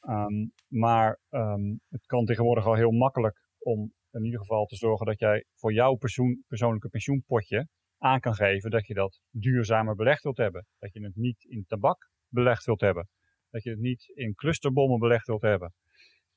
Um, 0.00 0.52
maar 0.68 1.18
um, 1.30 1.80
het 1.88 2.06
kan 2.06 2.24
tegenwoordig 2.24 2.66
al 2.66 2.74
heel 2.74 2.90
makkelijk 2.90 3.40
om 3.58 3.92
in 4.10 4.24
ieder 4.24 4.40
geval 4.40 4.66
te 4.66 4.76
zorgen 4.76 5.06
dat 5.06 5.18
jij 5.18 5.44
voor 5.54 5.72
jouw 5.72 5.94
persoon, 5.94 6.42
persoonlijke 6.46 6.88
pensioenpotje 6.88 7.68
aan 7.98 8.20
kan 8.20 8.34
geven 8.34 8.70
dat 8.70 8.86
je 8.86 8.94
dat 8.94 9.20
duurzamer 9.30 9.94
belegd 9.94 10.22
wilt 10.22 10.36
hebben. 10.36 10.66
Dat 10.78 10.92
je 10.92 11.04
het 11.04 11.16
niet 11.16 11.44
in 11.44 11.64
tabak 11.66 12.10
belegd 12.28 12.64
wilt 12.64 12.80
hebben. 12.80 13.08
Dat 13.50 13.62
je 13.62 13.70
het 13.70 13.78
niet 13.78 14.10
in 14.14 14.34
clusterbommen 14.34 14.98
belegd 14.98 15.26
wilt 15.26 15.42
hebben. 15.42 15.72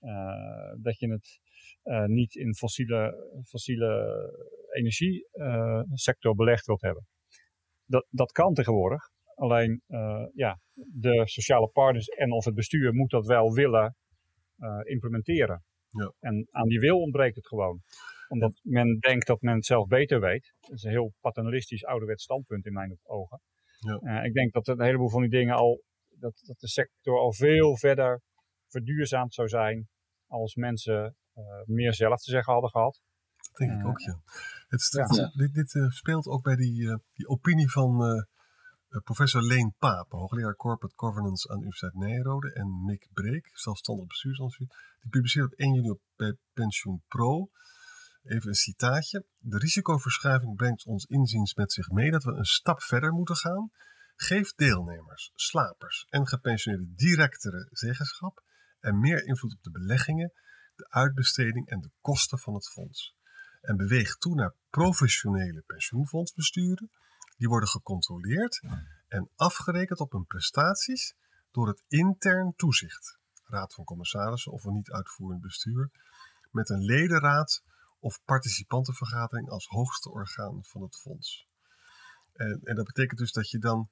Uh, 0.01 0.73
dat 0.81 0.99
je 0.99 1.11
het 1.11 1.39
uh, 1.83 2.05
niet 2.05 2.35
in 2.35 2.55
fossiele, 2.55 3.29
fossiele 3.43 4.31
energiesector 4.71 6.35
belegd 6.35 6.65
wilt 6.65 6.81
hebben. 6.81 7.07
Dat, 7.85 8.07
dat 8.09 8.31
kan 8.31 8.53
tegenwoordig. 8.53 9.09
Alleen 9.35 9.81
ja, 10.33 10.59
de 10.73 11.21
sociale 11.25 11.67
partners 11.67 12.07
en 12.07 12.31
of 12.31 12.45
het 12.45 12.55
bestuur 12.55 12.93
moet 12.93 13.09
dat 13.09 13.25
wel 13.25 13.53
willen 13.53 13.95
implementeren. 14.83 15.63
Ja. 15.89 16.13
En 16.19 16.47
aan 16.51 16.67
die 16.67 16.79
wil 16.79 16.99
ontbreekt 16.99 17.35
het 17.35 17.47
gewoon. 17.47 17.81
Omdat 18.27 18.59
men 18.63 18.99
denkt 18.99 19.27
dat 19.27 19.41
men 19.41 19.55
het 19.55 19.65
zelf 19.65 19.87
beter 19.87 20.19
weet. 20.19 20.53
Dat 20.59 20.71
is 20.71 20.83
een 20.83 20.91
heel 20.91 21.13
paternalistisch 21.19 21.85
ouderwets 21.85 22.23
standpunt 22.23 22.65
in 22.65 22.73
mijn 22.73 22.99
ogen. 23.03 23.41
Ja. 23.79 23.99
Uh, 24.01 24.25
ik 24.25 24.33
denk 24.33 24.53
dat 24.53 24.67
een 24.67 24.81
heleboel 24.81 25.09
van 25.09 25.21
die 25.21 25.29
dingen 25.29 25.55
al, 25.55 25.81
dat, 26.09 26.41
dat 26.45 26.59
de 26.59 26.67
sector 26.67 27.19
al 27.19 27.33
veel 27.33 27.77
verder 27.77 28.21
verduurzaamd 28.67 29.33
zou 29.33 29.47
zijn 29.47 29.87
als 30.31 30.55
mensen 30.55 31.15
uh, 31.35 31.43
meer 31.65 31.93
zelf 31.93 32.21
te 32.21 32.31
zeggen 32.31 32.53
hadden 32.53 32.71
gehad. 32.71 33.01
Dat 33.35 33.55
denk 33.55 33.79
ik 33.79 33.87
ook, 33.87 33.99
ja. 33.99 34.21
Het, 34.67 34.87
ja. 34.91 35.31
Dit, 35.35 35.53
dit 35.53 35.73
uh, 35.73 35.89
speelt 35.89 36.27
ook 36.27 36.43
bij 36.43 36.55
die, 36.55 36.99
die 37.13 37.27
opinie 37.27 37.71
van 37.71 38.25
professor 39.03 39.41
Leen 39.41 39.75
Paap, 39.77 40.11
hoogleraar 40.11 40.55
Corporate 40.55 40.95
Governance 40.97 41.49
aan 41.49 41.57
de 41.57 41.63
Universiteit 41.63 41.93
Nijrode, 41.93 42.53
en 42.53 42.83
Mick 42.85 43.07
Breek, 43.13 43.49
zelfstandig 43.53 44.07
bestuursadviseur. 44.07 44.67
Die 45.01 45.09
publiceert 45.09 45.45
op 45.45 45.59
1 45.59 45.73
juni 45.73 45.89
op 45.89 46.01
Pensioen 46.53 47.03
Pro. 47.07 47.49
Even 48.23 48.47
een 48.47 48.55
citaatje. 48.55 49.25
De 49.37 49.57
risicoverschuiving 49.57 50.55
brengt 50.55 50.85
ons 50.85 51.05
inziens 51.05 51.53
met 51.53 51.73
zich 51.73 51.89
mee 51.89 52.11
dat 52.11 52.23
we 52.23 52.31
een 52.31 52.45
stap 52.45 52.81
verder 52.81 53.11
moeten 53.11 53.35
gaan. 53.35 53.71
Geef 54.15 54.53
deelnemers, 54.53 55.31
slapers 55.35 56.05
en 56.09 56.27
gepensioneerden 56.27 56.93
directere 56.95 57.67
zeggenschap 57.71 58.43
en 58.81 58.99
meer 58.99 59.25
invloed 59.25 59.53
op 59.53 59.63
de 59.63 59.71
beleggingen, 59.71 60.33
de 60.75 60.89
uitbesteding 60.89 61.67
en 61.67 61.81
de 61.81 61.91
kosten 62.01 62.39
van 62.39 62.53
het 62.53 62.69
fonds. 62.69 63.15
En 63.61 63.77
beweeg 63.77 64.15
toe 64.15 64.35
naar 64.35 64.53
professionele 64.69 65.63
pensioenfondsbesturen. 65.65 66.89
Die 67.37 67.47
worden 67.47 67.69
gecontroleerd 67.69 68.61
en 69.07 69.29
afgerekend 69.35 69.99
op 69.99 70.11
hun 70.11 70.25
prestaties 70.25 71.15
door 71.51 71.67
het 71.67 71.83
intern 71.87 72.53
toezicht 72.55 73.19
raad 73.51 73.73
van 73.73 73.83
commissarissen 73.83 74.51
of 74.51 74.63
een 74.63 74.73
niet 74.73 74.91
uitvoerend 74.91 75.41
bestuur, 75.41 75.89
met 76.51 76.69
een 76.69 76.81
ledenraad 76.81 77.63
of 77.99 78.19
participantenvergadering 78.25 79.49
als 79.49 79.67
hoogste 79.67 80.09
orgaan 80.09 80.63
van 80.63 80.81
het 80.81 80.95
fonds. 80.95 81.47
En, 82.33 82.59
en 82.63 82.75
dat 82.75 82.85
betekent 82.85 83.19
dus 83.19 83.31
dat 83.31 83.49
je 83.49 83.57
dan, 83.57 83.89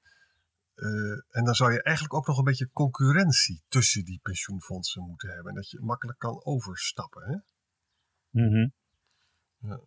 uh, 0.80 1.12
en 1.30 1.44
dan 1.44 1.54
zou 1.54 1.72
je 1.72 1.82
eigenlijk 1.82 2.14
ook 2.14 2.26
nog 2.26 2.38
een 2.38 2.44
beetje 2.44 2.70
concurrentie 2.72 3.62
tussen 3.68 4.04
die 4.04 4.20
pensioenfondsen 4.22 5.02
moeten 5.02 5.28
hebben. 5.28 5.48
En 5.48 5.54
dat 5.54 5.70
je 5.70 5.80
makkelijk 5.80 6.18
kan 6.18 6.44
overstappen. 6.44 7.22
Hè? 7.22 7.36
Mm 8.30 8.72
ja. 9.62 9.80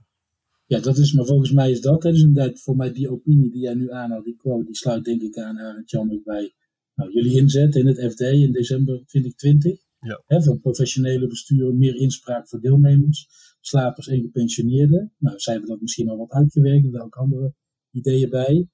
ja, 0.66 0.80
dat 0.80 0.98
is, 0.98 1.14
maar 1.14 1.26
volgens 1.26 1.52
mij 1.52 1.72
is 1.72 1.82
dat, 1.82 2.04
hè, 2.04 2.12
dus 2.12 2.22
inderdaad 2.22 2.62
voor 2.62 2.76
mij 2.76 2.92
die 2.92 3.12
opinie 3.12 3.52
die 3.52 3.62
jij 3.62 3.74
nu 3.74 3.92
aanhaalt, 3.92 4.26
die 4.26 4.36
quote, 4.36 4.66
die 4.66 4.76
sluit 4.76 5.04
denk 5.04 5.22
ik 5.22 5.38
aan, 5.38 5.60
aan 5.60 5.84
Jan 5.86 6.12
ook 6.12 6.24
bij 6.24 6.54
nou, 6.96 7.12
jullie 7.12 7.38
inzet 7.38 7.76
in 7.76 7.88
het 7.88 8.12
FD 8.12 8.20
in 8.20 8.52
december 8.52 9.06
2020. 9.06 9.82
Ja. 10.00 10.24
Hè, 10.26 10.44
van 10.44 10.60
professionele 10.60 11.28
besturen, 11.28 11.78
meer 11.78 11.96
inspraak 11.96 12.48
voor 12.48 12.62
deelnemers, 12.62 13.28
slapers 13.62 14.08
en 14.08 14.22
gepensioneerden. 14.22 15.14
Nou, 15.18 15.40
zijn 15.40 15.62
we 15.62 15.68
dat 15.68 15.82
misschien 15.82 16.10
al 16.10 16.18
wat 16.18 16.32
uitgewerkt, 16.32 16.94
er 16.94 17.02
ook 17.02 17.16
andere 17.16 17.54
ideeën 17.92 18.30
bij. 18.30 18.68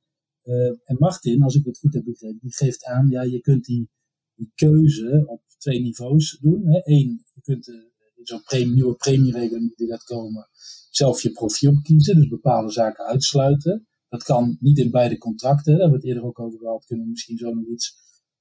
Uh, 0.50 0.66
en 0.84 0.96
Martin, 1.00 1.42
als 1.42 1.56
ik 1.56 1.66
het 1.66 1.80
goed 1.80 1.94
heb 1.94 2.04
begrepen, 2.04 2.40
die 2.42 2.54
geeft 2.54 2.86
aan, 2.86 3.08
ja, 3.10 3.22
je 3.22 3.40
kunt 3.40 3.66
die, 3.66 3.90
die 4.36 4.52
keuze 4.56 5.24
op 5.28 5.42
twee 5.58 5.82
niveaus 5.82 6.38
doen. 6.42 6.66
Hè. 6.66 6.80
Eén, 6.84 7.24
je 7.34 7.42
kunt 7.42 7.68
uh, 7.68 7.76
in 8.16 8.26
zo'n 8.26 8.44
premie, 8.44 8.74
nieuwe 8.74 8.96
premieregeling 8.96 9.76
die 9.76 9.88
gaat 9.88 10.04
komen, 10.04 10.48
zelf 10.90 11.22
je 11.22 11.32
profiel 11.32 11.82
kiezen, 11.82 12.16
dus 12.16 12.28
bepaalde 12.28 12.72
zaken 12.72 13.06
uitsluiten. 13.06 13.88
Dat 14.08 14.24
kan 14.24 14.58
niet 14.60 14.78
in 14.78 14.92
beide 14.92 15.18
contracten, 15.18 15.72
daar 15.72 15.82
hebben 15.82 16.00
we 16.00 16.06
het 16.06 16.16
eerder 16.16 16.30
ook 16.30 16.40
over 16.40 16.60
gehad, 16.60 16.86
kunnen 16.86 17.06
we 17.06 17.12
misschien 17.12 17.38
zo 17.38 17.54
nog 17.54 17.68
iets 17.68 17.98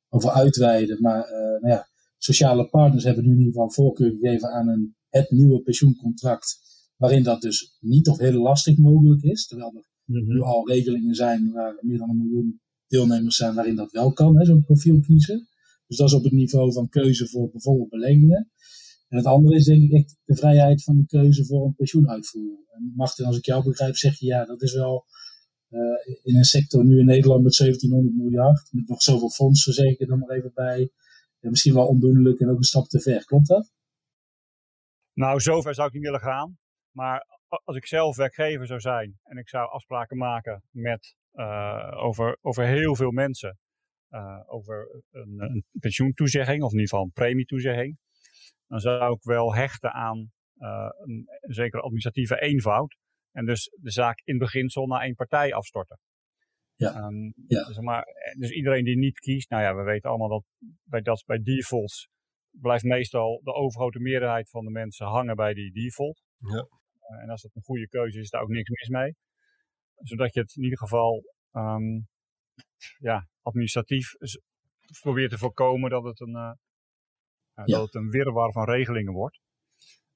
over 0.08 0.30
uitweiden. 0.30 1.00
Maar 1.00 1.24
uh, 1.24 1.36
nou 1.36 1.68
ja, 1.68 1.88
sociale 2.18 2.68
partners 2.68 3.04
hebben 3.04 3.24
nu 3.24 3.30
in 3.30 3.38
ieder 3.38 3.52
geval 3.52 3.70
voorkeur 3.70 4.10
gegeven 4.10 4.48
aan 4.48 4.68
een, 4.68 4.96
het 5.08 5.30
nieuwe 5.30 5.62
pensioencontract. 5.62 6.66
Waarin 6.96 7.22
dat 7.22 7.40
dus 7.40 7.76
niet 7.80 8.08
of 8.08 8.18
heel 8.18 8.42
lastig 8.42 8.76
mogelijk 8.76 9.22
is. 9.22 9.46
Terwijl 9.46 9.74
er 9.74 9.88
mm 10.08 10.16
-hmm. 10.16 10.34
nu 10.34 10.40
al 10.40 10.68
regelingen 10.68 11.14
zijn 11.14 11.52
waar 11.52 11.78
meer 11.80 11.98
dan 11.98 12.10
een 12.10 12.16
miljoen 12.16 12.60
deelnemers 12.86 13.36
zijn 13.36 13.54
waarin 13.54 13.76
dat 13.76 13.92
wel 13.92 14.12
kan, 14.12 14.44
zo'n 14.44 14.64
profiel 14.64 15.00
kiezen. 15.00 15.48
Dus 15.86 15.96
dat 15.96 16.08
is 16.08 16.14
op 16.14 16.24
het 16.24 16.32
niveau 16.32 16.72
van 16.72 16.88
keuze 16.88 17.28
voor 17.28 17.50
bijvoorbeeld 17.50 17.88
beleggingen. 17.88 18.50
En 19.08 19.16
het 19.16 19.26
andere 19.26 19.56
is 19.56 19.64
denk 19.64 19.82
ik 19.82 19.92
echt 19.92 20.16
de 20.24 20.36
vrijheid 20.36 20.82
van 20.82 20.96
de 20.96 21.06
keuze 21.06 21.44
voor 21.44 21.66
een 21.66 21.74
pensioenuitvoering. 21.74 22.66
En 22.68 22.92
Martin, 22.96 23.24
als 23.24 23.36
ik 23.36 23.44
jou 23.44 23.64
begrijp, 23.64 23.96
zeg 23.96 24.18
je 24.18 24.26
ja, 24.26 24.44
dat 24.44 24.62
is 24.62 24.74
wel 24.74 25.06
in 26.22 26.36
een 26.36 26.44
sector 26.44 26.84
nu 26.84 26.98
in 26.98 27.04
Nederland 27.04 27.42
met 27.42 27.56
1700 27.56 28.16
miljard, 28.16 28.68
met 28.72 28.88
nog 28.88 29.02
zoveel 29.02 29.30
fondsen 29.30 29.72
zeg 29.72 29.86
ik 29.86 30.00
er 30.00 30.06
dan 30.06 30.18
maar 30.18 30.36
even 30.36 30.50
bij. 30.54 30.90
misschien 31.40 31.74
wel 31.74 31.86
ondoenlijk 31.86 32.40
en 32.40 32.48
ook 32.48 32.56
een 32.56 32.62
stap 32.62 32.88
te 32.88 33.00
ver. 33.00 33.24
Klopt 33.24 33.46
dat? 33.46 33.72
Nou, 35.12 35.40
zover 35.40 35.74
zou 35.74 35.88
ik 35.88 35.94
niet 35.94 36.02
willen 36.02 36.20
gaan. 36.20 36.58
Maar 36.90 37.37
als 37.48 37.76
ik 37.76 37.86
zelf 37.86 38.16
werkgever 38.16 38.66
zou 38.66 38.80
zijn 38.80 39.18
en 39.22 39.36
ik 39.36 39.48
zou 39.48 39.70
afspraken 39.70 40.16
maken 40.16 40.62
met, 40.70 41.16
uh, 41.34 41.92
over, 41.94 42.38
over 42.40 42.64
heel 42.64 42.96
veel 42.96 43.10
mensen, 43.10 43.58
uh, 44.10 44.40
over 44.46 45.02
een, 45.10 45.40
een, 45.40 45.64
pensioentoezegging 45.80 46.62
of 46.62 46.72
in 46.72 46.78
ieder 46.78 46.88
geval 46.88 47.04
een 47.04 47.12
premietoezegging, 47.12 47.98
dan 48.66 48.80
zou 48.80 49.14
ik 49.14 49.22
wel 49.22 49.54
hechten 49.54 49.92
aan 49.92 50.30
uh, 50.56 50.88
een, 51.04 51.26
zekere 51.40 51.82
administratieve 51.82 52.40
eenvoud. 52.40 52.96
En 53.32 53.44
dus 53.44 53.70
de 53.80 53.90
zaak 53.90 54.20
in 54.24 54.38
beginsel 54.38 54.86
naar 54.86 55.00
één 55.00 55.14
partij 55.14 55.54
afstorten. 55.54 55.98
Ja. 56.74 57.04
Um, 57.04 57.32
ja. 57.46 57.64
Dus, 57.64 57.78
maar, 57.78 58.04
dus 58.38 58.50
iedereen 58.50 58.84
die 58.84 58.98
niet 58.98 59.18
kiest, 59.18 59.50
nou 59.50 59.62
ja, 59.62 59.74
we 59.74 59.82
weten 59.82 60.10
allemaal 60.10 60.28
dat 60.28 60.44
bij, 60.84 61.00
dat, 61.00 61.22
bij 61.26 61.42
defaults 61.42 62.08
blijft 62.50 62.84
meestal 62.84 63.40
de 63.44 63.52
overgrote 63.52 63.98
meerderheid 63.98 64.50
van 64.50 64.64
de 64.64 64.70
mensen 64.70 65.06
hangen 65.06 65.36
bij 65.36 65.54
die 65.54 65.72
default. 65.72 66.22
Ja. 66.38 66.68
Uh, 67.10 67.22
en 67.22 67.30
als 67.30 67.42
dat 67.42 67.54
een 67.54 67.62
goede 67.62 67.88
keuze 67.88 68.16
is, 68.18 68.24
is 68.24 68.30
daar 68.30 68.42
ook 68.42 68.48
niks 68.48 68.68
mis 68.68 68.88
mee. 68.88 69.14
Zodat 69.96 70.34
je 70.34 70.40
het 70.40 70.56
in 70.56 70.62
ieder 70.62 70.78
geval 70.78 71.24
um, 71.52 72.08
ja, 72.98 73.28
administratief 73.42 74.14
probeert 75.00 75.30
te 75.30 75.38
voorkomen 75.38 75.90
dat 75.90 76.04
het 76.04 76.20
een, 76.20 76.34
uh, 76.34 76.52
ja. 77.54 77.64
dat 77.64 77.82
het 77.82 77.94
een 77.94 78.10
wirwar 78.10 78.52
van 78.52 78.64
regelingen 78.64 79.12
wordt. 79.12 79.40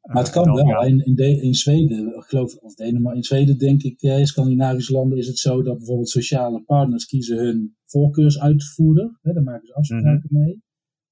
Maar 0.02 0.22
het 0.22 0.32
kan 0.32 0.44
dan, 0.44 0.66
wel. 0.66 0.86
In, 0.86 1.04
in, 1.04 1.14
de, 1.14 1.40
in, 1.40 1.54
Zweden, 1.54 2.16
ik 2.16 2.24
geloof, 2.24 2.56
of 2.56 2.74
Denemarken, 2.74 3.16
in 3.16 3.24
Zweden 3.24 3.58
denk 3.58 3.82
ik, 3.82 4.00
in 4.00 4.26
Scandinavische 4.26 4.92
landen 4.92 5.18
is 5.18 5.26
het 5.26 5.38
zo 5.38 5.62
dat 5.62 5.76
bijvoorbeeld 5.76 6.08
sociale 6.08 6.62
partners 6.62 7.06
kiezen 7.06 7.36
hun 7.36 7.76
voorkeursuitvoerder. 7.84 9.18
Hè, 9.22 9.32
daar 9.32 9.42
maken 9.42 9.66
ze 9.66 9.74
afspraken 9.74 10.12
mm 10.12 10.20
-hmm. 10.28 10.40
mee. 10.40 10.62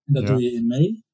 En 0.04 0.12
daar 0.12 0.26
doe 0.26 0.42
je 0.42 0.52
in 0.52 0.66
mee. 0.66 1.04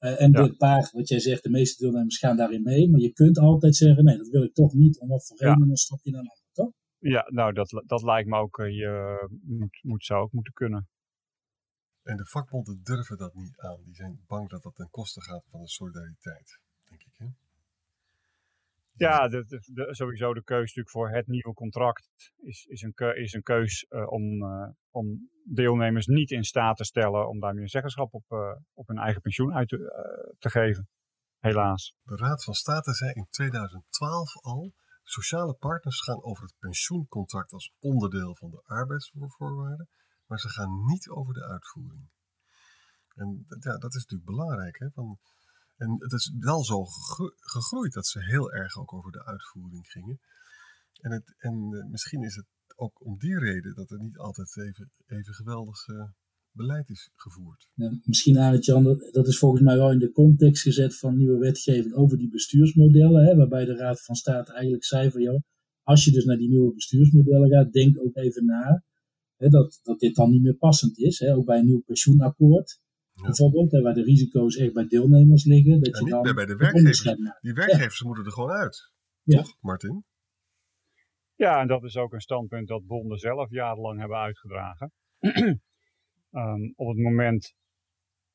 Uh, 0.00 0.20
en 0.20 0.32
ja. 0.32 0.42
de 0.42 0.56
paar, 0.56 0.90
wat 0.92 1.08
jij 1.08 1.20
zegt, 1.20 1.42
de 1.42 1.50
meeste 1.50 1.82
deelnemers 1.82 2.18
gaan 2.18 2.36
daarin 2.36 2.62
mee. 2.62 2.90
Maar 2.90 3.00
je 3.00 3.12
kunt 3.12 3.38
altijd 3.38 3.76
zeggen, 3.76 4.04
nee, 4.04 4.16
dat 4.16 4.28
wil 4.28 4.42
ik 4.42 4.54
toch 4.54 4.72
niet. 4.72 4.98
Om 5.00 5.08
wat 5.08 5.26
voor 5.26 5.36
reden 5.36 5.70
een 5.70 5.76
stapje 5.76 6.10
naar 6.10 6.20
een 6.20 6.28
ander, 6.28 6.52
toch? 6.52 6.72
Ja, 6.98 7.26
nou, 7.28 7.52
dat, 7.52 7.82
dat 7.86 8.02
lijkt 8.02 8.28
me 8.28 8.36
ook, 8.38 8.58
uh, 8.58 8.68
je 8.68 9.28
moet, 9.42 9.78
moet, 9.82 10.04
zou 10.04 10.22
ook 10.22 10.32
moeten 10.32 10.52
kunnen. 10.52 10.88
En 12.02 12.16
de 12.16 12.26
vakbonden 12.26 12.80
durven 12.82 13.18
dat 13.18 13.34
niet 13.34 13.58
aan. 13.58 13.82
Die 13.84 13.94
zijn 13.94 14.24
bang 14.26 14.48
dat 14.48 14.62
dat 14.62 14.74
ten 14.74 14.90
koste 14.90 15.22
gaat 15.22 15.44
van 15.50 15.60
de 15.60 15.68
solidariteit, 15.68 16.58
denk 16.88 17.02
ik. 17.02 17.14
Hè? 17.16 17.26
Ja, 18.96 19.28
de, 19.28 19.44
de, 19.72 19.94
sowieso 19.94 20.34
de 20.34 20.44
keus 20.44 20.58
natuurlijk 20.58 20.90
voor 20.90 21.10
het 21.10 21.26
nieuwe 21.26 21.54
contract 21.54 22.08
is, 22.36 22.64
is, 22.64 22.82
een, 22.82 23.14
is 23.14 23.32
een 23.32 23.42
keus 23.42 23.86
uh, 23.88 24.10
om, 24.10 24.42
uh, 24.42 24.68
om 24.90 25.30
deelnemers 25.44 26.06
niet 26.06 26.30
in 26.30 26.44
staat 26.44 26.76
te 26.76 26.84
stellen 26.84 27.28
om 27.28 27.40
daarmee 27.40 27.62
een 27.62 27.68
zeggenschap 27.68 28.14
op, 28.14 28.24
uh, 28.28 28.38
op 28.72 28.88
hun 28.88 28.98
eigen 28.98 29.20
pensioen 29.20 29.54
uit 29.54 29.68
te, 29.68 30.34
te 30.38 30.50
geven. 30.50 30.88
Helaas. 31.38 31.96
De 32.02 32.16
Raad 32.16 32.44
van 32.44 32.54
State 32.54 32.94
zei 32.94 33.12
in 33.12 33.26
2012 33.30 34.36
al, 34.44 34.72
sociale 35.02 35.54
partners 35.54 36.00
gaan 36.00 36.22
over 36.22 36.42
het 36.42 36.54
pensioencontract 36.58 37.52
als 37.52 37.72
onderdeel 37.78 38.36
van 38.36 38.50
de 38.50 38.62
arbeidsvoorwaarden, 38.64 39.88
maar 40.26 40.38
ze 40.38 40.48
gaan 40.48 40.84
niet 40.84 41.08
over 41.08 41.34
de 41.34 41.44
uitvoering. 41.44 42.08
En 43.14 43.46
ja, 43.48 43.78
dat 43.78 43.94
is 43.94 44.00
natuurlijk 44.00 44.30
belangrijk. 44.30 44.78
Hè? 44.78 44.90
Van, 44.90 45.18
en 45.76 45.96
het 45.98 46.12
is 46.12 46.32
wel 46.38 46.64
zo 46.64 46.84
gegroeid 47.40 47.92
dat 47.92 48.06
ze 48.06 48.24
heel 48.24 48.52
erg 48.52 48.78
ook 48.78 48.92
over 48.92 49.12
de 49.12 49.24
uitvoering 49.24 49.86
gingen. 49.86 50.20
En, 51.00 51.10
het, 51.12 51.34
en 51.38 51.68
uh, 51.72 51.90
misschien 51.90 52.22
is 52.22 52.34
het 52.34 52.46
ook 52.76 53.04
om 53.04 53.18
die 53.18 53.38
reden 53.38 53.74
dat 53.74 53.90
er 53.90 53.98
niet 53.98 54.18
altijd 54.18 54.56
even, 54.56 54.90
even 55.06 55.34
geweldig 55.34 55.88
uh, 55.88 56.04
beleid 56.52 56.88
is 56.88 57.10
gevoerd. 57.14 57.68
Ja, 57.74 57.98
misschien 58.02 58.36
het 58.36 58.64
Jan, 58.64 58.84
dat 59.10 59.26
is 59.26 59.38
volgens 59.38 59.62
mij 59.62 59.76
wel 59.76 59.92
in 59.92 59.98
de 59.98 60.12
context 60.12 60.62
gezet 60.62 60.98
van 60.98 61.16
nieuwe 61.16 61.38
wetgeving 61.38 61.94
over 61.94 62.18
die 62.18 62.30
bestuursmodellen. 62.30 63.24
Hè, 63.24 63.36
waarbij 63.36 63.64
de 63.64 63.76
Raad 63.76 64.04
van 64.04 64.14
State 64.14 64.52
eigenlijk 64.52 64.84
zei 64.84 65.10
van 65.10 65.22
joh, 65.22 65.42
als 65.82 66.04
je 66.04 66.10
dus 66.10 66.24
naar 66.24 66.36
die 66.36 66.48
nieuwe 66.48 66.74
bestuursmodellen 66.74 67.50
gaat, 67.50 67.72
denk 67.72 68.00
ook 68.00 68.16
even 68.16 68.44
na 68.44 68.84
hè, 69.36 69.48
dat, 69.48 69.80
dat 69.82 69.98
dit 69.98 70.14
dan 70.14 70.30
niet 70.30 70.42
meer 70.42 70.56
passend 70.56 70.98
is. 70.98 71.18
Hè, 71.18 71.34
ook 71.34 71.44
bij 71.44 71.58
een 71.58 71.64
nieuw 71.64 71.82
pensioenakkoord. 71.86 72.80
Bijvoorbeeld, 73.22 73.70
waar 73.70 73.94
de 73.94 74.02
risico's 74.02 74.56
echt 74.56 74.72
bij 74.72 74.86
deelnemers 74.86 75.44
liggen. 75.44 75.82
Dat 75.82 75.98
je 75.98 76.04
niet 76.04 76.24
dan 76.24 76.34
bij 76.34 76.46
de 76.46 76.56
werkgevers. 76.56 77.02
Die 77.40 77.52
werkgevers 77.52 78.02
moeten 78.02 78.24
er 78.24 78.32
gewoon 78.32 78.50
uit. 78.50 78.92
Toch, 79.24 79.56
Martin? 79.60 80.04
Ja, 81.34 81.60
en 81.60 81.66
dat 81.66 81.84
is 81.84 81.96
ook 81.96 82.12
een 82.12 82.20
standpunt 82.20 82.68
dat 82.68 82.86
bonden 82.86 83.18
zelf 83.18 83.50
jarenlang 83.50 83.98
hebben 83.98 84.16
uitgedragen. 84.16 84.92
um, 85.20 86.72
op 86.82 86.88
het 86.88 86.98
moment 86.98 87.54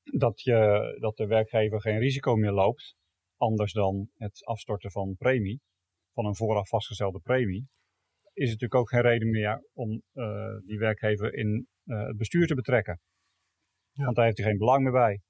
dat, 0.03 0.41
je, 0.41 0.97
dat 0.99 1.17
de 1.17 1.25
werkgever 1.25 1.81
geen 1.81 1.99
risico 1.99 2.35
meer 2.35 2.51
loopt, 2.51 2.95
anders 3.37 3.73
dan 3.73 4.09
het 4.13 4.45
afstorten 4.45 4.91
van 4.91 5.15
premie, 5.17 5.61
van 6.13 6.25
een 6.25 6.35
vooraf 6.35 6.69
vastgestelde 6.69 7.19
premie, 7.19 7.67
is 8.33 8.49
het 8.49 8.61
natuurlijk 8.61 8.75
ook 8.75 8.89
geen 8.89 9.01
reden 9.01 9.29
meer 9.29 9.65
om 9.73 10.01
uh, 10.13 10.57
die 10.65 10.77
werkgever 10.77 11.33
in 11.33 11.67
uh, 11.85 12.07
het 12.07 12.17
bestuur 12.17 12.47
te 12.47 12.55
betrekken. 12.55 12.99
Ja. 13.91 14.03
Want 14.03 14.15
daar 14.15 14.25
heeft 14.25 14.37
hij 14.37 14.47
geen 14.47 14.57
belang 14.57 14.83
meer 14.83 14.91
bij. 14.91 15.21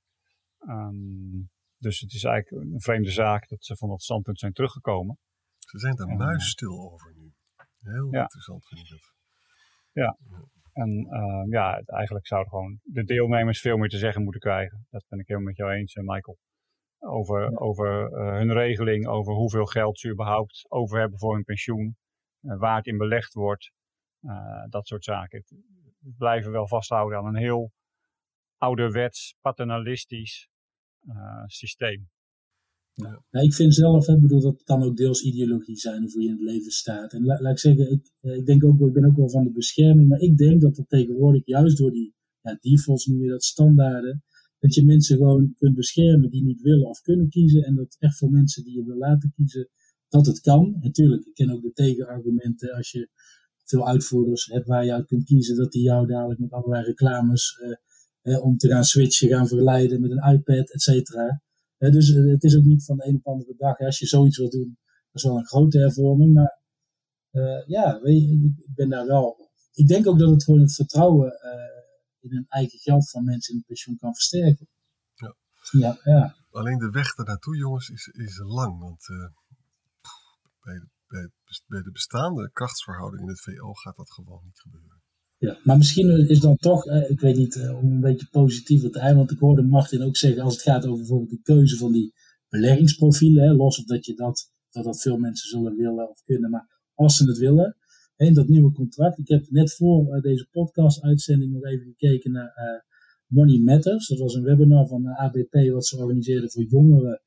Um, 0.68 1.50
dus 1.78 2.00
het 2.00 2.14
is 2.14 2.24
eigenlijk 2.24 2.66
een 2.66 2.82
vreemde 2.82 3.12
zaak 3.12 3.48
dat 3.48 3.64
ze 3.64 3.76
van 3.76 3.90
dat 3.90 4.02
standpunt 4.02 4.40
zijn 4.40 4.54
teruggekomen. 4.54 5.18
Ze 5.58 5.80
zijn 5.80 5.96
daar 5.96 6.08
muisstil 6.08 6.92
over 6.92 7.14
nu. 7.16 7.34
Heel 7.80 8.14
ja. 8.14 8.22
interessant 8.22 8.68
vind 8.68 8.82
ik 8.82 8.90
dat. 8.90 9.14
Ja. 9.92 10.18
En 10.74 11.08
uh, 11.10 11.52
ja, 11.52 11.82
eigenlijk 11.86 12.28
zouden 12.28 12.50
gewoon 12.50 12.80
de 12.84 13.04
deelnemers 13.04 13.60
veel 13.62 13.78
meer 13.78 13.90
te 13.90 13.98
zeggen 13.98 14.24
moeten 14.24 14.42
krijgen. 14.42 14.86
Dat 14.90 15.06
ben 15.08 15.20
ik 15.20 15.28
helemaal 15.28 15.50
met 15.50 15.58
jou 15.58 15.72
eens, 15.72 15.94
eh, 15.94 16.04
Michael. 16.04 16.38
Over, 17.00 17.42
ja. 17.42 17.58
over 17.58 18.12
uh, 18.12 18.32
hun 18.32 18.54
regeling, 18.54 19.08
over 19.08 19.34
hoeveel 19.34 19.66
geld 19.66 20.00
ze 20.00 20.10
überhaupt 20.10 20.66
over 20.70 21.00
hebben 21.00 21.20
voor 21.20 21.34
hun 21.34 21.44
pensioen. 21.44 21.96
Uh, 22.42 22.60
waar 22.60 22.76
het 22.76 22.88
in 22.88 22.98
belegd 22.98 23.34
wordt. 23.34 23.72
dat 24.70 24.88
soort 24.88 25.04
zaken. 25.04 25.44
We 26.00 26.14
blijven 26.18 26.52
wel 26.52 26.68
vasthouden 26.68 27.18
aan 27.18 27.26
een 27.26 27.36
heel 27.36 27.72
ouderwets, 28.62 29.36
paternalistisch 29.42 30.50
uh, 31.08 31.44
systeem. 31.46 32.10
Ja. 32.94 33.24
Nou, 33.32 33.46
ik 33.46 33.54
vind 33.54 33.74
zelf, 33.74 34.06
bedoel, 34.06 34.42
dat 34.42 34.64
kan 34.64 34.84
ook 34.84 34.98
deels 34.98 35.22
ideologie 35.22 35.78
zijn 35.78 36.04
of 36.04 36.14
hoe 36.14 36.22
je 36.22 36.28
in 36.28 36.34
het 36.34 36.44
leven 36.44 36.72
staat. 36.72 37.14
En 37.14 37.26
la, 37.26 37.42
laat 37.42 37.52
ik 37.52 37.60
zeggen, 37.60 37.92
ik, 37.92 38.12
eh, 38.20 38.36
ik, 38.36 38.46
denk 38.46 38.64
ook, 38.64 38.80
ik 38.80 38.94
ben 38.94 39.06
ook 39.06 39.16
wel 39.16 39.30
van 39.30 39.44
de 39.44 39.52
bescherming, 39.52 40.08
maar 40.08 40.20
ik 40.20 40.38
denk 40.38 40.62
dat 40.62 40.76
dat 40.76 40.90
tegenwoordig 40.90 41.46
juist 41.46 41.78
door 41.78 41.92
die 41.92 42.14
ja, 42.42 42.58
defaults, 42.60 43.06
noem 43.06 43.24
je 43.24 43.30
dat, 43.30 43.44
standaarden, 43.44 44.24
dat 44.60 44.74
je 44.74 44.86
mensen 44.86 45.18
gewoon 45.18 45.54
kunt 45.58 45.76
beschermen 45.76 46.30
die 46.30 46.44
niet 46.44 46.62
willen 46.62 46.88
of 46.88 47.02
kunnen 47.02 47.30
kiezen. 47.30 47.64
En 47.64 47.76
dat 47.76 47.96
echt 48.00 48.18
voor 48.18 48.32
mensen 48.32 48.64
die 48.64 48.76
je 48.76 48.84
wil 48.84 48.98
laten 48.98 49.34
kiezen, 49.36 49.70
dat 50.08 50.26
het 50.26 50.40
kan. 50.40 50.78
Natuurlijk, 50.80 51.26
ik 51.26 51.34
ken 51.34 51.52
ook 51.52 51.62
de 51.62 51.74
tegenargumenten 51.74 52.76
als 52.76 52.92
je 52.92 53.10
veel 53.64 53.88
uitvoerders 53.88 54.46
hebt 54.46 54.68
waar 54.68 54.86
je 54.86 54.94
uit 54.94 55.08
kunt 55.08 55.24
kiezen, 55.24 55.56
dat 55.56 55.72
die 55.72 55.84
jou 55.84 56.08
dadelijk 56.08 56.40
met 56.40 56.52
allerlei 56.52 56.84
reclames 56.84 57.60
uh, 57.62 57.76
om 58.22 58.58
te 58.58 58.68
gaan 58.68 58.84
switchen, 58.84 59.30
gaan 59.30 59.48
verleiden 59.48 60.02
met 60.02 60.12
een 60.12 60.34
iPad, 60.34 60.72
et 60.72 60.82
cetera. 60.82 61.42
dus 61.78 62.16
eh, 62.16 62.26
het 62.26 62.44
is 62.44 62.58
ook 62.58 62.64
niet 62.64 62.86
van 62.86 62.98
de 62.98 63.08
een 63.08 63.16
op 63.16 63.24
de 63.24 63.30
andere 63.30 63.56
dag. 63.58 63.78
Als 63.78 64.00
je 64.00 64.06
zoiets 64.06 64.38
wil 64.38 64.50
doen, 64.50 64.78
dat 64.86 65.22
is 65.22 65.24
wel 65.24 65.38
een 65.38 65.46
grote 65.46 65.80
hervorming. 65.80 66.34
Maar 66.34 66.60
uh, 67.32 67.66
ja, 67.66 68.00
weet 68.02 68.22
je, 68.22 68.54
ik 68.58 68.76
ben 68.76 68.90
daar 68.90 69.08
wel. 69.08 69.50
Ik 69.74 69.88
denk 69.88 70.08
ook 70.08 70.20
dat 70.20 70.30
het 70.30 70.44
gewoon 70.44 70.60
het 70.60 70.76
vertrouwen 70.76 71.28
uh, 71.28 71.82
in 72.20 72.32
hun 72.32 72.46
eigen 72.48 72.80
geld 72.80 73.10
van 73.10 73.24
mensen 73.24 73.52
in 73.54 73.58
het 73.58 73.68
pensioen 73.68 73.98
kan 73.98 74.14
versterken. 74.14 74.68
Ja. 75.14 75.36
Ja, 75.72 76.00
ja. 76.04 76.36
Alleen 76.50 76.78
de 76.78 76.90
weg 76.90 77.16
ernaartoe, 77.16 77.58
jongens, 77.58 77.90
is, 77.90 78.08
is 78.08 78.38
lang. 78.38 78.80
Want 78.80 79.08
uh, 79.08 79.30
bij, 80.62 80.88
bij, 81.08 81.30
bij 81.68 81.82
de 81.82 81.92
bestaande 81.92 82.52
krachtsverhouding 82.52 83.22
in 83.22 83.30
het 83.30 83.42
VO 83.42 83.74
gaat 83.74 83.96
dat 83.96 84.12
gewoon 84.12 84.42
niet 84.44 84.60
gebeuren. 84.60 85.01
Ja, 85.42 85.60
maar 85.64 85.78
misschien 85.78 86.30
is 86.30 86.40
dan 86.40 86.56
toch, 86.56 86.86
eh, 86.86 87.10
ik 87.10 87.20
weet 87.20 87.36
niet, 87.36 87.56
eh, 87.56 87.78
om 87.78 87.92
een 87.92 88.00
beetje 88.00 88.28
positiever 88.32 88.92
te 88.92 89.00
zijn, 89.00 89.16
want 89.16 89.32
ik 89.32 89.40
hoorde 89.40 89.62
Martin 89.62 90.02
ook 90.02 90.18
zeggen 90.18 90.44
als 90.44 90.54
het 90.54 90.62
gaat 90.62 90.86
over 90.86 90.98
bijvoorbeeld 90.98 91.30
de 91.30 91.42
keuze 91.42 91.78
van 91.78 91.92
die 91.92 92.14
beleggingsprofielen, 92.50 93.56
los 93.56 93.80
of 93.80 93.86
dat 93.86 94.06
je 94.06 94.14
dat, 94.16 94.52
dat 94.70 94.84
dat 94.84 95.02
veel 95.02 95.18
mensen 95.18 95.50
zullen 95.50 95.76
willen 95.76 96.10
of 96.10 96.22
kunnen, 96.26 96.50
maar 96.50 96.90
als 96.94 97.18
ze 97.18 97.28
het 97.28 97.38
willen, 97.38 97.78
in 98.16 98.34
dat 98.34 98.48
nieuwe 98.48 98.72
contract. 98.72 99.18
Ik 99.18 99.28
heb 99.28 99.50
net 99.50 99.74
voor 99.74 100.16
uh, 100.16 100.22
deze 100.22 100.48
podcast-uitzending 100.52 101.52
nog 101.52 101.64
even 101.64 101.86
gekeken 101.86 102.32
naar 102.32 102.54
uh, 102.58 102.80
Money 103.28 103.60
Matters. 103.60 104.08
Dat 104.08 104.20
was 104.20 104.34
een 104.34 104.44
webinar 104.44 104.88
van 104.88 105.06
uh, 105.06 105.20
ABP 105.20 105.72
wat 105.72 105.86
ze 105.86 105.98
organiseerden 105.98 106.52
voor 106.52 106.64
jongeren 106.64 107.22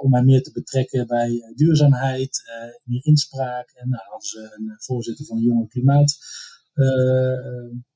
om 0.00 0.10
mij 0.10 0.24
meer 0.24 0.42
te 0.42 0.52
betrekken 0.52 1.06
bij 1.06 1.52
duurzaamheid, 1.54 2.42
meer 2.84 3.04
inspraak. 3.04 3.70
En 3.74 3.88
nou 3.88 4.02
hadden 4.02 4.28
ze 4.28 4.56
een 4.58 4.74
voorzitter 4.76 5.24
van 5.24 5.36
de 5.36 5.42
Jonge 5.42 5.68
Klimaat 5.68 6.10
uh, 6.10 6.49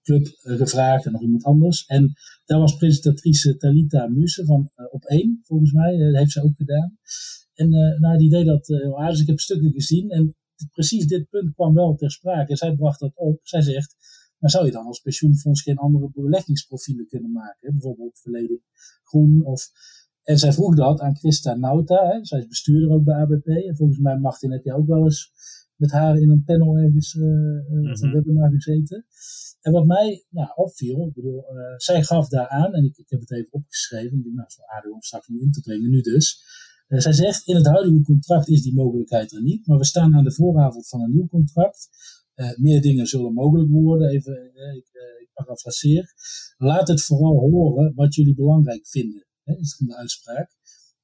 club 0.03 0.27
gevraagd 0.37 1.07
en 1.07 1.13
nog 1.13 1.23
iemand 1.23 1.45
anders. 1.45 1.85
En 1.87 2.13
daar 2.45 2.59
was 2.59 2.77
presentatrice 2.77 3.57
Talita 3.57 4.07
Muse 4.07 4.45
van 4.45 4.71
uh, 4.77 4.87
op 4.91 5.05
één, 5.05 5.41
volgens 5.43 5.73
mij. 5.73 5.97
dat 5.99 6.17
heeft 6.17 6.31
ze 6.31 6.43
ook 6.43 6.57
gedaan. 6.57 6.99
En 7.55 7.69
nou, 8.01 8.19
die 8.19 8.31
deed 8.31 8.47
dat 8.47 8.67
heel 8.67 9.01
aardig. 9.01 9.21
Ik 9.21 9.27
heb 9.27 9.41
stukken 9.41 9.73
gezien. 9.73 10.11
En 10.11 10.35
precies 10.73 11.07
dit 11.07 11.29
punt 11.29 11.55
kwam 11.55 11.75
wel 11.75 11.95
ter 11.95 12.11
sprake. 12.11 12.57
Zij 12.57 12.75
bracht 12.75 13.01
dat 13.01 13.13
op. 13.15 13.39
Zij 13.43 13.63
zegt, 13.63 13.97
maar 14.39 14.51
zou 14.51 14.67
je 14.67 14.73
dan 14.73 14.87
als 14.87 15.01
pensioenfonds 15.01 15.63
geen 15.63 15.77
andere 15.77 16.11
beleggingsprofielen 16.13 17.07
kunnen 17.07 17.33
maken? 17.33 17.73
Bijvoorbeeld 17.73 18.19
volledig 18.19 18.61
groen 19.05 19.45
of... 19.45 19.71
En 20.23 20.39
zij 20.39 20.53
vroeg 20.53 20.77
dat 20.77 21.01
aan 21.01 21.17
Christa 21.17 21.55
Nauta. 21.55 22.07
Hè? 22.07 22.25
Zij 22.25 22.39
is 22.39 22.47
bestuurder 22.47 22.91
ook 22.91 23.05
bij 23.05 23.15
ABP. 23.15 23.47
En 23.47 23.77
volgens 23.77 23.99
mij, 23.99 24.19
Martin, 24.19 24.53
heb 24.53 24.65
je 24.65 24.75
ook 24.75 24.87
wel 24.87 25.05
eens 25.05 25.33
met 25.77 25.91
haar 25.91 26.19
in 26.19 26.31
een 26.31 26.45
panel 26.45 26.77
ergens 26.77 27.15
uh, 27.15 27.25
mm 27.25 27.95
-hmm. 27.95 28.13
webinar 28.13 28.51
gezeten. 28.51 29.07
En 29.61 29.73
wat 29.73 29.87
mij 29.87 30.25
nou, 30.31 30.49
opviel, 30.55 31.07
ik 31.07 31.15
bedoel, 31.15 31.45
uh, 31.57 31.75
zij 31.77 32.03
gaf 32.03 32.29
daar 32.29 32.49
aan, 32.49 32.73
en 32.75 32.85
ik, 32.85 32.97
ik 32.97 33.11
heb 33.11 33.21
het 33.21 33.33
even 33.33 33.53
opgeschreven, 33.53 34.17
ik 34.17 34.23
denk, 34.23 34.35
nou, 34.35 34.41
het 34.41 34.51
is 34.51 34.57
wel 34.57 34.69
aardig 34.69 34.93
om 34.93 35.03
straks 35.03 35.29
in 35.29 35.53
te 35.53 35.61
brengen, 35.61 35.91
nu 35.91 36.01
dus. 36.01 36.43
Uh, 36.89 37.01
zij 37.01 37.13
zegt, 37.13 37.47
in 37.47 37.57
het 37.57 37.67
huidige 37.67 38.03
contract 38.03 38.49
is 38.49 38.63
die 38.63 38.75
mogelijkheid 38.75 39.33
er 39.33 39.43
niet, 39.43 39.67
maar 39.67 39.79
we 39.79 39.85
staan 39.85 40.15
aan 40.15 40.25
de 40.25 40.33
vooravond 40.33 40.89
van 40.89 41.01
een 41.01 41.13
nieuw 41.13 41.27
contract. 41.27 41.89
Meer 42.57 42.83
dingen 42.83 43.07
zullen 43.07 43.33
mogelijk 43.33 43.71
worden, 43.71 44.09
even, 44.09 44.45
ik, 44.77 44.89
ik 45.21 45.31
parafraseer. 45.33 46.15
Laat 46.57 46.89
het 46.89 47.03
vooral 47.03 47.51
horen 47.51 47.93
wat 47.95 48.15
jullie 48.15 48.35
belangrijk 48.35 48.87
vinden, 48.87 49.27
hè, 49.43 49.57
is 49.57 49.77
dan 49.79 49.89
de 49.89 49.97
uitspraak. 49.97 50.51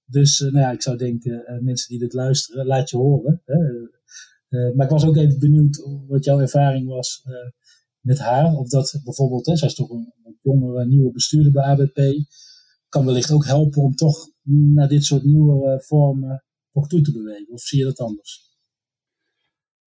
Dus 0.04 0.38
nou 0.38 0.58
ja, 0.58 0.70
ik 0.70 0.82
zou 0.82 0.96
denken, 0.96 1.60
mensen 1.64 1.88
die 1.88 1.98
dit 1.98 2.12
luisteren, 2.12 2.66
laat 2.66 2.90
je 2.90 2.96
horen. 2.96 3.42
Hè. 3.44 3.56
Maar 4.50 4.84
ik 4.86 4.90
was 4.90 5.06
ook 5.06 5.16
even 5.16 5.38
benieuwd 5.38 5.86
wat 6.08 6.24
jouw 6.24 6.40
ervaring 6.40 6.88
was 6.88 7.22
met 8.00 8.18
haar. 8.18 8.52
Of 8.52 8.68
dat 8.68 9.00
bijvoorbeeld, 9.04 9.46
hè, 9.46 9.56
zij 9.56 9.68
is 9.68 9.74
toch 9.74 9.90
een, 9.90 10.12
een 10.24 10.38
jongere, 10.42 10.86
nieuwe 10.86 11.12
bestuurder 11.12 11.52
bij 11.52 11.64
ABP. 11.64 11.98
Kan 12.88 13.04
wellicht 13.04 13.32
ook 13.32 13.44
helpen 13.44 13.82
om 13.82 13.94
toch 13.94 14.30
naar 14.42 14.88
dit 14.88 15.04
soort 15.04 15.24
nieuwe 15.24 15.74
uh, 15.74 15.80
vormen 15.80 16.44
toch 16.72 16.86
toe 16.88 17.00
te 17.00 17.12
bewegen. 17.12 17.52
Of 17.52 17.60
zie 17.60 17.78
je 17.78 17.84
dat 17.84 17.98
anders? 17.98 18.58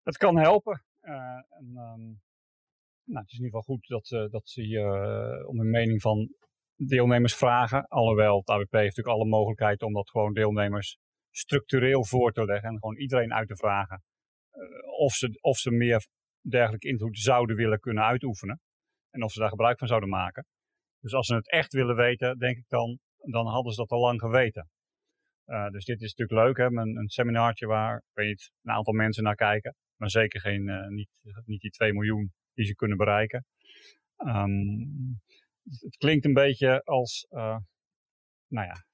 Het 0.03 0.17
kan 0.17 0.39
helpen. 0.39 0.85
En, 1.01 1.67
um, 1.67 2.21
nou, 3.05 3.23
het 3.23 3.33
is 3.33 3.39
in 3.39 3.45
ieder 3.45 3.61
geval 3.61 3.77
goed 3.77 3.89
dat, 3.89 4.31
dat 4.31 4.49
ze 4.49 4.63
hier 4.63 5.47
om 5.47 5.61
een 5.61 5.71
mening 5.71 6.01
van 6.01 6.35
deelnemers 6.77 7.35
vragen. 7.35 7.87
Alhoewel 7.89 8.39
het 8.39 8.49
ABP 8.49 8.73
heeft 8.73 8.97
natuurlijk 8.97 9.17
alle 9.17 9.29
mogelijkheden 9.29 9.87
om 9.87 9.93
dat 9.93 10.11
gewoon 10.11 10.33
deelnemers 10.33 10.99
structureel 11.31 12.05
voor 12.05 12.33
te 12.33 12.45
leggen. 12.45 12.69
En 12.69 12.79
gewoon 12.79 12.97
iedereen 12.97 13.33
uit 13.33 13.49
te 13.49 13.57
vragen. 13.57 14.03
Of, 14.99 15.13
ze, 15.13 15.39
of 15.41 15.59
ze 15.59 15.71
meer 15.71 16.07
dergelijke 16.49 16.89
invloed 16.89 17.19
zouden 17.19 17.57
willen 17.57 17.81
kunnen 17.81 18.05
uitoefenen. 18.05 18.61
En 19.11 19.23
of 19.23 19.33
ze 19.33 19.41
daar 19.41 19.49
gebruik 19.49 19.79
van 19.79 19.89
zouden 19.89 20.09
maken. 20.09 20.47
Dus 21.01 21.15
als 21.15 21.27
ze 21.27 21.35
het 21.35 21.51
echt 21.51 21.73
willen 21.73 21.97
weten, 21.97 22.39
denk 22.39 22.57
ik 22.57 22.69
dan, 22.69 22.99
dan 23.17 23.47
hadden 23.47 23.73
ze 23.73 23.81
dat 23.81 23.91
al 23.91 24.01
lang 24.01 24.21
geweten. 24.21 24.69
Uh, 25.47 25.69
dus 25.69 25.85
dit 25.85 26.01
is 26.01 26.15
natuurlijk 26.15 26.47
leuk, 26.47 26.57
hè? 26.57 26.81
Een, 26.81 26.97
een 26.97 27.09
seminaartje 27.09 27.67
waar, 27.67 28.03
weet 28.13 28.51
een 28.63 28.73
aantal 28.73 28.95
mensen 28.95 29.23
naar 29.23 29.35
kijken. 29.35 29.75
Maar 29.97 30.11
zeker 30.11 30.41
geen, 30.41 30.67
uh, 30.67 30.87
niet, 30.87 31.09
niet 31.45 31.61
die 31.61 31.71
2 31.71 31.93
miljoen 31.93 32.33
die 32.55 32.65
ze 32.65 32.75
kunnen 32.75 32.97
bereiken. 32.97 33.45
Um, 34.17 35.21
het 35.63 35.97
klinkt 35.97 36.25
een 36.25 36.33
beetje 36.33 36.83
als, 36.85 37.27
nou 38.49 38.67
ja, 38.67 38.85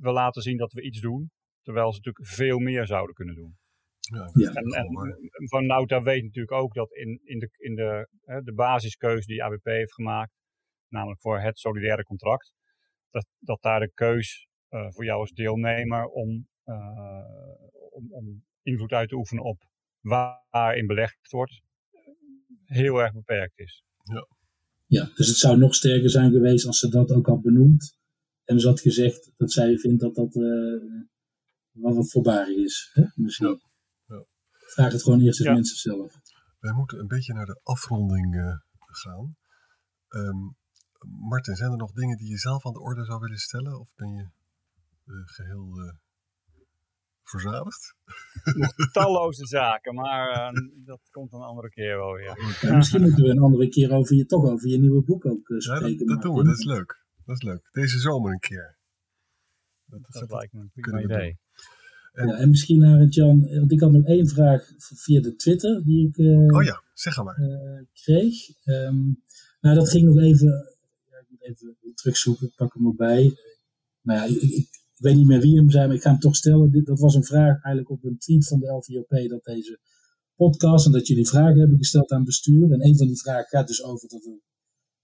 we 0.00 0.12
laten 0.12 0.42
zien 0.42 0.56
dat 0.56 0.72
we 0.72 0.82
iets 0.82 1.00
doen. 1.00 1.30
Terwijl 1.62 1.92
ze 1.92 1.96
natuurlijk 1.96 2.26
veel 2.26 2.58
meer 2.58 2.86
zouden 2.86 3.14
kunnen 3.14 3.34
doen. 3.34 3.58
Ja. 4.10 4.52
En, 4.52 4.64
en 4.64 5.48
Van 5.48 5.66
Nauta 5.66 6.02
weet 6.02 6.22
natuurlijk 6.22 6.52
ook 6.52 6.74
dat 6.74 6.92
in, 6.92 7.20
in, 7.24 7.38
de, 7.38 7.50
in 7.56 7.74
de, 7.74 8.08
hè, 8.20 8.42
de 8.42 8.52
basiskeuze 8.52 9.26
die 9.26 9.44
ABP 9.44 9.64
heeft 9.64 9.94
gemaakt, 9.94 10.32
namelijk 10.88 11.20
voor 11.20 11.40
het 11.40 11.58
solidaire 11.58 12.02
contract, 12.02 12.52
dat, 13.10 13.26
dat 13.38 13.62
daar 13.62 13.80
de 13.80 13.90
keus 13.94 14.48
uh, 14.70 14.90
voor 14.90 15.04
jou 15.04 15.20
als 15.20 15.32
deelnemer 15.32 16.06
om, 16.06 16.48
uh, 16.64 16.74
om, 17.90 18.12
om, 18.12 18.44
invloed 18.62 18.92
uit 18.92 19.08
te 19.08 19.16
oefenen 19.16 19.44
op 19.44 19.62
waarin 20.00 20.86
belegd 20.86 21.30
wordt, 21.30 21.60
heel 22.64 23.00
erg 23.00 23.12
beperkt 23.12 23.58
is. 23.58 23.84
Ja. 24.02 24.28
ja, 24.86 25.10
dus 25.14 25.28
het 25.28 25.36
zou 25.36 25.58
nog 25.58 25.74
sterker 25.74 26.10
zijn 26.10 26.30
geweest 26.30 26.66
als 26.66 26.78
ze 26.78 26.88
dat 26.88 27.10
ook 27.10 27.26
had 27.26 27.40
benoemd. 27.40 27.98
En 28.44 28.60
ze 28.60 28.68
had 28.68 28.80
gezegd 28.80 29.32
dat 29.36 29.52
zij 29.52 29.78
vindt 29.78 30.00
dat 30.00 30.14
dat 30.14 30.34
uh, 30.34 30.42
wel 31.70 31.94
wat 31.94 32.10
voorbarig 32.10 32.56
is. 32.56 32.90
Hè? 32.92 33.02
Misschien. 33.14 33.48
Ja. 33.48 33.69
Vraag 34.70 34.92
het 34.92 35.02
gewoon 35.02 35.20
eerst 35.20 35.40
eens 35.40 35.48
mensen 35.48 35.76
zelf. 35.76 36.20
Wij 36.58 36.72
moeten 36.72 36.98
een 36.98 37.06
beetje 37.06 37.32
naar 37.32 37.46
de 37.46 37.60
afronding 37.62 38.34
uh, 38.34 38.56
gaan. 38.78 39.36
Um, 40.08 40.56
Martin, 41.28 41.56
zijn 41.56 41.70
er 41.70 41.76
nog 41.76 41.92
dingen 41.92 42.16
die 42.16 42.28
je 42.28 42.38
zelf 42.38 42.66
aan 42.66 42.72
de 42.72 42.80
orde 42.80 43.04
zou 43.04 43.20
willen 43.20 43.38
stellen? 43.38 43.80
Of 43.80 43.94
ben 43.94 44.14
je 44.14 44.28
uh, 45.04 45.22
geheel 45.24 45.80
uh, 45.80 45.92
verzadigd? 47.22 47.94
Talloze 48.92 49.46
zaken, 49.46 49.94
maar 49.94 50.52
dat 50.84 51.00
komt 51.10 51.32
een 51.32 51.40
andere 51.40 51.70
keer 51.70 51.96
wel 51.96 52.12
weer. 52.12 52.56
Ja, 52.60 52.76
misschien 52.76 53.00
moeten 53.02 53.24
we 53.24 53.30
een 53.30 53.42
andere 53.42 53.68
keer 53.68 53.90
over 53.90 54.16
je, 54.16 54.26
toch 54.26 54.44
over 54.44 54.68
je 54.68 54.78
nieuwe 54.78 55.02
boek 55.02 55.26
ook 55.26 55.54
spreken. 55.58 55.90
Ja, 55.90 55.98
dat, 55.98 56.08
dat 56.08 56.22
doen 56.22 56.36
we, 56.36 56.44
dat 56.44 56.58
is 56.58 56.64
leuk. 56.64 57.04
Dat 57.24 57.36
is 57.36 57.42
leuk. 57.42 57.68
Deze 57.72 57.98
zomer 57.98 58.32
een 58.32 58.38
keer. 58.38 58.78
Dat, 59.84 60.00
dat, 60.02 60.20
dat 60.20 60.30
lijkt 60.30 60.52
me 60.52 60.60
een 60.60 60.70
prima 60.70 61.00
idee. 61.00 61.26
Doen. 61.26 61.38
En, 62.12 62.28
ja, 62.28 62.36
en 62.36 62.48
misschien 62.48 62.78
naar 62.78 63.00
het 63.00 63.14
Jan, 63.14 63.48
want 63.58 63.72
ik 63.72 63.80
had 63.80 63.92
nog 63.92 64.04
één 64.04 64.28
vraag 64.28 64.72
via 64.78 65.20
de 65.20 65.36
Twitter 65.36 65.82
die 65.84 66.08
ik 66.08 66.16
uh, 66.16 66.56
oh 66.56 66.62
ja, 66.62 66.82
zeg 66.94 67.24
maar. 67.24 67.38
Uh, 67.40 67.82
kreeg. 67.92 68.34
Um, 68.64 69.22
nou, 69.60 69.76
dat 69.76 69.90
ging 69.90 70.04
nog 70.04 70.18
even, 70.18 70.48
ja, 71.10 71.18
ik 71.18 71.26
moet 71.28 71.42
even 71.42 71.76
terugzoeken, 71.94 72.46
ik 72.46 72.54
pak 72.54 72.74
hem 72.74 72.86
erbij. 72.86 73.34
Nou 74.02 74.18
ja, 74.18 74.34
ik, 74.34 74.42
ik, 74.42 74.52
ik, 74.52 74.68
weet 74.96 75.16
niet 75.16 75.26
meer 75.26 75.40
wie 75.40 75.56
hem 75.56 75.70
zei, 75.70 75.86
maar 75.86 75.96
ik 75.96 76.02
ga 76.02 76.10
hem 76.10 76.18
toch 76.18 76.36
stellen. 76.36 76.70
Dit, 76.70 76.86
dat 76.86 77.00
was 77.00 77.14
een 77.14 77.24
vraag 77.24 77.62
eigenlijk 77.62 77.90
op 77.90 78.04
een 78.04 78.18
tweet 78.18 78.46
van 78.46 78.60
de 78.60 78.66
LVOP 78.66 79.28
dat 79.28 79.44
deze 79.44 79.80
podcast 80.34 80.86
en 80.86 80.92
dat 80.92 81.06
jullie 81.06 81.28
vragen 81.28 81.58
hebben 81.58 81.78
gesteld 81.78 82.10
aan 82.10 82.24
bestuur. 82.24 82.72
En 82.72 82.84
een 82.84 82.96
van 82.96 83.06
die 83.06 83.20
vragen 83.20 83.48
gaat 83.48 83.66
dus 83.66 83.82
over 83.82 84.08
dat 84.08 84.24
een 84.24 84.42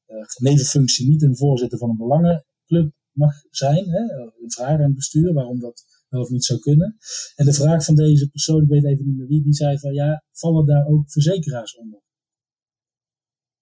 uh, 0.07 0.25
nevenfunctie 0.39 1.09
niet 1.09 1.23
een 1.23 1.37
voorzitter 1.37 1.79
van 1.79 1.91
een 1.91 1.97
belangenclub 1.97 2.93
mag 3.13 3.35
zijn. 3.51 3.89
Hè? 3.89 4.01
Een 4.43 4.53
vraag 4.53 4.79
aan 4.79 4.81
het 4.81 4.95
bestuur, 4.95 5.33
waarom 5.33 5.61
dat 5.61 5.85
wel 6.09 6.21
of 6.21 6.31
niet 6.31 6.45
zou 6.45 6.59
kunnen. 6.59 6.97
En 7.35 7.45
de 7.45 7.53
vraag 7.53 7.85
van 7.85 7.95
deze 7.95 8.29
persoon, 8.29 8.63
ik 8.63 8.69
weet 8.69 8.85
even 8.85 9.07
niet 9.07 9.17
meer 9.17 9.27
wie, 9.27 9.43
die 9.43 9.55
zei 9.55 9.79
van 9.79 9.93
ja, 9.93 10.25
vallen 10.33 10.67
daar 10.67 10.87
ook 10.87 11.11
verzekeraars 11.11 11.77
onder? 11.77 12.01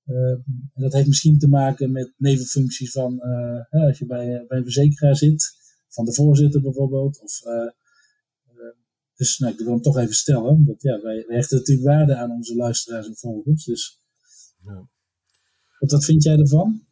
Uh, 0.04 0.36
dat 0.74 0.92
heeft 0.92 1.06
misschien 1.06 1.38
te 1.38 1.48
maken 1.48 1.92
met 1.92 2.12
nevenfuncties 2.16 2.90
van, 2.90 3.14
uh, 3.70 3.86
als 3.86 3.98
je 3.98 4.06
bij, 4.06 4.44
bij 4.48 4.58
een 4.58 4.64
verzekeraar 4.64 5.16
zit, 5.16 5.52
van 5.88 6.04
de 6.04 6.14
voorzitter 6.14 6.60
bijvoorbeeld. 6.60 7.20
Of, 7.20 7.44
uh, 7.44 7.70
dus 9.14 9.38
nou, 9.38 9.52
ik 9.52 9.58
wil 9.58 9.68
hem 9.68 9.80
toch 9.80 9.98
even 9.98 10.14
stellen, 10.14 10.64
want 10.64 10.82
ja, 10.82 11.00
wij, 11.00 11.24
wij 11.26 11.36
hechten 11.36 11.58
natuurlijk 11.58 11.86
waarde 11.86 12.16
aan 12.16 12.30
onze 12.30 12.56
luisteraars 12.56 13.06
en 13.06 13.16
volgers. 13.16 13.64
Dus. 13.64 14.00
Ja. 14.60 14.88
Wat, 15.78 15.90
wat 15.90 16.04
vind 16.04 16.22
jij 16.22 16.38
ervan? 16.38 16.86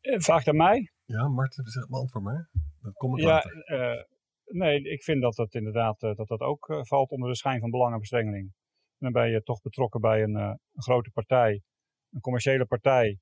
Vraag 0.00 0.46
aan 0.46 0.56
mij? 0.56 0.92
Ja, 1.04 1.28
Marten, 1.28 1.70
zeg 1.70 1.88
maar 1.88 2.00
antwoord 2.00 2.24
maar. 2.24 2.50
Dat 2.82 2.92
kom 2.92 3.16
ik 3.16 3.22
ja, 3.24 3.44
uh, 3.66 4.02
nee, 4.44 4.82
ik 4.82 5.02
vind 5.02 5.22
dat 5.22 5.34
dat 5.34 5.54
inderdaad 5.54 6.02
uh, 6.02 6.14
dat 6.14 6.28
dat 6.28 6.40
ook 6.40 6.68
uh, 6.68 6.82
valt 6.82 7.10
onder 7.10 7.28
de 7.28 7.36
schijn 7.36 7.60
van 7.60 7.70
belangenverstrengeling. 7.70 8.44
En 8.44 9.12
dan 9.12 9.12
ben 9.12 9.30
je 9.30 9.42
toch 9.42 9.60
betrokken 9.60 10.00
bij 10.00 10.22
een, 10.22 10.34
een 10.34 10.58
grote 10.72 11.10
partij, 11.10 11.62
een 12.10 12.20
commerciële 12.20 12.66
partij, 12.66 13.18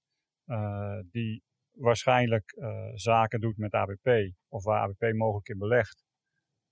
die 1.11 1.43
waarschijnlijk 1.73 2.57
zaken 2.95 3.41
doet 3.41 3.57
met 3.57 3.73
ABP 3.73 4.09
of 4.49 4.65
waar 4.65 4.81
ABP 4.81 5.13
mogelijk 5.15 5.49
in 5.49 5.59
belegt. 5.59 6.05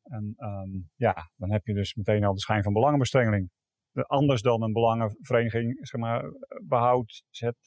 En 0.03 0.35
um, 0.37 0.91
ja, 0.95 1.31
dan 1.37 1.53
heb 1.53 1.67
je 1.67 1.75
dus 1.75 1.95
meteen 1.95 2.25
al 2.25 2.35
de 2.35 2.41
schijn 2.41 2.63
van 2.63 2.73
belangenverstrengeling. 2.73 3.51
Anders 3.93 4.43
dan 4.43 4.63
een 4.63 4.73
belangenvereniging, 4.73 5.87
zeg 5.87 6.01
maar, 6.01 6.25
behoudt 6.65 7.25
het 7.31 7.59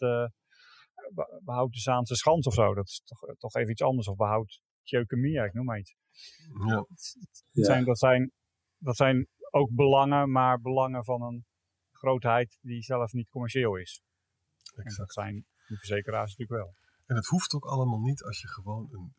behoud 1.44 1.72
de 1.74 1.80
Zaanse 1.80 2.16
Schans 2.16 2.48
of 2.48 2.54
zo. 2.54 2.74
Dat 2.74 2.88
is 2.88 3.02
toch, 3.06 3.36
toch 3.38 3.56
even 3.56 3.72
iets 3.72 3.84
anders. 3.84 4.08
Of 4.08 4.16
behoud 4.16 4.62
Tjeukemia, 4.90 5.44
ik 5.44 5.54
noem 5.54 5.66
maar 5.66 5.80
iets. 5.80 5.96
Ja. 6.68 6.76
Dat, 6.76 7.66
zijn, 7.66 7.84
dat, 7.86 8.00
zijn, 8.00 8.32
dat 8.78 8.96
zijn 8.96 9.28
ook 9.52 9.76
belangen, 9.76 10.32
maar 10.32 10.62
belangen 10.62 11.04
van 11.04 11.22
een 11.22 11.46
grootheid 11.92 12.58
die 12.62 12.82
zelf 12.82 13.12
niet 13.12 13.30
commercieel 13.30 13.76
is. 13.76 14.02
Exact. 14.76 14.88
En 14.88 14.96
dat 14.96 15.14
zijn 15.14 15.34
die 15.68 15.78
verzekeraars 15.78 16.36
natuurlijk 16.36 16.62
wel. 16.62 16.76
En 17.06 17.16
het 17.16 17.26
hoeft 17.26 17.54
ook 17.54 17.66
allemaal 17.66 18.00
niet 18.00 18.24
als 18.24 18.42
je 18.42 18.48
gewoon 18.48 18.90
een, 18.92 19.14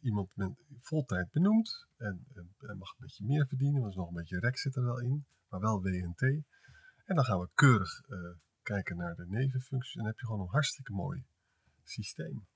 iemand 0.00 0.36
met 0.36 0.52
voltijd 0.80 1.30
benoemt. 1.30 1.86
En, 1.96 2.26
en, 2.34 2.54
en, 2.58 2.78
mag 2.78 2.90
een 2.90 2.96
beetje 2.98 3.24
meer 3.24 3.46
verdienen, 3.46 3.82
want 3.82 3.94
nog 3.94 4.08
een 4.08 4.14
beetje 4.14 4.40
rek 4.40 4.58
zit 4.58 4.76
er 4.76 4.84
wel 4.84 5.00
in. 5.00 5.26
Maar 5.48 5.60
wel 5.60 5.82
WNT. 5.82 6.22
En 7.04 7.14
dan 7.14 7.24
gaan 7.24 7.40
we 7.40 7.48
keurig 7.54 8.08
uh, 8.08 8.18
kijken 8.62 8.96
naar 8.96 9.14
de 9.14 9.26
nevenfuncties. 9.28 9.94
En 9.94 9.98
dan 9.98 10.06
heb 10.10 10.18
je 10.18 10.26
gewoon 10.26 10.40
een 10.40 10.52
hartstikke 10.52 10.92
mooi 10.92 11.24
systeem. 11.82 12.46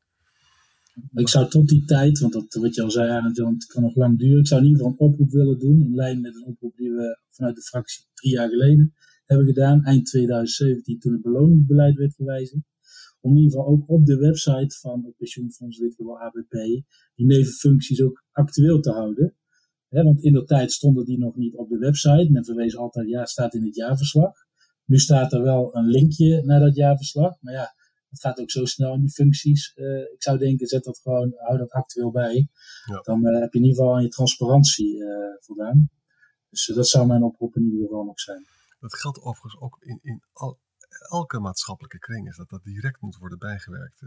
Ik 1.15 1.29
zou 1.29 1.49
tot 1.49 1.69
die 1.69 1.85
tijd, 1.85 2.19
want 2.19 2.33
dat, 2.33 2.55
wat 2.55 2.75
je 2.75 2.83
al 2.83 2.91
zei, 2.91 3.23
het 3.23 3.67
kan 3.67 3.83
nog 3.83 3.95
lang 3.95 4.19
duren. 4.19 4.39
Ik 4.39 4.47
zou 4.47 4.61
in 4.61 4.67
ieder 4.67 4.83
geval 4.83 4.97
een 4.99 5.13
oproep 5.13 5.31
willen 5.31 5.59
doen, 5.59 5.81
in 5.81 5.95
lijn 5.95 6.21
met 6.21 6.35
een 6.35 6.45
oproep 6.45 6.77
die 6.77 6.91
we 6.91 7.19
vanuit 7.29 7.57
de 7.57 7.63
fractie 7.63 8.05
drie 8.15 8.33
jaar 8.33 8.49
geleden 8.49 8.95
hebben 9.29 9.47
gedaan, 9.47 9.85
eind 9.85 10.07
2017, 10.07 10.99
toen 10.99 11.13
het 11.13 11.23
beloningsbeleid 11.23 11.97
werd 11.97 12.15
gewijzigd. 12.15 12.67
Om 13.21 13.31
in 13.31 13.37
ieder 13.37 13.53
geval 13.53 13.73
ook 13.73 13.89
op 13.89 14.07
de 14.07 14.17
website 14.17 14.77
van 14.81 15.05
het 15.05 15.17
pensioenfonds 15.17 15.79
Litwell 15.79 16.15
ABP 16.15 16.53
die 17.15 17.27
nevenfuncties 17.27 18.03
ook 18.03 18.25
actueel 18.33 18.81
te 18.81 18.91
houden. 18.91 19.35
want 19.89 20.23
in 20.23 20.33
de 20.33 20.45
tijd 20.45 20.73
stonden 20.73 21.05
die 21.05 21.19
nog 21.19 21.37
niet 21.37 21.55
op 21.55 21.69
de 21.69 21.79
website. 21.79 22.29
Men 22.31 22.45
verwees 22.45 22.77
altijd, 22.77 23.09
ja, 23.09 23.25
staat 23.25 23.55
in 23.55 23.65
het 23.65 23.75
jaarverslag. 23.75 24.33
Nu 24.85 24.99
staat 24.99 25.33
er 25.33 25.43
wel 25.43 25.77
een 25.77 25.87
linkje 25.87 26.43
naar 26.45 26.61
dat 26.61 26.75
jaarverslag. 26.75 27.37
Maar 27.41 27.53
ja, 27.53 27.75
het 28.09 28.21
gaat 28.21 28.41
ook 28.41 28.51
zo 28.51 28.65
snel 28.65 28.95
in 28.95 29.01
die 29.01 29.11
functies. 29.11 29.73
Uh, 29.77 30.01
ik 30.01 30.23
zou 30.23 30.39
denken, 30.39 30.67
zet 30.67 30.85
dat 30.85 30.99
gewoon, 30.99 31.35
hou 31.37 31.59
dat 31.59 31.71
actueel 31.71 32.11
bij. 32.11 32.49
Ja. 32.85 33.01
Dan 33.01 33.27
uh, 33.27 33.41
heb 33.41 33.53
je 33.53 33.59
in 33.59 33.65
ieder 33.65 33.79
geval 33.79 33.97
aan 33.97 34.03
je 34.03 34.09
transparantie 34.09 34.97
uh, 34.97 35.09
voldaan. 35.39 35.91
Dus 36.51 36.67
dat 36.67 36.89
zou 36.89 37.07
mijn 37.07 37.23
oproep 37.23 37.57
in 37.57 37.65
ieder 37.65 37.87
geval 37.87 38.05
nog 38.05 38.21
zijn. 38.21 38.47
Dat 38.81 38.95
geldt 38.95 39.21
overigens 39.21 39.61
ook 39.61 39.77
in, 39.81 39.99
in 40.03 40.23
al, 40.33 40.59
elke 41.11 41.39
maatschappelijke 41.39 41.99
kring, 41.99 42.29
is 42.29 42.37
dat 42.37 42.49
dat 42.49 42.63
direct 42.63 43.01
moet 43.01 43.17
worden 43.17 43.39
bijgewerkt. 43.39 44.03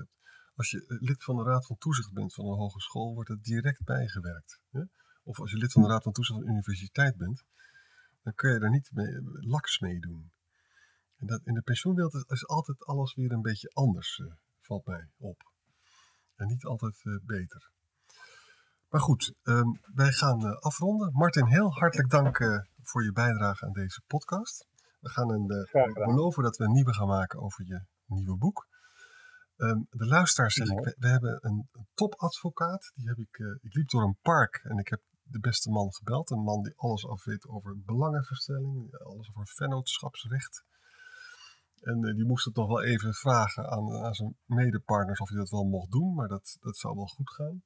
Als 0.56 0.72
je 0.72 0.97
lid 0.99 1.24
van 1.24 1.36
de 1.36 1.43
Raad 1.43 1.66
van 1.66 1.78
Toezicht 1.78 2.14
bent 2.14 2.34
van 2.34 2.45
een 2.45 2.58
hogeschool, 2.58 3.14
wordt 3.14 3.30
het 3.30 3.43
direct 3.43 3.84
bijgewerkt. 3.84 4.60
Hè? 4.72 4.82
Of 5.24 5.39
als 5.39 5.52
je 5.52 5.58
lid 5.58 5.72
van 5.72 5.82
de 5.82 5.88
Raad 5.88 6.04
van 6.04 6.12
Toezicht 6.12 6.39
van 6.39 6.47
een 6.47 6.54
universiteit 6.54 7.18
bent, 7.18 7.43
dan 8.24 8.34
kun 8.36 8.54
je 8.54 8.60
daar 8.60 8.70
niet 8.70 8.89
mee, 8.93 9.22
laks 9.39 9.80
mee 9.80 9.99
doen. 9.99 10.32
En 11.22 11.28
dat, 11.28 11.41
in 11.43 11.53
de 11.53 11.61
pensioenwereld 11.61 12.32
is, 12.32 12.47
altijd 12.47 12.86
alles 12.86 13.13
weer 13.13 13.32
een 13.32 13.41
beetje 13.41 13.72
anders, 13.74 14.17
uh, 14.17 14.34
valt 14.59 14.86
mij 14.86 15.09
op. 15.17 15.51
En 16.36 16.47
niet 16.47 16.65
altijd 16.65 17.01
uh, 17.03 17.17
beter. 17.26 17.72
Maar 18.89 19.01
goed, 19.01 19.34
um, 19.43 19.80
wij 19.93 20.11
gaan 20.11 20.45
uh, 20.45 20.57
afronden. 20.57 21.13
Martin, 21.13 21.45
heel 21.45 21.72
hartelijk 21.72 22.09
dank 22.09 22.38
voor 22.82 23.03
je 23.03 23.11
bijdrage 23.11 23.65
aan 23.65 23.72
deze 23.72 24.01
podcast. 24.07 24.67
We 24.99 25.09
gaan 25.09 25.32
een, 25.32 25.47
beloven 25.93 26.43
dat 26.43 26.57
we 26.57 26.63
een 26.63 26.72
nieuwe 26.72 26.93
gaan 26.93 27.07
maken 27.07 27.41
over 27.41 27.65
je 27.65 27.86
nieuwe 28.05 28.38
boek. 28.38 28.67
Um, 29.55 29.88
de 29.89 30.05
luisteraars 30.05 30.53
zeg 30.53 30.67
ik, 30.67 30.80
we, 30.80 30.95
we 30.99 31.07
hebben 31.07 31.39
een, 31.41 31.69
een, 31.72 31.88
topadvocaat. 31.93 32.91
Die 32.95 33.07
heb 33.07 33.17
ik, 33.17 33.38
ik 33.61 33.74
liep 33.74 33.89
door 33.89 34.03
een 34.03 34.17
park 34.22 34.59
en 34.63 34.78
ik 34.78 34.88
heb 34.88 35.01
de 35.22 35.39
beste 35.39 35.69
man 35.69 35.93
gebeld. 35.93 36.32
Een 36.32 36.43
man 36.43 36.61
die 36.61 36.74
alles 36.76 37.07
af 37.07 37.24
weet 37.24 37.47
over 37.47 37.82
belangenverstelling, 37.86 38.93
alles 38.93 39.30
over 39.30 39.47
vennootschapsrecht. 39.47 40.63
En 41.82 42.08
uh, 42.08 42.16
die 42.16 42.26
moest 42.26 42.46
het 42.46 42.54
toch 42.54 42.68
wel 42.68 42.84
even 42.84 43.14
vragen 43.14 43.70
aan, 43.70 44.04
aan 44.06 44.14
zijn 44.14 44.38
medepartners 44.46 45.20
of 45.20 45.30
hij 45.30 45.38
dat 45.38 45.50
wel 45.50 45.64
mocht 45.64 45.92
doen, 45.92 46.14
maar 46.14 46.28
dat, 46.28 46.58
dat 46.60 46.78
zou 46.78 46.96
wel 46.96 47.06
goed 47.06 47.32
gaan. 47.32 47.64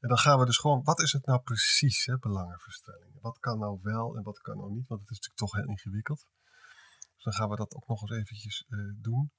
En 0.00 0.08
dan 0.08 0.18
gaan 0.18 0.38
we 0.38 0.44
dus 0.44 0.58
gewoon, 0.58 0.82
wat 0.82 1.00
is 1.00 1.12
het 1.12 1.26
nou 1.26 1.40
precies, 1.40 2.06
hè, 2.06 2.18
belangenverstelling? 2.18 3.20
Wat 3.20 3.38
kan 3.38 3.58
nou 3.58 3.78
wel 3.82 4.16
en 4.16 4.22
wat 4.22 4.40
kan 4.40 4.56
nou 4.56 4.72
niet, 4.72 4.88
want 4.88 5.00
het 5.00 5.10
is 5.10 5.16
natuurlijk 5.16 5.52
toch 5.52 5.52
heel 5.52 5.70
ingewikkeld. 5.70 6.26
Dus 7.14 7.24
dan 7.24 7.32
gaan 7.32 7.48
we 7.48 7.56
dat 7.56 7.74
ook 7.74 7.86
nog 7.86 8.00
eens 8.00 8.10
eventjes 8.10 8.66
uh, 8.68 8.94
doen. 9.02 9.30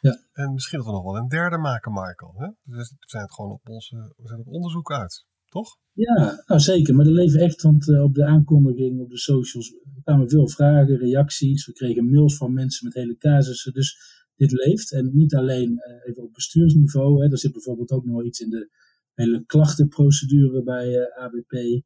Ja. 0.00 0.22
En 0.32 0.52
misschien 0.52 0.78
dat 0.78 0.86
we 0.86 0.92
nog 0.92 1.02
wel 1.02 1.16
een 1.16 1.28
derde 1.28 1.58
maken, 1.58 1.92
Michael. 1.92 2.34
Hè? 2.36 2.48
Dus 2.62 2.90
we 2.90 2.96
zijn 2.98 3.22
het 3.22 3.34
gewoon 3.34 3.50
op, 3.50 3.68
onze, 3.68 4.14
we 4.16 4.28
zijn 4.28 4.40
op 4.40 4.46
onderzoek 4.46 4.92
uit 4.92 5.26
toch? 5.52 5.78
Ja, 5.92 6.42
nou 6.46 6.60
zeker. 6.60 6.94
Maar 6.94 7.04
dat 7.04 7.14
leven 7.14 7.40
echt, 7.40 7.62
want 7.62 7.88
uh, 7.88 8.02
op 8.02 8.14
de 8.14 8.24
aankondiging, 8.24 9.00
op 9.00 9.10
de 9.10 9.18
socials, 9.18 9.74
kwamen 10.02 10.30
veel 10.30 10.48
vragen, 10.48 10.96
reacties. 10.96 11.66
We 11.66 11.72
kregen 11.72 12.10
mails 12.10 12.36
van 12.36 12.52
mensen 12.52 12.86
met 12.86 12.94
hele 12.94 13.16
casussen. 13.16 13.72
Dus 13.72 13.98
dit 14.36 14.52
leeft. 14.52 14.92
En 14.92 15.10
niet 15.12 15.34
alleen 15.34 15.70
uh, 15.70 16.08
even 16.08 16.22
op 16.22 16.32
bestuursniveau. 16.32 17.24
Hè. 17.24 17.30
Er 17.30 17.38
zit 17.38 17.52
bijvoorbeeld 17.52 17.90
ook 17.90 18.04
nog 18.04 18.24
iets 18.24 18.40
in 18.40 18.50
de 18.50 18.70
hele 19.14 19.44
klachtenprocedure 19.46 20.62
bij 20.62 20.88
uh, 20.88 21.24
ABP. 21.24 21.52
nou, 21.52 21.80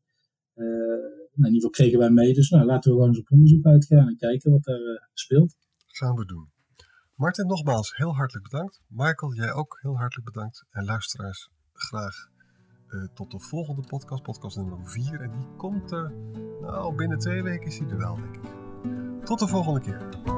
in 1.34 1.44
ieder 1.44 1.52
geval 1.52 1.70
kregen 1.70 1.98
wij 1.98 2.10
mee. 2.10 2.34
Dus 2.34 2.50
nou, 2.50 2.64
laten 2.64 2.90
we 2.90 2.96
gewoon 2.96 3.08
eens 3.08 3.20
op 3.20 3.30
onderzoek 3.30 3.64
uitgaan 3.64 4.08
en 4.08 4.16
kijken 4.16 4.50
wat 4.50 4.64
daar 4.64 5.08
speelt. 5.12 5.56
Gaan 5.86 6.14
we 6.14 6.24
doen. 6.24 6.48
Martin, 7.14 7.46
nogmaals 7.46 7.96
heel 7.96 8.14
hartelijk 8.14 8.50
bedankt. 8.50 8.80
Michael, 8.88 9.34
jij 9.34 9.52
ook 9.52 9.78
heel 9.82 9.96
hartelijk 9.96 10.32
bedankt. 10.32 10.64
En 10.70 10.84
luisteraars, 10.84 11.50
graag 11.72 12.34
uh, 12.88 13.04
tot 13.14 13.30
de 13.30 13.38
volgende 13.38 13.82
podcast, 13.82 14.22
podcast 14.22 14.56
nummer 14.56 14.78
4. 14.82 15.20
En 15.20 15.30
die 15.30 15.46
komt 15.56 15.90
nou 16.60 16.94
binnen 16.94 17.18
twee 17.18 17.42
weken 17.42 17.66
is 17.66 17.78
die 17.78 17.88
er 17.88 17.98
wel, 17.98 18.14
denk 18.14 18.34
ik. 18.34 18.54
Tot 19.24 19.38
de 19.38 19.46
volgende 19.46 19.80
keer. 19.80 20.35